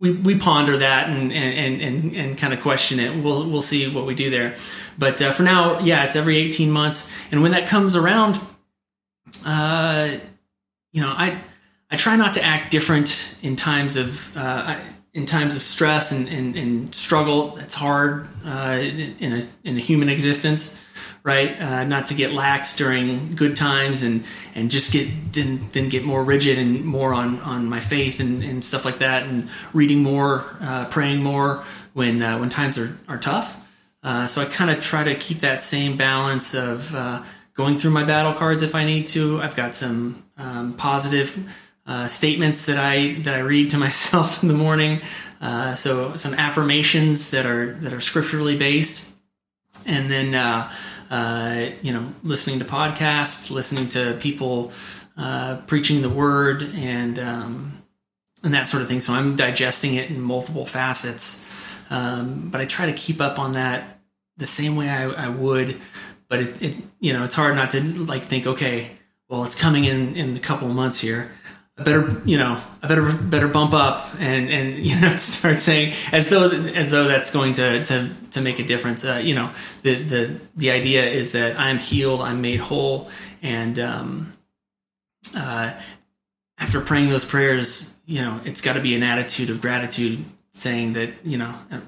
we, 0.00 0.12
we 0.12 0.38
ponder 0.38 0.78
that 0.78 1.08
and 1.08 1.32
and, 1.32 1.82
and, 1.82 2.16
and 2.16 2.38
kind 2.38 2.52
of 2.52 2.60
question 2.60 3.00
it. 3.00 3.22
We'll 3.22 3.48
we'll 3.48 3.62
see 3.62 3.92
what 3.92 4.06
we 4.06 4.14
do 4.14 4.30
there. 4.30 4.56
But 4.96 5.20
uh, 5.20 5.30
for 5.32 5.42
now, 5.42 5.80
yeah, 5.80 6.04
it's 6.04 6.16
every 6.16 6.36
eighteen 6.36 6.70
months. 6.70 7.10
And 7.30 7.42
when 7.42 7.52
that 7.52 7.68
comes 7.68 7.96
around, 7.96 8.40
uh, 9.44 10.16
you 10.92 11.02
know, 11.02 11.10
I 11.10 11.40
I 11.90 11.96
try 11.96 12.16
not 12.16 12.34
to 12.34 12.42
act 12.42 12.70
different 12.70 13.34
in 13.42 13.56
times 13.56 13.96
of 13.96 14.36
uh, 14.36 14.78
in 15.18 15.26
times 15.26 15.56
of 15.56 15.62
stress 15.62 16.12
and, 16.12 16.28
and, 16.28 16.56
and 16.56 16.94
struggle. 16.94 17.58
It's 17.58 17.74
hard 17.74 18.28
uh, 18.46 18.78
in 18.78 19.32
a 19.32 19.48
in 19.68 19.76
a 19.76 19.80
human 19.80 20.08
existence, 20.08 20.78
right? 21.24 21.60
Uh, 21.60 21.82
not 21.82 22.06
to 22.06 22.14
get 22.14 22.32
lax 22.32 22.76
during 22.76 23.34
good 23.34 23.56
times 23.56 24.04
and 24.04 24.24
and 24.54 24.70
just 24.70 24.92
get 24.92 25.08
then 25.32 25.70
then 25.72 25.88
get 25.88 26.04
more 26.04 26.22
rigid 26.22 26.56
and 26.56 26.84
more 26.84 27.12
on 27.12 27.40
on 27.40 27.68
my 27.68 27.80
faith 27.80 28.20
and, 28.20 28.44
and 28.44 28.62
stuff 28.62 28.84
like 28.84 28.98
that, 28.98 29.24
and 29.24 29.48
reading 29.72 30.04
more, 30.04 30.44
uh, 30.60 30.84
praying 30.84 31.20
more 31.20 31.64
when 31.94 32.22
uh, 32.22 32.38
when 32.38 32.48
times 32.48 32.78
are 32.78 32.96
are 33.08 33.18
tough. 33.18 33.60
Uh, 34.04 34.28
so 34.28 34.40
I 34.40 34.44
kind 34.44 34.70
of 34.70 34.80
try 34.80 35.02
to 35.02 35.16
keep 35.16 35.40
that 35.40 35.62
same 35.62 35.96
balance 35.96 36.54
of 36.54 36.94
going 37.54 37.76
through 37.76 37.90
my 37.90 38.04
battle 38.04 38.34
cards 38.34 38.62
if 38.62 38.76
I 38.76 38.84
need 38.84 39.08
to. 39.08 39.42
I've 39.42 39.56
got 39.56 39.74
some 39.74 40.22
um, 40.36 40.74
positive 40.74 41.34
uh, 41.88 42.06
statements 42.06 42.66
that 42.66 42.78
I 42.78 43.14
that 43.22 43.34
I 43.34 43.38
read 43.38 43.70
to 43.70 43.78
myself 43.86 44.42
in 44.42 44.48
the 44.48 44.54
morning. 44.54 45.00
Uh, 45.40 45.74
so 45.74 46.16
some 46.16 46.34
affirmations 46.34 47.30
that 47.30 47.46
are 47.46 47.72
that 47.74 47.92
are 47.92 48.00
scripturally 48.00 48.56
based, 48.56 49.10
and 49.86 50.10
then 50.10 50.34
uh, 50.34 50.70
uh 51.10 51.70
you 51.82 51.92
know 51.92 52.12
listening 52.22 52.58
to 52.58 52.64
podcasts, 52.64 53.50
listening 53.50 53.88
to 53.90 54.16
people 54.20 54.72
uh, 55.16 55.56
preaching 55.66 56.02
the 56.02 56.10
word, 56.10 56.62
and 56.62 57.18
um, 57.18 57.82
and 58.44 58.54
that 58.54 58.68
sort 58.68 58.82
of 58.82 58.88
thing. 58.88 59.00
So 59.00 59.14
I'm 59.14 59.34
digesting 59.34 59.94
it 59.94 60.10
in 60.10 60.20
multiple 60.20 60.66
facets, 60.66 61.48
um, 61.90 62.50
but 62.50 62.60
I 62.60 62.66
try 62.66 62.86
to 62.86 62.92
keep 62.92 63.20
up 63.20 63.38
on 63.38 63.52
that 63.52 64.00
the 64.36 64.46
same 64.46 64.76
way 64.76 64.90
I, 64.90 65.04
I 65.04 65.28
would. 65.28 65.80
But 66.28 66.40
it, 66.40 66.62
it, 66.62 66.76
you 67.00 67.14
know, 67.14 67.24
it's 67.24 67.34
hard 67.34 67.56
not 67.56 67.70
to 67.70 67.80
like 67.80 68.24
think, 68.24 68.46
okay, 68.46 68.98
well, 69.28 69.44
it's 69.44 69.54
coming 69.54 69.86
in 69.86 70.14
in 70.14 70.36
a 70.36 70.40
couple 70.40 70.68
of 70.68 70.74
months 70.74 71.00
here. 71.00 71.32
I 71.78 71.84
better, 71.84 72.20
you 72.24 72.38
know, 72.38 72.60
I 72.82 72.88
better 72.88 73.12
better 73.12 73.46
bump 73.46 73.72
up 73.72 74.08
and 74.18 74.50
and 74.50 74.78
you 74.84 75.00
know 75.00 75.16
start 75.16 75.60
saying 75.60 75.94
as 76.12 76.28
though 76.28 76.50
as 76.50 76.90
though 76.90 77.06
that's 77.06 77.30
going 77.30 77.52
to 77.54 77.84
to 77.84 78.10
to 78.32 78.40
make 78.40 78.58
a 78.58 78.64
difference. 78.64 79.04
Uh, 79.04 79.20
you 79.22 79.34
know, 79.34 79.52
the 79.82 79.94
the 79.94 80.40
the 80.56 80.70
idea 80.70 81.06
is 81.06 81.32
that 81.32 81.58
I'm 81.58 81.78
healed, 81.78 82.20
I'm 82.20 82.40
made 82.40 82.60
whole, 82.60 83.08
and 83.42 83.78
um, 83.78 84.32
uh, 85.36 85.72
after 86.58 86.80
praying 86.80 87.10
those 87.10 87.24
prayers, 87.24 87.92
you 88.06 88.22
know, 88.22 88.40
it's 88.44 88.60
got 88.60 88.72
to 88.72 88.80
be 88.80 88.96
an 88.96 89.04
attitude 89.04 89.50
of 89.50 89.60
gratitude, 89.60 90.24
saying 90.52 90.94
that 90.94 91.24
you 91.24 91.38
know, 91.38 91.56
uh, 91.70 91.80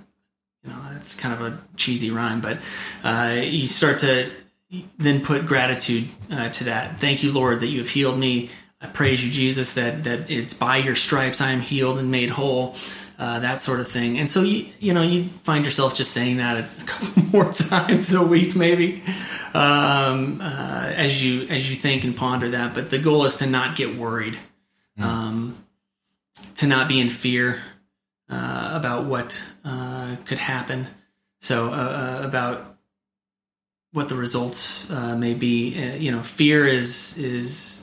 you 0.63 0.71
know, 0.71 0.79
that's 0.93 1.15
kind 1.15 1.35
of 1.35 1.41
a 1.41 1.61
cheesy 1.77 2.11
rhyme, 2.11 2.41
but 2.41 2.61
uh, 3.03 3.41
you 3.43 3.67
start 3.67 3.99
to 4.01 4.31
then 4.99 5.21
put 5.25 5.47
gratitude 5.47 6.09
uh, 6.31 6.49
to 6.51 6.65
that. 6.65 7.01
Thank 7.01 7.25
you, 7.25 7.33
Lord, 7.33 7.61
that 7.61 7.67
you 7.67 7.79
have 7.81 7.89
healed 7.89 8.19
me. 8.19 8.51
I 8.81 8.87
praise 8.87 9.25
you, 9.25 9.31
Jesus, 9.31 9.75
that 9.75 10.05
that 10.05 10.31
it's 10.31 10.55
by 10.55 10.79
your 10.79 10.97
stripes 10.97 11.41
I 11.41 11.51
am 11.51 11.61
healed 11.61 11.99
and 11.99 12.11
made 12.11 12.31
whole. 12.31 12.77
Uh, 13.19 13.39
that 13.41 13.61
sort 13.61 13.81
of 13.81 13.87
thing. 13.87 14.19
And 14.19 14.31
so 14.31 14.41
you 14.41 14.67
you 14.79 14.95
know 14.95 15.03
you 15.03 15.25
find 15.43 15.67
yourself 15.67 15.95
just 15.95 16.11
saying 16.13 16.39
that 16.39 16.57
a 16.57 16.69
couple 16.87 17.23
more 17.25 17.53
times 17.53 18.15
a 18.15 18.23
week, 18.23 18.57
maybe, 18.57 19.03
um, 19.53 20.41
uh, 20.41 20.91
as 20.95 21.23
you 21.23 21.43
as 21.49 21.69
you 21.69 21.77
think 21.77 22.05
and 22.05 22.17
ponder 22.17 22.49
that. 22.49 22.75
But 22.75 22.89
the 22.89 22.99
goal 22.99 23.27
is 23.27 23.37
to 23.37 23.47
not 23.47 23.77
get 23.77 23.95
worried, 23.95 24.39
mm. 24.99 25.05
um, 25.05 25.63
to 26.55 26.67
not 26.67 26.89
be 26.89 26.99
in 26.99 27.11
fear 27.11 27.63
uh, 28.31 28.71
about 28.73 29.05
what 29.05 29.43
uh, 29.65 30.17
could 30.25 30.39
happen. 30.39 30.87
So 31.41 31.69
uh, 31.69 31.71
uh, 31.71 32.21
about 32.25 32.77
what 33.93 34.09
the 34.09 34.15
results 34.15 34.89
may 34.89 35.35
be. 35.35 35.97
you 35.99 36.13
know, 36.13 36.23
fear 36.23 36.67
is 36.67 37.19
is 37.19 37.80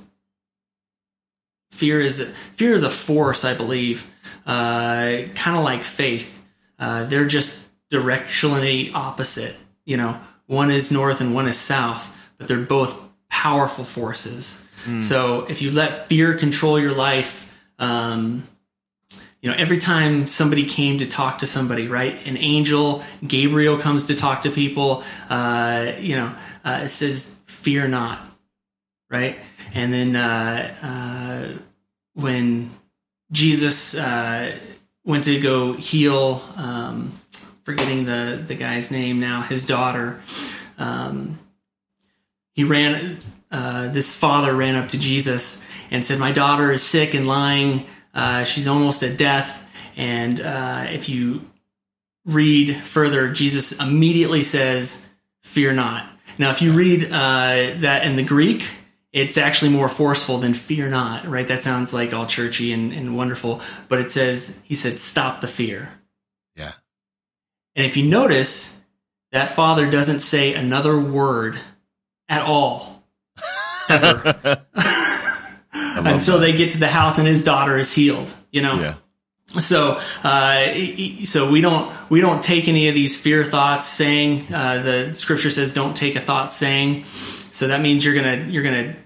fear 1.77 2.01
is 2.01 2.21
fear 2.55 2.73
is 2.73 2.83
a 2.83 2.89
force, 2.89 3.45
I 3.45 3.53
believe, 3.53 4.11
uh, 4.45 5.23
kind 5.35 5.57
of 5.57 5.63
like 5.63 5.83
faith. 5.83 6.43
Uh, 6.79 7.05
they're 7.05 7.27
just 7.27 7.63
directionally 7.91 8.93
opposite. 8.93 9.55
You 9.85 9.97
know, 9.97 10.19
one 10.47 10.71
is 10.71 10.91
north 10.91 11.21
and 11.21 11.33
one 11.33 11.47
is 11.47 11.57
south, 11.57 12.13
but 12.37 12.47
they're 12.47 12.57
both 12.57 12.99
powerful 13.29 13.83
forces. 13.83 14.63
Mm. 14.85 15.03
So 15.03 15.45
if 15.45 15.61
you 15.61 15.71
let 15.71 16.07
fear 16.07 16.35
control 16.35 16.79
your 16.79 16.93
life, 16.93 17.43
um, 17.79 18.43
you 19.41 19.51
know, 19.51 19.55
every 19.57 19.77
time 19.77 20.27
somebody 20.27 20.65
came 20.65 20.97
to 20.97 21.05
talk 21.05 21.39
to 21.39 21.47
somebody, 21.47 21.87
right? 21.87 22.25
An 22.25 22.37
angel, 22.37 23.03
Gabriel 23.25 23.77
comes 23.77 24.05
to 24.05 24.15
talk 24.15 24.41
to 24.41 24.49
people. 24.51 25.03
Uh, 25.29 25.91
you 25.99 26.15
know, 26.15 26.35
uh, 26.65 26.81
it 26.83 26.89
says, 26.89 27.35
"Fear 27.45 27.89
not," 27.89 28.25
right? 29.11 29.39
And 29.73 29.93
then 29.93 30.15
uh, 30.15 30.75
uh, 30.81 31.57
when 32.13 32.71
Jesus 33.31 33.95
uh, 33.95 34.55
went 35.03 35.25
to 35.25 35.39
go 35.39 35.73
heal, 35.73 36.41
um, 36.55 37.19
forgetting 37.63 38.05
the 38.05 38.43
the 38.45 38.55
guy's 38.55 38.91
name 38.91 39.19
now, 39.19 39.41
his 39.41 39.65
daughter. 39.65 40.19
Um, 40.77 41.39
he 42.53 42.63
ran. 42.63 43.19
Uh, 43.49 43.87
this 43.87 44.13
father 44.13 44.53
ran 44.53 44.75
up 44.75 44.89
to 44.89 44.97
Jesus 44.97 45.63
and 45.91 46.03
said, 46.03 46.19
"My 46.19 46.31
daughter 46.31 46.71
is 46.71 46.83
sick 46.83 47.13
and 47.13 47.27
lying. 47.27 47.85
Uh, 48.13 48.43
she's 48.43 48.67
almost 48.67 49.03
at 49.03 49.17
death. 49.17 49.63
And 49.95 50.39
uh, 50.39 50.87
if 50.89 51.09
you 51.09 51.49
read 52.25 52.75
further, 52.75 53.31
Jesus 53.31 53.79
immediately 53.79 54.43
says, 54.43 55.07
"Fear 55.41 55.73
not." 55.73 56.09
Now, 56.37 56.51
if 56.51 56.61
you 56.61 56.73
read 56.73 57.05
uh, 57.05 57.79
that 57.81 58.03
in 58.05 58.15
the 58.15 58.23
Greek, 58.23 58.69
it's 59.17 59.37
actually 59.37 59.71
more 59.71 59.89
forceful 59.89 60.37
than 60.37 60.53
fear 60.53 60.87
not, 60.89 61.27
right? 61.27 61.47
That 61.47 61.63
sounds 61.63 61.91
like 61.91 62.13
all 62.13 62.27
churchy 62.27 62.71
and, 62.71 62.93
and 62.93 63.17
wonderful, 63.17 63.61
but 63.89 63.99
it 63.99 64.11
says, 64.11 64.61
he 64.63 64.75
said, 64.75 64.99
stop 64.99 65.41
the 65.41 65.47
fear. 65.47 65.91
Yeah. 66.55 66.73
And 67.75 67.85
if 67.87 67.97
you 67.97 68.07
notice, 68.07 68.79
that 69.31 69.51
father 69.51 69.89
doesn't 69.89 70.19
say 70.19 70.53
another 70.53 70.99
word 70.99 71.57
at 72.29 72.43
all, 72.43 73.03
ever, 73.89 74.19
until 75.73 76.35
that. 76.35 76.41
they 76.41 76.53
get 76.53 76.73
to 76.73 76.77
the 76.77 76.87
house 76.87 77.17
and 77.17 77.27
his 77.27 77.43
daughter 77.43 77.75
is 77.79 77.91
healed, 77.91 78.31
you 78.51 78.61
know? 78.61 78.79
Yeah. 78.79 78.95
So, 79.59 79.99
uh, 80.23 80.73
so 81.25 81.49
we 81.49 81.61
don't 81.61 81.89
we 82.09 82.19
don't 82.19 82.43
take 82.43 82.67
any 82.67 82.89
of 82.89 82.95
these 82.95 83.17
fear 83.17 83.45
thoughts 83.45 83.87
saying 83.87 84.53
uh, 84.53 84.83
the 84.83 85.15
scripture 85.15 85.49
says 85.49 85.71
don't 85.71 85.95
take 85.95 86.17
a 86.17 86.19
thought 86.19 86.51
saying. 86.51 87.05
So 87.05 87.69
that 87.69 87.79
means 87.79 88.03
you're 88.03 88.13
gonna 88.13 88.45
you're 88.49 88.63
gonna 88.63 88.97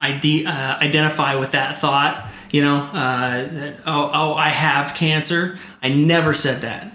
ide- 0.00 0.46
uh, 0.46 0.78
identify 0.80 1.36
with 1.36 1.52
that 1.52 1.78
thought. 1.78 2.30
You 2.52 2.62
know, 2.62 2.76
uh, 2.76 3.48
that, 3.48 3.80
oh, 3.86 4.10
oh, 4.12 4.34
I 4.34 4.48
have 4.48 4.94
cancer. 4.94 5.58
I 5.82 5.88
never 5.88 6.32
said 6.32 6.62
that. 6.62 6.92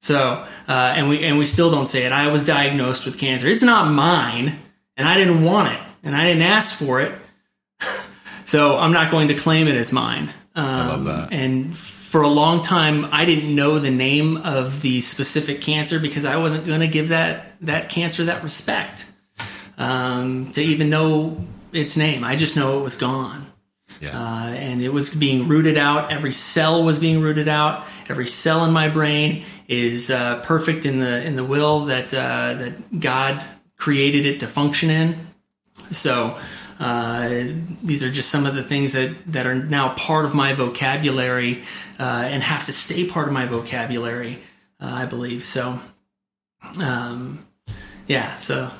So, 0.00 0.44
uh, 0.68 0.72
and 0.72 1.08
we 1.08 1.22
and 1.24 1.38
we 1.38 1.46
still 1.46 1.70
don't 1.70 1.86
say 1.86 2.04
it. 2.04 2.12
I 2.12 2.28
was 2.28 2.44
diagnosed 2.44 3.06
with 3.06 3.18
cancer. 3.18 3.46
It's 3.46 3.62
not 3.62 3.92
mine, 3.92 4.58
and 4.96 5.06
I 5.06 5.16
didn't 5.16 5.44
want 5.44 5.72
it, 5.72 5.80
and 6.02 6.16
I 6.16 6.26
didn't 6.26 6.42
ask 6.42 6.74
for 6.74 7.00
it. 7.00 7.16
so 8.44 8.78
I'm 8.78 8.92
not 8.92 9.12
going 9.12 9.28
to 9.28 9.34
claim 9.34 9.68
it 9.68 9.76
as 9.76 9.92
mine. 9.92 10.26
Um, 10.56 10.64
I 10.66 10.86
love 10.88 11.04
that. 11.04 11.32
And 11.32 11.76
for 11.76 12.22
a 12.22 12.28
long 12.28 12.62
time, 12.62 13.06
I 13.12 13.24
didn't 13.24 13.54
know 13.54 13.78
the 13.78 13.92
name 13.92 14.38
of 14.38 14.82
the 14.82 15.00
specific 15.00 15.60
cancer 15.60 16.00
because 16.00 16.24
I 16.24 16.36
wasn't 16.36 16.66
going 16.66 16.80
to 16.80 16.88
give 16.88 17.10
that 17.10 17.56
that 17.60 17.88
cancer 17.88 18.24
that 18.24 18.42
respect 18.42 19.06
um, 19.78 20.50
to 20.52 20.60
even 20.60 20.90
know 20.90 21.44
its 21.72 21.96
name. 21.96 22.24
I 22.24 22.36
just 22.36 22.56
know 22.56 22.78
it 22.78 22.82
was 22.82 22.96
gone. 22.96 23.46
Yeah. 24.00 24.18
Uh, 24.18 24.46
and 24.48 24.82
it 24.82 24.88
was 24.88 25.10
being 25.10 25.48
rooted 25.48 25.76
out. 25.76 26.10
Every 26.10 26.32
cell 26.32 26.82
was 26.82 26.98
being 26.98 27.20
rooted 27.20 27.48
out. 27.48 27.84
Every 28.08 28.26
cell 28.26 28.64
in 28.64 28.72
my 28.72 28.88
brain 28.88 29.44
is 29.68 30.10
uh, 30.10 30.40
perfect 30.44 30.86
in 30.86 31.00
the 31.00 31.22
in 31.22 31.36
the 31.36 31.44
will 31.44 31.86
that 31.86 32.12
uh, 32.14 32.54
that 32.54 33.00
God 33.00 33.44
created 33.76 34.26
it 34.26 34.40
to 34.40 34.46
function 34.46 34.90
in. 34.90 35.26
So 35.90 36.38
uh, 36.80 37.28
these 37.82 38.02
are 38.02 38.10
just 38.10 38.30
some 38.30 38.46
of 38.46 38.54
the 38.54 38.62
things 38.62 38.92
that 38.92 39.16
that 39.26 39.46
are 39.46 39.54
now 39.54 39.94
part 39.94 40.24
of 40.24 40.34
my 40.34 40.52
vocabulary 40.52 41.62
uh, 41.98 42.24
and 42.26 42.42
have 42.42 42.66
to 42.66 42.72
stay 42.72 43.06
part 43.06 43.28
of 43.28 43.34
my 43.34 43.46
vocabulary. 43.46 44.40
Uh, 44.80 44.90
I 44.90 45.06
believe 45.06 45.44
so. 45.44 45.80
Um, 46.80 47.46
yeah. 48.08 48.36
So 48.38 48.70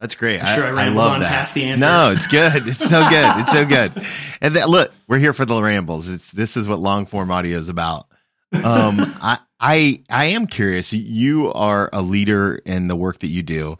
that's 0.00 0.14
great. 0.14 0.40
I'm 0.42 0.54
sure 0.56 0.64
I, 0.64 0.84
I, 0.84 0.86
I 0.86 0.88
love 0.88 1.20
that. 1.20 1.28
Past 1.28 1.54
the 1.54 1.64
answer. 1.64 1.84
No, 1.84 2.10
it's 2.10 2.26
good. 2.26 2.66
It's 2.66 2.78
so 2.78 3.08
good. 3.08 3.40
It's 3.40 3.52
so 3.52 3.66
good. 3.66 3.92
And 4.42 4.56
that, 4.56 4.70
look, 4.70 4.90
we're 5.06 5.18
here 5.18 5.34
for 5.34 5.44
the 5.44 5.60
rambles. 5.60 6.08
It's 6.08 6.30
this 6.30 6.56
is 6.56 6.66
what 6.66 6.78
long 6.78 7.04
form 7.04 7.30
audio 7.30 7.58
is 7.58 7.68
about. 7.68 8.06
Um, 8.54 8.98
I 9.20 9.38
I 9.60 10.02
I 10.08 10.24
am 10.28 10.46
curious. 10.46 10.94
You 10.94 11.52
are 11.52 11.90
a 11.92 12.00
leader 12.00 12.54
in 12.64 12.88
the 12.88 12.96
work 12.96 13.18
that 13.18 13.26
you 13.26 13.42
do. 13.42 13.76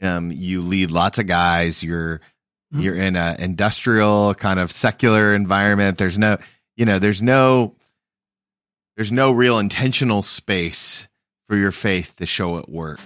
Um, 0.00 0.30
you 0.30 0.62
lead 0.62 0.92
lots 0.92 1.18
of 1.18 1.26
guys. 1.26 1.82
You're 1.82 2.18
mm-hmm. 2.72 2.82
you're 2.82 2.94
in 2.94 3.16
an 3.16 3.40
industrial 3.40 4.34
kind 4.34 4.60
of 4.60 4.70
secular 4.70 5.34
environment. 5.34 5.98
There's 5.98 6.18
no, 6.18 6.38
you 6.76 6.84
know, 6.84 7.00
there's 7.00 7.20
no 7.20 7.74
there's 8.96 9.10
no 9.10 9.32
real 9.32 9.58
intentional 9.58 10.22
space 10.22 11.08
for 11.48 11.56
your 11.56 11.72
faith 11.72 12.14
to 12.18 12.26
show 12.26 12.58
at 12.58 12.68
work 12.68 13.00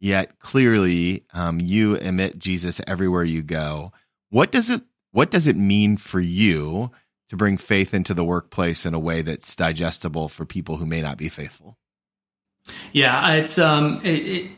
yet 0.00 0.38
clearly 0.38 1.24
um, 1.32 1.60
you 1.60 1.94
emit 1.96 2.38
Jesus 2.38 2.80
everywhere 2.86 3.24
you 3.24 3.42
go. 3.42 3.92
What 4.30 4.52
does 4.52 4.70
it 4.70 4.82
What 5.12 5.30
does 5.30 5.46
it 5.46 5.56
mean 5.56 5.96
for 5.96 6.20
you 6.20 6.90
to 7.28 7.36
bring 7.36 7.56
faith 7.56 7.92
into 7.94 8.14
the 8.14 8.24
workplace 8.24 8.86
in 8.86 8.94
a 8.94 8.98
way 8.98 9.22
that's 9.22 9.56
digestible 9.56 10.28
for 10.28 10.44
people 10.44 10.76
who 10.76 10.86
may 10.86 11.02
not 11.02 11.16
be 11.16 11.28
faithful? 11.28 11.78
Yeah, 12.92 13.32
it's 13.34 13.58
um, 13.58 14.00
it, 14.02 14.08
it, 14.08 14.50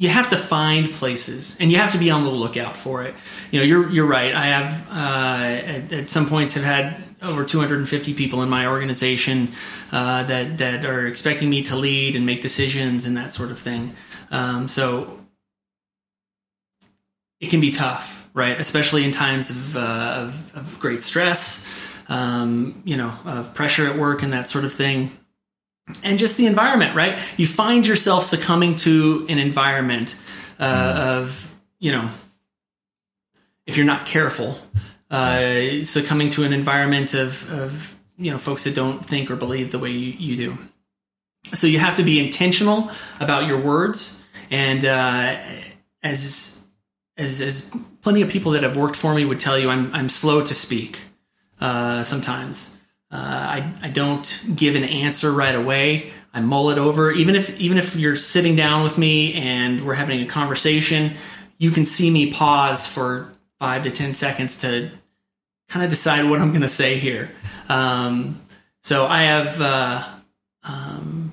you 0.00 0.08
have 0.08 0.30
to 0.30 0.36
find 0.38 0.90
places, 0.90 1.58
and 1.60 1.70
you 1.70 1.76
have 1.76 1.92
to 1.92 1.98
be 1.98 2.10
on 2.10 2.22
the 2.22 2.30
lookout 2.30 2.74
for 2.74 3.02
it. 3.04 3.14
You 3.50 3.60
know, 3.60 3.66
you're 3.66 3.90
you're 3.90 4.06
right. 4.06 4.34
I 4.34 4.46
have 4.46 4.88
uh, 4.90 5.70
at, 5.70 5.92
at 5.92 6.08
some 6.08 6.26
points 6.26 6.54
have 6.54 6.64
had 6.64 6.96
over 7.20 7.44
250 7.44 8.14
people 8.14 8.42
in 8.42 8.48
my 8.48 8.66
organization 8.66 9.48
uh, 9.92 10.22
that 10.22 10.56
that 10.56 10.86
are 10.86 11.06
expecting 11.06 11.50
me 11.50 11.60
to 11.64 11.76
lead 11.76 12.16
and 12.16 12.24
make 12.24 12.40
decisions 12.40 13.04
and 13.04 13.14
that 13.18 13.34
sort 13.34 13.50
of 13.50 13.58
thing. 13.58 13.94
Um, 14.30 14.68
so 14.68 15.20
it 17.38 17.50
can 17.50 17.60
be 17.60 17.70
tough, 17.70 18.30
right? 18.32 18.58
Especially 18.58 19.04
in 19.04 19.12
times 19.12 19.50
of 19.50 19.76
uh, 19.76 19.80
of, 19.80 20.56
of, 20.56 20.80
great 20.80 21.02
stress, 21.02 21.68
um, 22.08 22.80
you 22.86 22.96
know, 22.96 23.12
of 23.26 23.52
pressure 23.52 23.86
at 23.86 23.98
work 23.98 24.22
and 24.22 24.32
that 24.32 24.48
sort 24.48 24.64
of 24.64 24.72
thing 24.72 25.19
and 26.02 26.18
just 26.18 26.36
the 26.36 26.46
environment, 26.46 26.94
right? 26.94 27.18
You 27.38 27.46
find 27.46 27.86
yourself 27.86 28.24
succumbing 28.24 28.76
to 28.76 29.26
an 29.28 29.38
environment 29.38 30.14
uh, 30.58 30.64
mm. 30.64 30.96
of, 31.18 31.54
you 31.78 31.92
know, 31.92 32.10
if 33.66 33.76
you're 33.76 33.86
not 33.86 34.06
careful, 34.06 34.58
uh, 35.10 35.84
succumbing 35.84 36.30
to 36.30 36.44
an 36.44 36.52
environment 36.52 37.14
of, 37.14 37.50
of, 37.52 37.96
you 38.16 38.30
know, 38.30 38.38
folks 38.38 38.64
that 38.64 38.74
don't 38.74 39.04
think 39.04 39.30
or 39.30 39.36
believe 39.36 39.72
the 39.72 39.78
way 39.78 39.90
you, 39.90 40.12
you 40.12 40.36
do. 40.36 40.58
So 41.54 41.66
you 41.66 41.78
have 41.78 41.96
to 41.96 42.02
be 42.02 42.24
intentional 42.24 42.90
about 43.18 43.46
your 43.46 43.60
words, 43.60 44.20
and 44.50 44.84
uh, 44.84 45.38
as 46.02 46.62
as 47.16 47.40
as 47.40 47.70
plenty 48.02 48.22
of 48.22 48.28
people 48.28 48.52
that 48.52 48.62
have 48.62 48.76
worked 48.76 48.96
for 48.96 49.14
me 49.14 49.24
would 49.24 49.40
tell 49.40 49.58
you, 49.58 49.70
I'm 49.70 49.92
I'm 49.94 50.08
slow 50.10 50.44
to 50.44 50.54
speak 50.54 51.00
uh, 51.60 52.02
sometimes. 52.04 52.76
Uh, 53.12 53.16
I, 53.16 53.74
I 53.82 53.88
don't 53.88 54.42
give 54.54 54.76
an 54.76 54.84
answer 54.84 55.32
right 55.32 55.54
away. 55.54 56.12
I 56.32 56.40
mull 56.40 56.70
it 56.70 56.78
over. 56.78 57.10
Even 57.10 57.34
if 57.34 57.58
even 57.58 57.76
if 57.76 57.96
you're 57.96 58.16
sitting 58.16 58.54
down 58.54 58.84
with 58.84 58.96
me 58.96 59.34
and 59.34 59.84
we're 59.84 59.94
having 59.94 60.20
a 60.20 60.26
conversation, 60.26 61.16
you 61.58 61.72
can 61.72 61.84
see 61.84 62.10
me 62.10 62.32
pause 62.32 62.86
for 62.86 63.32
five 63.58 63.82
to 63.82 63.90
ten 63.90 64.14
seconds 64.14 64.58
to 64.58 64.90
kind 65.68 65.84
of 65.84 65.90
decide 65.90 66.28
what 66.30 66.40
I'm 66.40 66.50
going 66.50 66.62
to 66.62 66.68
say 66.68 66.98
here. 66.98 67.32
Um, 67.68 68.40
so 68.82 69.06
I 69.06 69.22
have 69.22 69.60
uh, 69.60 70.08
um, 70.62 71.32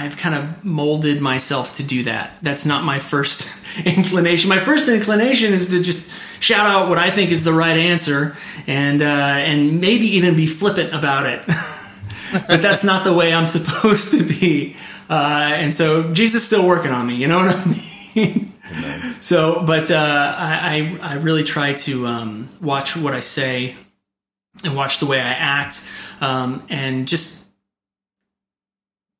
I've 0.00 0.16
kind 0.16 0.34
of 0.34 0.64
molded 0.64 1.20
myself 1.20 1.76
to 1.76 1.82
do 1.82 2.04
that. 2.04 2.32
That's 2.40 2.64
not 2.64 2.84
my 2.84 2.98
first 2.98 3.62
inclination. 3.84 4.48
My 4.48 4.58
first 4.58 4.88
inclination 4.88 5.52
is 5.52 5.68
to 5.68 5.82
just 5.82 6.10
shout 6.40 6.66
out 6.66 6.88
what 6.88 6.96
I 6.96 7.10
think 7.10 7.30
is 7.30 7.44
the 7.44 7.52
right 7.52 7.76
answer 7.76 8.34
and 8.66 9.02
uh, 9.02 9.04
and 9.04 9.78
maybe 9.82 10.06
even 10.16 10.36
be 10.36 10.46
flippant 10.46 10.94
about 10.94 11.26
it. 11.26 11.44
but 12.48 12.62
that's 12.62 12.82
not 12.82 13.04
the 13.04 13.12
way 13.12 13.34
I'm 13.34 13.44
supposed 13.58 14.12
to 14.12 14.22
be. 14.22 14.74
Uh, 15.10 15.50
and 15.56 15.74
so 15.74 16.14
Jesus 16.14 16.40
is 16.40 16.46
still 16.46 16.66
working 16.66 16.92
on 16.92 17.06
me. 17.06 17.16
You 17.16 17.28
know 17.28 17.44
what 17.44 17.54
I 17.54 17.64
mean? 18.16 18.54
so, 19.20 19.62
but 19.66 19.90
uh, 19.90 20.34
I, 20.38 20.98
I 21.02 21.14
really 21.16 21.44
try 21.44 21.74
to 21.74 22.06
um, 22.06 22.48
watch 22.62 22.96
what 22.96 23.12
I 23.12 23.20
say 23.20 23.76
and 24.64 24.74
watch 24.74 24.98
the 24.98 25.06
way 25.06 25.20
I 25.20 25.28
act, 25.28 25.84
um, 26.22 26.64
and 26.70 27.06
just 27.06 27.39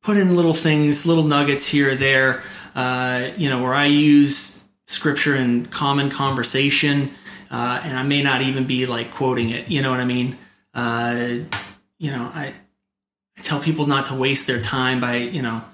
put 0.03 0.16
in 0.16 0.36
little 0.36 0.55
things, 0.55 1.07
little 1.07 1.24
nuggets 1.24 1.66
here 1.66 1.92
or 1.92 1.94
there. 1.94 2.42
Uh, 2.74 3.30
you 3.36 3.48
know, 3.48 3.62
where 3.62 3.74
I 3.74 3.86
use 3.86 4.62
scripture 4.86 5.34
in 5.36 5.66
common 5.66 6.11
conversation, 6.11 7.12
uh, 7.51 7.80
and 7.82 7.98
I 7.98 8.03
may 8.03 8.22
not 8.22 8.42
even 8.42 8.66
be 8.66 8.86
like 8.86 9.12
quoting 9.12 9.51
it. 9.51 9.68
You 9.68 9.82
know 9.82 9.90
what 9.90 10.01
I 10.01 10.05
mean? 10.05 10.38
Uh, 10.72 11.40
you 11.98 12.11
know, 12.11 12.30
I, 12.32 12.55
I 13.36 13.42
tell 13.42 13.61
people 13.61 13.86
not 13.86 14.07
to 14.07 14.14
waste 14.14 14.46
their 14.46 14.61
time 14.61 15.01
by 15.01 15.16
you 15.16 15.42
know. 15.42 15.64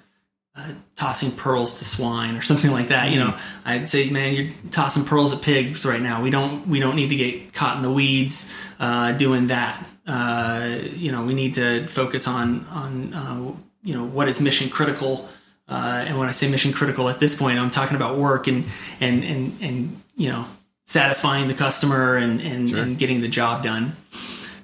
Uh, 0.59 0.73
tossing 0.95 1.31
pearls 1.31 1.75
to 1.75 1.85
swine 1.85 2.35
or 2.35 2.41
something 2.41 2.71
like 2.71 2.89
that. 2.89 3.11
You 3.11 3.19
know, 3.19 3.37
I'd 3.67 3.91
say, 3.91 4.09
man, 4.09 4.33
you're 4.33 4.51
tossing 4.71 5.05
pearls 5.05 5.35
at 5.35 5.43
pigs 5.43 5.85
right 5.85 6.01
now. 6.01 6.23
We 6.23 6.31
don't 6.31 6.67
we 6.67 6.81
don't 6.81 6.97
need 6.97 7.11
to 7.11 7.15
get 7.15 7.53
caught 7.53 7.77
in 7.77 7.83
the 7.83 7.91
weeds 7.93 8.51
uh, 8.81 9.13
doing 9.13 9.49
that. 9.49 9.87
Uh, 10.07 10.79
you 10.95 11.13
know, 11.13 11.27
we 11.27 11.35
need 11.35 11.57
to 11.57 11.87
focus 11.89 12.27
on 12.27 12.65
on 12.71 13.13
uh, 13.13 13.53
you 13.87 13.95
know 13.95 14.05
what 14.05 14.29
is 14.29 14.41
mission 14.41 14.69
critical. 14.69 15.29
Uh, 15.69 16.05
and 16.07 16.19
when 16.19 16.29
I 16.29 16.33
say 16.33 16.49
mission 16.49 16.73
critical 16.73 17.09
at 17.09 17.19
this 17.19 17.37
point, 17.37 17.59
I'm 17.59 17.71
talking 17.71 17.97
about 17.97 18.19
work 18.19 18.49
and 18.49 18.67
and 19.01 19.25
and 19.25 19.59
and 19.63 20.03
you 20.17 20.29
know 20.29 20.45
satisfying 20.85 21.49
the 21.49 21.55
customer 21.55 22.17
and 22.17 22.41
and, 22.41 22.71
sure. 22.71 22.81
and 22.81 22.99
getting 22.99 23.21
the 23.21 23.29
job 23.29 23.63
done. 23.63 23.97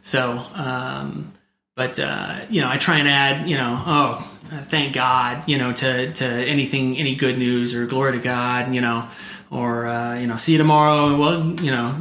So, 0.03 0.45
um, 0.55 1.33
but 1.77 1.99
uh, 1.99 2.41
you 2.51 2.61
know, 2.61 2.69
I 2.69 2.79
try 2.79 2.99
and 2.99 3.09
add, 3.09 3.49
you 3.49 3.57
know, 3.57 3.83
oh, 3.87 4.39
thank 4.65 4.93
God, 4.93 5.49
you 5.49 5.57
know, 5.57 5.73
to 5.73 6.13
to 6.13 6.27
anything, 6.27 6.99
any 6.99 7.15
good 7.15 7.39
news 7.39 7.75
or 7.75 7.87
glory 7.87 8.13
to 8.13 8.19
God, 8.19 8.75
you 8.75 8.81
know, 8.81 9.09
or 9.51 9.87
uh, 9.87 10.19
you 10.19 10.27
know, 10.27 10.37
see 10.37 10.53
you 10.53 10.59
tomorrow. 10.59 11.17
Well, 11.17 11.61
you 11.61 11.71
know, 11.71 11.95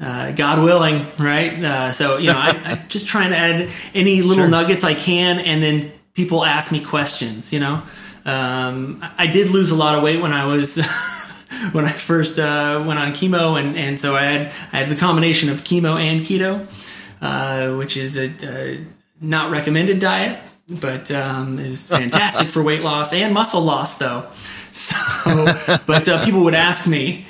uh, 0.00 0.32
God 0.32 0.62
willing, 0.62 1.06
right? 1.18 1.64
Uh, 1.64 1.92
so 1.92 2.18
you 2.18 2.28
know, 2.28 2.38
I, 2.38 2.60
I 2.64 2.74
just 2.88 3.08
try 3.08 3.24
and 3.24 3.34
add 3.34 3.70
any 3.94 4.20
little 4.20 4.44
sure. 4.44 4.48
nuggets 4.48 4.84
I 4.84 4.94
can, 4.94 5.38
and 5.38 5.62
then 5.62 5.92
people 6.14 6.44
ask 6.44 6.72
me 6.72 6.84
questions. 6.84 7.52
You 7.52 7.60
know, 7.60 7.82
um, 8.24 9.04
I 9.18 9.26
did 9.26 9.48
lose 9.48 9.70
a 9.70 9.76
lot 9.76 9.96
of 9.96 10.02
weight 10.02 10.20
when 10.20 10.32
I 10.32 10.46
was 10.46 10.76
when 11.72 11.84
I 11.84 11.92
first 11.92 12.38
uh, 12.38 12.82
went 12.86 12.98
on 12.98 13.12
chemo, 13.12 13.58
and, 13.58 13.76
and 13.76 14.00
so 14.00 14.16
I 14.16 14.22
had 14.24 14.46
I 14.72 14.78
had 14.78 14.88
the 14.88 14.96
combination 14.96 15.48
of 15.48 15.64
chemo 15.64 16.00
and 16.00 16.20
keto, 16.22 16.66
uh, 17.20 17.76
which 17.76 17.96
is 17.96 18.18
a, 18.18 18.32
a, 18.42 18.84
not 19.20 19.50
recommended 19.50 19.98
diet, 19.98 20.42
but 20.68 21.10
um, 21.10 21.58
is 21.58 21.86
fantastic 21.88 22.48
for 22.48 22.62
weight 22.62 22.82
loss 22.82 23.12
and 23.12 23.34
muscle 23.34 23.62
loss, 23.62 23.98
though. 23.98 24.28
So, 24.74 24.96
but 25.86 26.08
uh, 26.08 26.24
people 26.24 26.44
would 26.44 26.54
ask 26.54 26.86
me, 26.86 27.26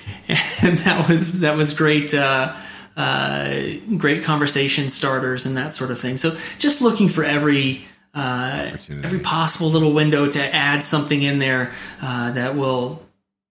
and 0.63 0.79
that 0.79 1.09
was 1.09 1.41
that 1.41 1.57
was 1.57 1.73
great. 1.73 2.15
Uh, 2.15 2.55
uh, 2.97 3.63
great 3.97 4.23
conversation 4.23 4.91
starters 4.91 5.47
and 5.47 5.57
that 5.57 5.75
sort 5.75 5.91
of 5.91 5.99
thing. 5.99 6.19
So 6.19 6.37
just 6.59 6.83
looking 6.83 7.09
for 7.09 7.25
every 7.25 7.85
uh, 8.15 8.71
every 9.03 9.21
possible 9.21 9.71
little 9.71 9.93
window 9.93 10.29
to 10.29 10.55
add 10.55 10.85
something 10.85 11.23
in 11.23 11.39
there 11.39 11.73
uh, 12.01 12.31
that 12.33 12.57
will 12.57 13.03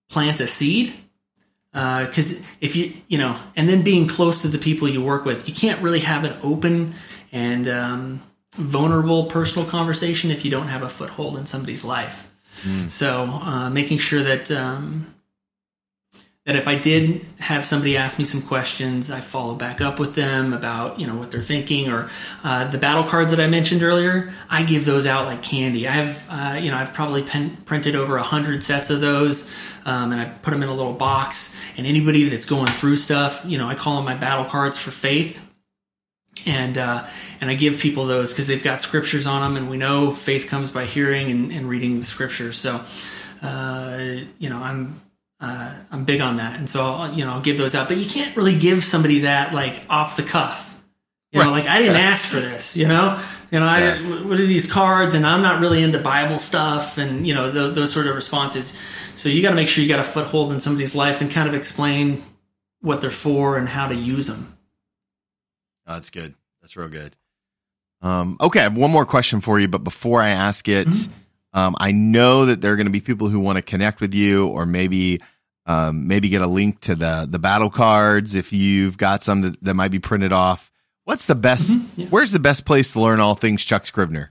plant 0.10 0.40
a 0.40 0.48
seed. 0.48 0.94
Because 1.72 2.40
uh, 2.40 2.44
if 2.60 2.76
you, 2.76 2.94
you 3.08 3.18
know, 3.18 3.40
and 3.56 3.70
then 3.70 3.82
being 3.82 4.08
close 4.08 4.42
to 4.42 4.50
the 4.50 4.58
people 4.58 4.90
you 4.90 5.02
work 5.02 5.24
with, 5.24 5.48
you 5.48 5.56
can't 5.56 5.82
really 5.82 6.02
have 6.02 6.26
an 6.26 6.38
open 6.44 6.94
and 7.32 7.68
um, 7.68 8.22
vulnerable 8.54 9.26
personal 9.26 9.68
conversation 9.68 10.32
if 10.32 10.44
you 10.44 10.52
don't 10.52 10.68
have 10.68 10.84
a 10.84 10.90
foothold 10.90 11.38
in 11.38 11.46
somebody's 11.46 11.86
life. 11.86 12.28
Mm. 12.64 12.92
So 12.92 13.24
uh, 13.24 13.70
making 13.70 14.00
sure 14.00 14.22
that 14.22 14.52
um, 14.52 15.14
that 16.46 16.56
if 16.56 16.68
I 16.68 16.74
did 16.74 17.22
have 17.38 17.66
somebody 17.66 17.96
ask 17.96 18.18
me 18.18 18.26
some 18.26 18.42
questions, 18.42 19.12
I 19.12 19.20
follow 19.20 19.54
back 19.54 19.80
up 19.80 20.00
with 20.00 20.16
them 20.16 20.54
about 20.54 21.00
you 21.00 21.06
know 21.06 21.16
what 21.16 21.30
they're 21.30 21.40
thinking 21.40 21.90
or 21.90 22.10
uh, 22.44 22.66
the 22.66 22.80
battle 22.80 23.04
cards 23.04 23.32
that 23.32 23.40
I 23.40 23.48
mentioned 23.48 23.84
earlier. 23.84 24.34
I 24.50 24.64
give 24.64 24.86
those 24.86 25.06
out 25.06 25.28
like 25.28 25.44
candy. 25.44 25.88
I 25.88 25.92
have 25.92 26.26
uh, 26.30 26.60
you 26.60 26.72
know 26.72 26.78
I've 26.78 26.94
probably 26.94 27.22
pen- 27.22 27.58
printed 27.66 27.96
over 27.96 28.18
a 28.18 28.24
hundred 28.24 28.64
sets 28.64 28.90
of 28.90 29.02
those, 29.02 29.52
um, 29.86 30.12
and 30.12 30.20
I 30.20 30.26
put 30.26 30.52
them 30.52 30.64
in 30.64 30.70
a 30.70 30.74
little 30.74 30.94
box. 30.94 31.56
And 31.78 31.86
anybody 31.86 32.28
that's 32.30 32.48
going 32.48 32.68
through 32.68 32.98
stuff, 32.98 33.44
you 33.46 33.58
know, 33.58 33.70
I 33.70 33.76
call 33.76 33.98
them 33.98 34.06
my 34.06 34.16
battle 34.16 34.46
cards 34.46 34.78
for 34.78 34.92
faith. 34.92 35.48
And 36.48 36.76
uh, 36.76 37.08
and 37.40 37.52
I 37.52 37.54
give 37.54 37.78
people 37.78 38.08
those 38.08 38.32
because 38.32 38.48
they've 38.48 38.64
got 38.64 38.82
scriptures 38.82 39.28
on 39.28 39.42
them, 39.42 39.62
and 39.62 39.70
we 39.70 39.78
know 39.78 40.12
faith 40.12 40.48
comes 40.48 40.72
by 40.72 40.86
hearing 40.86 41.30
and, 41.30 41.52
and 41.52 41.70
reading 41.70 42.00
the 42.00 42.06
scriptures. 42.06 42.58
So, 42.58 42.84
uh, 43.44 44.24
you 44.40 44.50
know, 44.50 44.58
I'm 44.58 45.00
uh, 45.42 45.74
I'm 45.92 46.06
big 46.06 46.22
on 46.22 46.36
that, 46.38 46.60
and 46.60 46.70
so 46.70 46.86
I'll, 46.86 47.14
you 47.14 47.26
know 47.26 47.34
I'll 47.34 47.42
give 47.42 47.58
those 47.58 47.74
out. 47.74 47.88
But 47.88 47.98
you 47.98 48.08
can't 48.08 48.38
really 48.38 48.58
give 48.58 48.86
somebody 48.86 49.22
that 49.22 49.54
like 49.54 49.82
off 49.90 50.16
the 50.16 50.24
cuff. 50.24 50.68
You 51.32 51.40
right. 51.40 51.48
know, 51.48 51.52
like 51.52 51.68
I 51.68 51.80
didn't 51.80 51.98
ask 51.98 52.28
for 52.28 52.40
this. 52.40 52.78
You 52.78 52.88
know, 52.88 53.22
you 53.50 53.60
know, 53.60 53.66
yeah. 53.66 54.00
I, 54.00 54.26
what 54.28 54.40
are 54.40 54.46
these 54.46 54.72
cards? 54.72 55.16
And 55.16 55.26
I'm 55.26 55.42
not 55.42 55.60
really 55.60 55.82
into 55.82 56.00
Bible 56.00 56.40
stuff, 56.40 56.98
and 56.98 57.26
you 57.26 57.34
know 57.34 57.52
the, 57.52 57.72
those 57.72 57.92
sort 57.92 58.06
of 58.06 58.16
responses. 58.16 58.78
So 59.16 59.30
you 59.30 59.42
got 59.42 59.50
to 59.50 59.56
make 59.56 59.68
sure 59.68 59.84
you 59.84 59.90
got 59.90 60.00
a 60.00 60.04
foothold 60.04 60.52
in 60.54 60.60
somebody's 60.60 60.94
life 60.94 61.22
and 61.22 61.32
kind 61.32 61.48
of 61.48 61.56
explain 61.56 62.24
what 62.82 63.02
they're 63.02 63.10
for 63.10 63.58
and 63.58 63.68
how 63.68 63.88
to 63.88 63.96
use 63.96 64.28
them. 64.28 64.58
Oh, 65.88 65.94
that's 65.94 66.10
good. 66.10 66.36
That's 66.62 66.78
real 66.78 66.88
good. 66.88 67.18
Um, 68.02 68.38
okay, 68.42 68.60
I 68.62 68.64
have 68.64 68.78
one 68.78 68.92
more 68.92 69.06
question 69.06 69.42
for 69.42 69.60
you, 69.60 69.68
but 69.68 69.84
before 69.84 70.22
I 70.22 70.30
ask 70.30 70.68
it, 70.68 70.88
mm-hmm. 70.88 71.12
Um, 71.54 71.76
I 71.80 71.92
know 71.92 72.46
that 72.46 72.62
there 72.62 72.74
are 72.74 72.76
going 72.76 72.88
to 72.88 72.92
be 72.92 73.02
people 73.02 73.28
who 73.30 73.40
want 73.40 73.58
to 73.58 73.62
connect 73.62 74.00
with 74.00 74.14
you, 74.14 74.48
or 74.48 74.66
maybe 74.66 75.20
um, 75.66 76.08
maybe 76.08 76.30
get 76.30 76.42
a 76.42 76.48
link 76.48 76.82
to 76.82 76.96
the 76.96 77.28
the 77.30 77.40
battle 77.40 77.70
cards 77.70 78.36
if 78.36 78.54
you've 78.54 78.98
got 78.98 79.24
some 79.24 79.42
that, 79.42 79.64
that 79.64 79.74
might 79.74 79.92
be 79.92 80.00
printed 80.00 80.32
off. 80.34 80.72
What's 81.04 81.26
the 81.26 81.36
best? 81.36 81.78
Mm-hmm, 81.78 82.02
yeah. 82.02 82.08
Where's 82.08 82.32
the 82.32 82.40
best 82.40 82.64
place 82.66 82.94
to 82.94 83.02
learn 83.02 83.20
all 83.20 83.36
things 83.36 83.64
Chuck 83.64 83.84
Scrivner? 83.84 84.30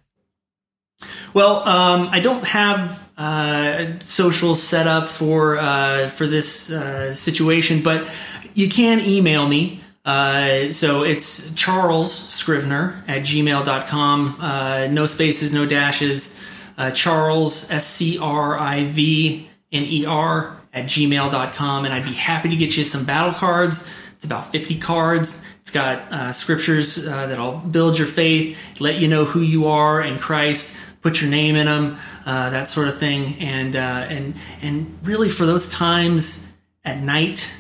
Well, 1.35 1.67
um, 1.69 2.09
I 2.11 2.21
don't 2.21 2.47
have 2.47 3.09
uh, 3.17 3.99
social 4.01 4.55
set 4.55 4.87
up 4.87 5.09
for 5.09 5.59
uh, 5.59 6.09
for 6.09 6.27
this 6.27 6.71
uh, 6.71 7.15
situation, 7.15 7.83
but 7.83 8.09
you 8.55 8.69
can 8.69 9.01
email 9.01 9.49
me 9.49 9.81
Uh, 10.03 10.73
so 10.73 11.03
it's 11.05 11.53
Charles 11.55 12.11
Scrivner 12.11 13.03
at 13.07 13.21
gmail.com. 13.21 14.37
Uh, 14.41 14.87
no 14.91 15.05
spaces, 15.05 15.53
no 15.53 15.67
dashes. 15.67 16.35
Uh, 16.77 16.91
Charles, 16.91 17.71
S 17.71 17.87
C 17.87 18.19
R 18.19 18.59
I 18.59 18.85
V 18.85 19.49
N 19.73 19.85
E 19.85 20.07
R, 20.07 20.57
at 20.73 20.87
gmail.com. 20.87 21.85
And 21.85 21.95
I'd 21.95 22.05
be 22.05 22.13
happy 22.13 22.49
to 22.49 22.57
get 22.57 22.77
you 22.77 22.85
some 22.85 23.05
battle 23.05 23.35
cards. 23.35 23.89
It's 24.13 24.25
about 24.25 24.53
50 24.53 24.79
cards. 24.79 25.45
It's 25.61 25.71
got 25.71 26.13
uh, 26.13 26.33
scriptures 26.33 26.99
uh, 26.99 27.27
that'll 27.27 27.59
build 27.59 27.99
your 27.99 28.07
faith, 28.07 28.81
let 28.81 28.99
you 28.99 29.09
know 29.09 29.25
who 29.25 29.41
you 29.41 29.69
are 29.69 30.03
in 30.03 30.19
Christ, 30.19 30.77
put 31.01 31.21
your 31.21 31.31
name 31.31 31.57
in 31.57 31.67
them, 31.67 31.97
uh, 32.27 32.51
that 32.51 32.69
sort 32.69 32.89
of 32.89 32.99
thing. 32.99 33.37
And, 33.39 33.77
and, 33.77 34.35
and 34.63 34.99
really 35.03 35.29
for 35.29 35.47
those 35.47 35.69
times 35.69 36.47
at 36.85 36.99
night 36.99 37.55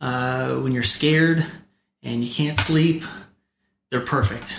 when 0.00 0.72
you're 0.72 0.82
scared, 0.82 1.46
and 2.04 2.22
you 2.22 2.32
can't 2.32 2.58
sleep, 2.58 3.02
they're 3.90 4.00
perfect. 4.00 4.58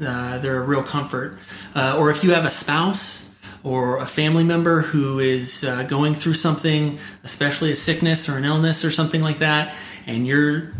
Uh, 0.00 0.38
they're 0.38 0.58
a 0.58 0.64
real 0.64 0.82
comfort. 0.82 1.38
Uh, 1.74 1.96
or 1.98 2.10
if 2.10 2.22
you 2.22 2.32
have 2.32 2.44
a 2.44 2.50
spouse 2.50 3.28
or 3.64 3.98
a 3.98 4.06
family 4.06 4.44
member 4.44 4.80
who 4.80 5.18
is 5.18 5.64
uh, 5.64 5.82
going 5.84 6.14
through 6.14 6.34
something, 6.34 6.98
especially 7.24 7.72
a 7.72 7.76
sickness 7.76 8.28
or 8.28 8.36
an 8.36 8.44
illness 8.44 8.84
or 8.84 8.90
something 8.90 9.22
like 9.22 9.38
that, 9.38 9.74
and 10.06 10.26
you're 10.26 10.72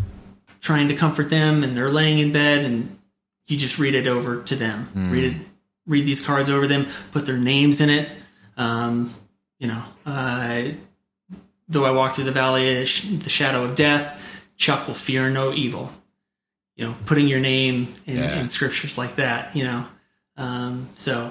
trying 0.61 0.87
to 0.87 0.95
comfort 0.95 1.29
them 1.29 1.63
and 1.63 1.75
they're 1.75 1.91
laying 1.91 2.19
in 2.19 2.31
bed 2.31 2.63
and 2.63 2.97
you 3.47 3.57
just 3.57 3.77
read 3.77 3.95
it 3.95 4.07
over 4.07 4.41
to 4.43 4.55
them. 4.55 4.89
Mm. 4.95 5.11
Read 5.11 5.23
it, 5.23 5.47
read 5.85 6.05
these 6.05 6.25
cards 6.25 6.49
over 6.49 6.67
them, 6.67 6.87
put 7.11 7.25
their 7.25 7.37
names 7.37 7.81
in 7.81 7.89
it. 7.89 8.09
Um, 8.55 9.13
you 9.57 9.67
know, 9.67 9.83
uh, 10.05 10.63
though 11.67 11.85
I 11.85 11.91
walk 11.91 12.13
through 12.13 12.25
the 12.25 12.31
valley 12.31 12.81
of 12.81 13.23
the 13.23 13.29
shadow 13.29 13.63
of 13.63 13.75
death, 13.75 14.25
Chuck 14.55 14.87
will 14.87 14.93
fear 14.93 15.29
no 15.29 15.53
evil 15.53 15.91
you 16.79 16.85
know, 16.85 16.95
putting 17.05 17.27
your 17.27 17.41
name 17.41 17.93
in, 18.05 18.17
yeah. 18.17 18.39
in 18.39 18.47
scriptures 18.47 18.97
like 18.97 19.17
that, 19.17 19.53
you 19.53 19.65
know. 19.65 19.85
Um, 20.37 20.89
so 20.95 21.29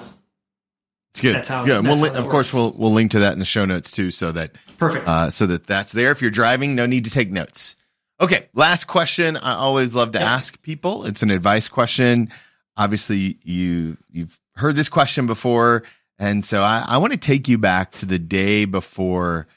it's 1.11 1.21
good. 1.21 1.33
That's 1.33 1.47
how. 1.47 1.65
Yeah, 1.65 1.79
we'll, 1.79 2.05
of 2.05 2.13
works. 2.13 2.27
course, 2.27 2.53
we'll 2.53 2.71
we'll 2.73 2.93
link 2.93 3.11
to 3.11 3.19
that 3.21 3.33
in 3.33 3.39
the 3.39 3.45
show 3.45 3.65
notes 3.65 3.89
too, 3.89 4.11
so 4.11 4.31
that 4.31 4.51
perfect. 4.77 5.07
Uh, 5.07 5.31
so 5.31 5.47
that 5.47 5.65
that's 5.65 5.91
there. 5.91 6.11
If 6.11 6.21
you're 6.21 6.29
driving, 6.29 6.75
no 6.75 6.85
need 6.85 7.05
to 7.05 7.09
take 7.09 7.31
notes. 7.31 7.75
Okay, 8.21 8.47
last 8.53 8.85
question. 8.85 9.37
I 9.37 9.55
always 9.55 9.95
love 9.95 10.11
to 10.11 10.19
yep. 10.19 10.27
ask 10.27 10.61
people. 10.61 11.05
It's 11.05 11.23
an 11.23 11.31
advice 11.31 11.67
question. 11.67 12.29
Obviously, 12.77 13.39
you 13.43 13.97
you've 14.11 14.39
heard 14.55 14.75
this 14.75 14.87
question 14.87 15.25
before, 15.25 15.81
and 16.19 16.45
so 16.45 16.61
I, 16.61 16.85
I 16.87 16.97
want 16.99 17.13
to 17.13 17.19
take 17.19 17.47
you 17.47 17.57
back 17.57 17.93
to 17.93 18.05
the 18.05 18.19
day 18.19 18.65
before 18.65 19.47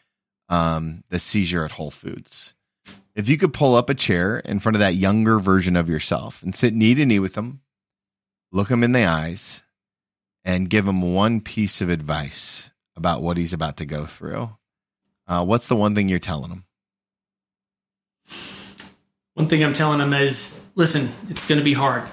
um, 0.49 1.05
the 1.11 1.19
seizure 1.19 1.67
at 1.67 1.73
Whole 1.73 1.91
Foods 1.91 2.55
if 3.15 3.29
you 3.29 3.37
could 3.37 3.53
pull 3.53 3.75
up 3.75 3.91
a 3.91 3.95
chair 3.95 4.39
in 4.39 4.59
front 4.59 4.77
of 4.77 4.81
that 4.81 4.95
younger 4.95 5.39
version 5.39 5.77
of 5.77 5.89
yourself 5.89 6.43
and 6.43 6.55
sit 6.55 6.75
knee 6.75 6.95
to 6.95 7.05
knee 7.05 7.19
with 7.19 7.35
them, 7.35 7.61
look 8.51 8.71
him 8.71 8.83
in 8.83 8.93
the 8.93 9.05
eyes, 9.05 9.63
and 10.45 10.71
give 10.71 10.87
him 10.87 11.15
one 11.15 11.41
piece 11.41 11.81
of 11.81 11.89
advice 11.89 12.71
about 12.97 13.23
what 13.23 13.37
he's 13.37 13.53
about 13.53 13.77
to 13.79 13.87
go 13.87 14.07
through, 14.07 14.51
uh, 15.27 15.45
what's 15.45 15.69
the 15.69 15.77
one 15.77 15.95
thing 15.95 16.09
you're 16.09 16.19
telling 16.19 16.51
him? 16.51 16.65
One 19.35 19.49
thing 19.49 19.65
I'm 19.65 19.73
telling 19.73 20.01
him 20.01 20.13
is 20.13 20.65
listen, 20.75 21.09
it's 21.29 21.47
going 21.47 21.59
to 21.59 21.65
be 21.65 21.73
hard. 21.73 22.05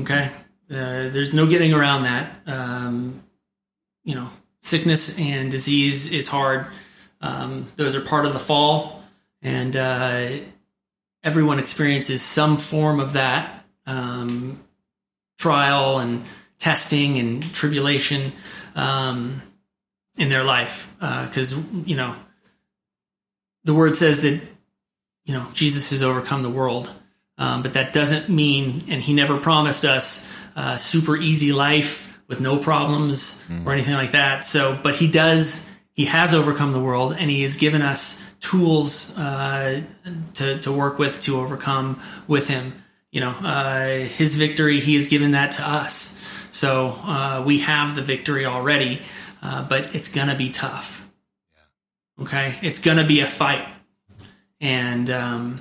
Okay. 0.00 0.30
Uh, 0.70 1.08
there's 1.10 1.34
no 1.34 1.46
getting 1.46 1.72
around 1.72 2.02
that. 2.04 2.40
Um, 2.46 3.22
you 4.04 4.14
know, 4.14 4.30
sickness 4.62 5.18
and 5.18 5.50
disease 5.50 6.12
is 6.12 6.28
hard. 6.28 6.68
Um, 7.20 7.72
those 7.76 7.94
are 7.94 8.00
part 8.00 8.26
of 8.26 8.32
the 8.32 8.38
fall 8.38 9.02
and 9.42 9.76
uh, 9.76 10.28
everyone 11.22 11.58
experiences 11.58 12.22
some 12.22 12.56
form 12.56 13.00
of 13.00 13.14
that 13.14 13.64
um, 13.86 14.62
trial 15.38 15.98
and 15.98 16.24
testing 16.58 17.18
and 17.18 17.54
tribulation 17.54 18.32
um, 18.74 19.42
in 20.16 20.28
their 20.28 20.44
life 20.44 20.90
because 20.98 21.54
uh, 21.54 21.60
you 21.84 21.96
know 21.96 22.16
the 23.64 23.74
word 23.74 23.96
says 23.96 24.22
that 24.22 24.40
you 25.24 25.34
know 25.34 25.46
Jesus 25.52 25.90
has 25.90 26.02
overcome 26.02 26.42
the 26.42 26.50
world, 26.50 26.92
um, 27.36 27.62
but 27.62 27.74
that 27.74 27.92
doesn't 27.92 28.28
mean, 28.28 28.84
and 28.88 29.02
He 29.02 29.12
never 29.12 29.38
promised 29.38 29.84
us 29.84 30.32
a 30.54 30.78
super 30.78 31.16
easy 31.16 31.52
life 31.52 32.20
with 32.28 32.40
no 32.40 32.58
problems 32.58 33.42
mm. 33.48 33.66
or 33.66 33.72
anything 33.72 33.94
like 33.94 34.12
that. 34.12 34.46
So, 34.46 34.78
but 34.82 34.94
He 34.94 35.08
does. 35.08 35.70
He 35.96 36.04
has 36.04 36.32
overcome 36.32 36.72
the 36.72 36.80
world, 36.80 37.16
and 37.18 37.28
He 37.28 37.42
has 37.42 37.56
given 37.56 37.82
us 37.82 38.22
tools 38.40 39.16
uh, 39.16 39.82
to, 40.34 40.58
to 40.60 40.72
work 40.72 40.98
with 40.98 41.20
to 41.22 41.38
overcome 41.38 42.00
with 42.28 42.48
him. 42.48 42.82
You 43.10 43.20
know, 43.20 43.30
uh, 43.30 44.04
his 44.04 44.36
victory, 44.36 44.80
he 44.80 44.94
has 44.94 45.08
given 45.08 45.32
that 45.32 45.52
to 45.52 45.68
us. 45.68 46.12
So 46.50 46.88
uh, 46.88 47.42
we 47.44 47.60
have 47.60 47.96
the 47.96 48.02
victory 48.02 48.46
already, 48.46 49.02
uh, 49.42 49.66
but 49.68 49.94
it's 49.94 50.08
going 50.08 50.28
to 50.28 50.34
be 50.34 50.50
tough. 50.50 51.08
Okay? 52.20 52.54
It's 52.62 52.78
going 52.78 52.98
to 52.98 53.04
be 53.04 53.20
a 53.20 53.26
fight. 53.26 53.66
And 54.60 55.10
um, 55.10 55.60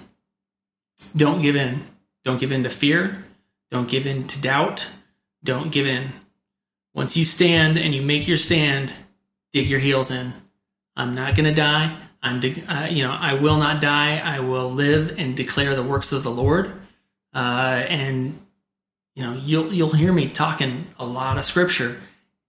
don't 1.15 1.41
give 1.41 1.55
in. 1.55 1.83
Don't 2.23 2.39
give 2.39 2.51
in 2.51 2.63
to 2.63 2.69
fear. 2.69 3.25
Don't 3.71 3.89
give 3.89 4.07
in 4.07 4.27
to 4.27 4.41
doubt. 4.41 4.87
Don't 5.43 5.71
give 5.71 5.87
in. 5.87 6.09
Once 6.93 7.17
you 7.17 7.25
stand 7.25 7.77
and 7.77 7.93
you 7.93 8.01
make 8.01 8.27
your 8.27 8.37
stand, 8.37 8.93
dig 9.55 9.69
your 9.69 9.79
heels 9.79 10.11
in. 10.11 10.33
I'm 10.97 11.15
not 11.15 11.33
going 11.35 11.45
to 11.45 11.53
die. 11.53 11.97
I'm, 12.21 12.41
de- 12.41 12.61
uh, 12.67 12.87
you 12.87 13.03
know, 13.03 13.13
I 13.13 13.35
will 13.35 13.57
not 13.57 13.79
die. 13.79 14.17
I 14.17 14.41
will 14.41 14.69
live 14.69 15.15
and 15.17 15.35
declare 15.35 15.75
the 15.75 15.83
works 15.83 16.11
of 16.11 16.23
the 16.23 16.31
Lord. 16.31 16.73
Uh, 17.33 17.85
and 17.87 18.39
you 19.15 19.23
know, 19.23 19.33
you'll 19.33 19.73
you'll 19.73 19.93
hear 19.93 20.11
me 20.11 20.27
talking 20.27 20.87
a 20.99 21.05
lot 21.05 21.37
of 21.37 21.45
scripture, 21.45 22.01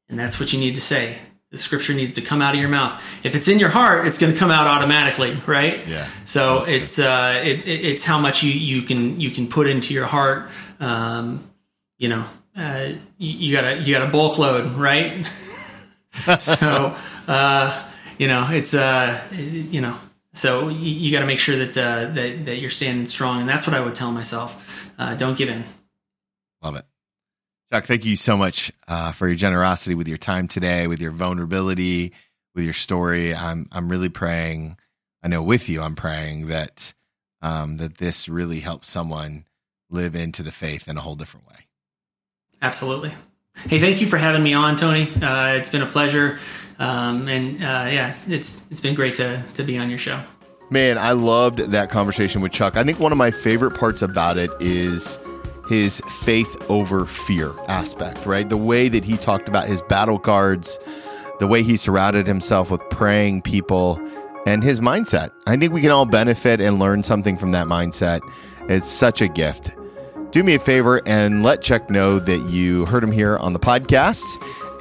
and 0.09 0.18
that's 0.18 0.40
what 0.40 0.52
you 0.52 0.59
need 0.59 0.74
to 0.74 0.80
say. 0.80 1.18
The 1.52 1.59
scripture 1.59 1.94
needs 1.94 2.14
to 2.16 2.20
come 2.20 2.42
out 2.42 2.54
of 2.54 2.61
your 2.61 2.68
mouth. 2.68 3.00
If 3.24 3.36
it's 3.36 3.46
in 3.46 3.61
your 3.61 3.68
heart, 3.68 4.09
it's 4.09 4.18
going 4.18 4.32
to 4.32 4.38
come 4.38 4.50
out 4.50 4.66
automatically, 4.66 5.40
right? 5.46 5.86
Yeah. 5.86 6.09
So 6.24 6.64
it's 6.64 6.98
uh, 6.98 7.40
it, 7.44 7.66
it's 7.66 8.04
how 8.04 8.18
much 8.18 8.42
you, 8.42 8.50
you 8.50 8.82
can 8.82 9.20
you 9.20 9.30
can 9.30 9.46
put 9.46 9.68
into 9.68 9.94
your 9.94 10.07
heart. 10.07 10.50
Um, 10.80 11.48
you 11.98 12.09
know, 12.09 12.24
uh, 12.57 12.92
you, 13.18 13.48
you 13.48 13.52
got 13.54 13.64
a 13.64 13.78
you 13.78 13.94
got 13.94 14.09
a 14.09 14.11
bulk 14.11 14.38
load, 14.38 14.72
right? 14.72 15.24
so. 16.39 16.97
Uh, 17.29 17.83
you 18.19 18.29
know, 18.29 18.49
it's 18.51 18.75
uh, 18.75 19.21
you 19.33 19.81
know, 19.81 19.97
so 20.33 20.69
you, 20.69 20.91
you 20.91 21.12
got 21.12 21.21
to 21.21 21.27
make 21.27 21.39
sure 21.39 21.64
that 21.64 21.77
uh, 21.77 22.12
that 22.12 22.45
that 22.47 22.59
you're 22.59 22.71
standing 22.71 23.07
strong, 23.07 23.41
and 23.41 23.49
that's 23.49 23.67
what 23.67 23.75
I 23.75 23.81
would 23.81 23.95
tell 23.95 24.12
myself. 24.12 24.91
Uh, 24.99 25.14
don't 25.14 25.37
give 25.37 25.49
in. 25.49 25.64
Love 26.62 26.77
it, 26.77 26.87
Chuck. 27.73 27.85
Thank 27.85 28.05
you 28.05 28.17
so 28.17 28.37
much 28.37 28.73
uh, 28.89 29.12
for 29.12 29.27
your 29.27 29.37
generosity 29.37 29.95
with 29.95 30.09
your 30.09 30.17
time 30.17 30.49
today, 30.49 30.87
with 30.87 31.01
your 31.01 31.11
vulnerability, 31.11 32.12
with 32.55 32.64
your 32.64 32.73
story. 32.73 33.35
I'm 33.35 33.69
I'm 33.71 33.89
really 33.89 34.09
praying. 34.09 34.79
I 35.23 35.29
know 35.29 35.43
with 35.43 35.69
you, 35.69 35.83
I'm 35.83 35.97
praying 35.97 36.47
that 36.47 36.95
um, 37.43 37.77
that 37.77 37.99
this 37.99 38.29
really 38.29 38.61
helps 38.61 38.89
someone 38.89 39.45
live 39.91 40.17
into 40.17 40.43
the 40.43 40.53
faith 40.53 40.89
in 40.89 40.97
a 40.97 41.01
whole 41.01 41.17
different 41.17 41.47
way. 41.49 41.67
Absolutely. 42.62 43.12
Hey, 43.64 43.80
thank 43.80 44.00
you 44.00 44.07
for 44.07 44.16
having 44.16 44.42
me 44.42 44.54
on, 44.54 44.76
Tony. 44.76 45.12
Uh, 45.14 45.54
it's 45.54 45.70
been 45.70 45.82
a 45.82 45.86
pleasure, 45.86 46.38
um, 46.78 47.26
and 47.26 47.57
uh, 47.57 47.90
yeah, 47.90 48.12
it's, 48.12 48.28
it's 48.28 48.62
it's 48.70 48.80
been 48.80 48.94
great 48.94 49.16
to 49.16 49.42
to 49.54 49.64
be 49.64 49.76
on 49.76 49.90
your 49.90 49.98
show. 49.98 50.22
Man, 50.70 50.98
I 50.98 51.12
loved 51.12 51.59
that 51.59 51.90
conversation 51.90 52.40
with 52.40 52.52
Chuck. 52.52 52.76
I 52.76 52.84
think 52.84 53.00
one 53.00 53.12
of 53.12 53.18
my 53.18 53.30
favorite 53.30 53.72
parts 53.72 54.02
about 54.02 54.36
it 54.36 54.50
is 54.61 55.18
his 55.68 56.00
faith 56.22 56.57
over 56.70 57.07
fear 57.07 57.52
aspect, 57.66 58.24
right? 58.24 58.48
The 58.48 58.57
way 58.57 58.88
that 58.88 59.04
he 59.04 59.16
talked 59.16 59.48
about 59.48 59.66
his 59.66 59.82
battle 59.82 60.18
cards, 60.18 60.78
the 61.40 61.46
way 61.46 61.62
he 61.62 61.76
surrounded 61.76 62.26
himself 62.26 62.70
with 62.70 62.80
praying 62.90 63.42
people, 63.42 64.00
and 64.46 64.62
his 64.62 64.78
mindset. 64.78 65.30
I 65.46 65.57
think 65.57 65.72
we 65.72 65.80
can 65.80 65.90
all 65.90 66.07
benefit 66.07 66.61
and 66.61 66.78
learn 66.78 67.02
something 67.02 67.36
from 67.36 67.50
that 67.52 67.66
mindset. 67.66 68.20
It's 68.68 68.88
such 68.88 69.20
a 69.20 69.28
gift 69.28 69.72
do 70.31 70.43
me 70.43 70.55
a 70.55 70.59
favor 70.59 71.01
and 71.07 71.43
let 71.43 71.62
Chuck 71.62 71.91
know 71.91 72.18
that 72.18 72.51
you 72.51 72.85
heard 72.87 73.03
him 73.03 73.12
here 73.12 73.37
on 73.39 73.53
the 73.53 73.59
podcast. 73.59 74.22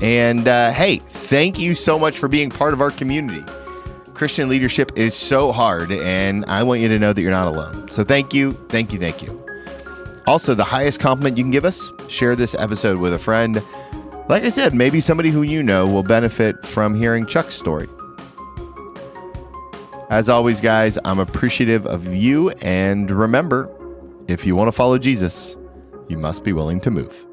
And 0.01 0.47
uh, 0.47 0.71
hey, 0.71 0.97
thank 0.97 1.57
you 1.57 1.73
so 1.73 1.97
much 1.97 2.17
for 2.17 2.27
being 2.27 2.49
part 2.49 2.73
of 2.73 2.81
our 2.81 2.91
community. 2.91 3.43
Christian 4.13 4.47
leadership 4.47 4.91
is 4.95 5.13
so 5.13 5.51
hard, 5.51 5.91
and 5.91 6.45
I 6.45 6.63
want 6.63 6.81
you 6.81 6.87
to 6.87 6.97
know 6.97 7.11
that 7.11 7.21
you're 7.21 7.31
not 7.31 7.47
alone. 7.47 7.91
So 7.91 8.03
thank 8.03 8.33
you, 8.33 8.53
thank 8.53 8.93
you, 8.93 8.99
thank 8.99 9.21
you. 9.21 9.45
Also, 10.25 10.55
the 10.55 10.63
highest 10.63 10.99
compliment 10.99 11.37
you 11.37 11.43
can 11.43 11.51
give 11.51 11.65
us 11.65 11.91
share 12.07 12.35
this 12.35 12.55
episode 12.55 12.97
with 12.97 13.13
a 13.13 13.19
friend. 13.19 13.61
Like 14.27 14.43
I 14.43 14.49
said, 14.49 14.73
maybe 14.73 14.99
somebody 14.99 15.29
who 15.29 15.43
you 15.43 15.61
know 15.61 15.85
will 15.85 16.01
benefit 16.01 16.65
from 16.65 16.95
hearing 16.95 17.25
Chuck's 17.25 17.55
story. 17.55 17.87
As 20.09 20.29
always, 20.29 20.61
guys, 20.61 20.97
I'm 21.03 21.19
appreciative 21.19 21.85
of 21.85 22.13
you, 22.13 22.51
and 22.61 23.11
remember, 23.11 23.69
if 24.27 24.45
you 24.45 24.55
want 24.55 24.67
to 24.67 24.71
follow 24.71 24.97
Jesus, 24.97 25.57
you 26.07 26.17
must 26.17 26.43
be 26.43 26.53
willing 26.53 26.79
to 26.81 26.91
move. 26.91 27.25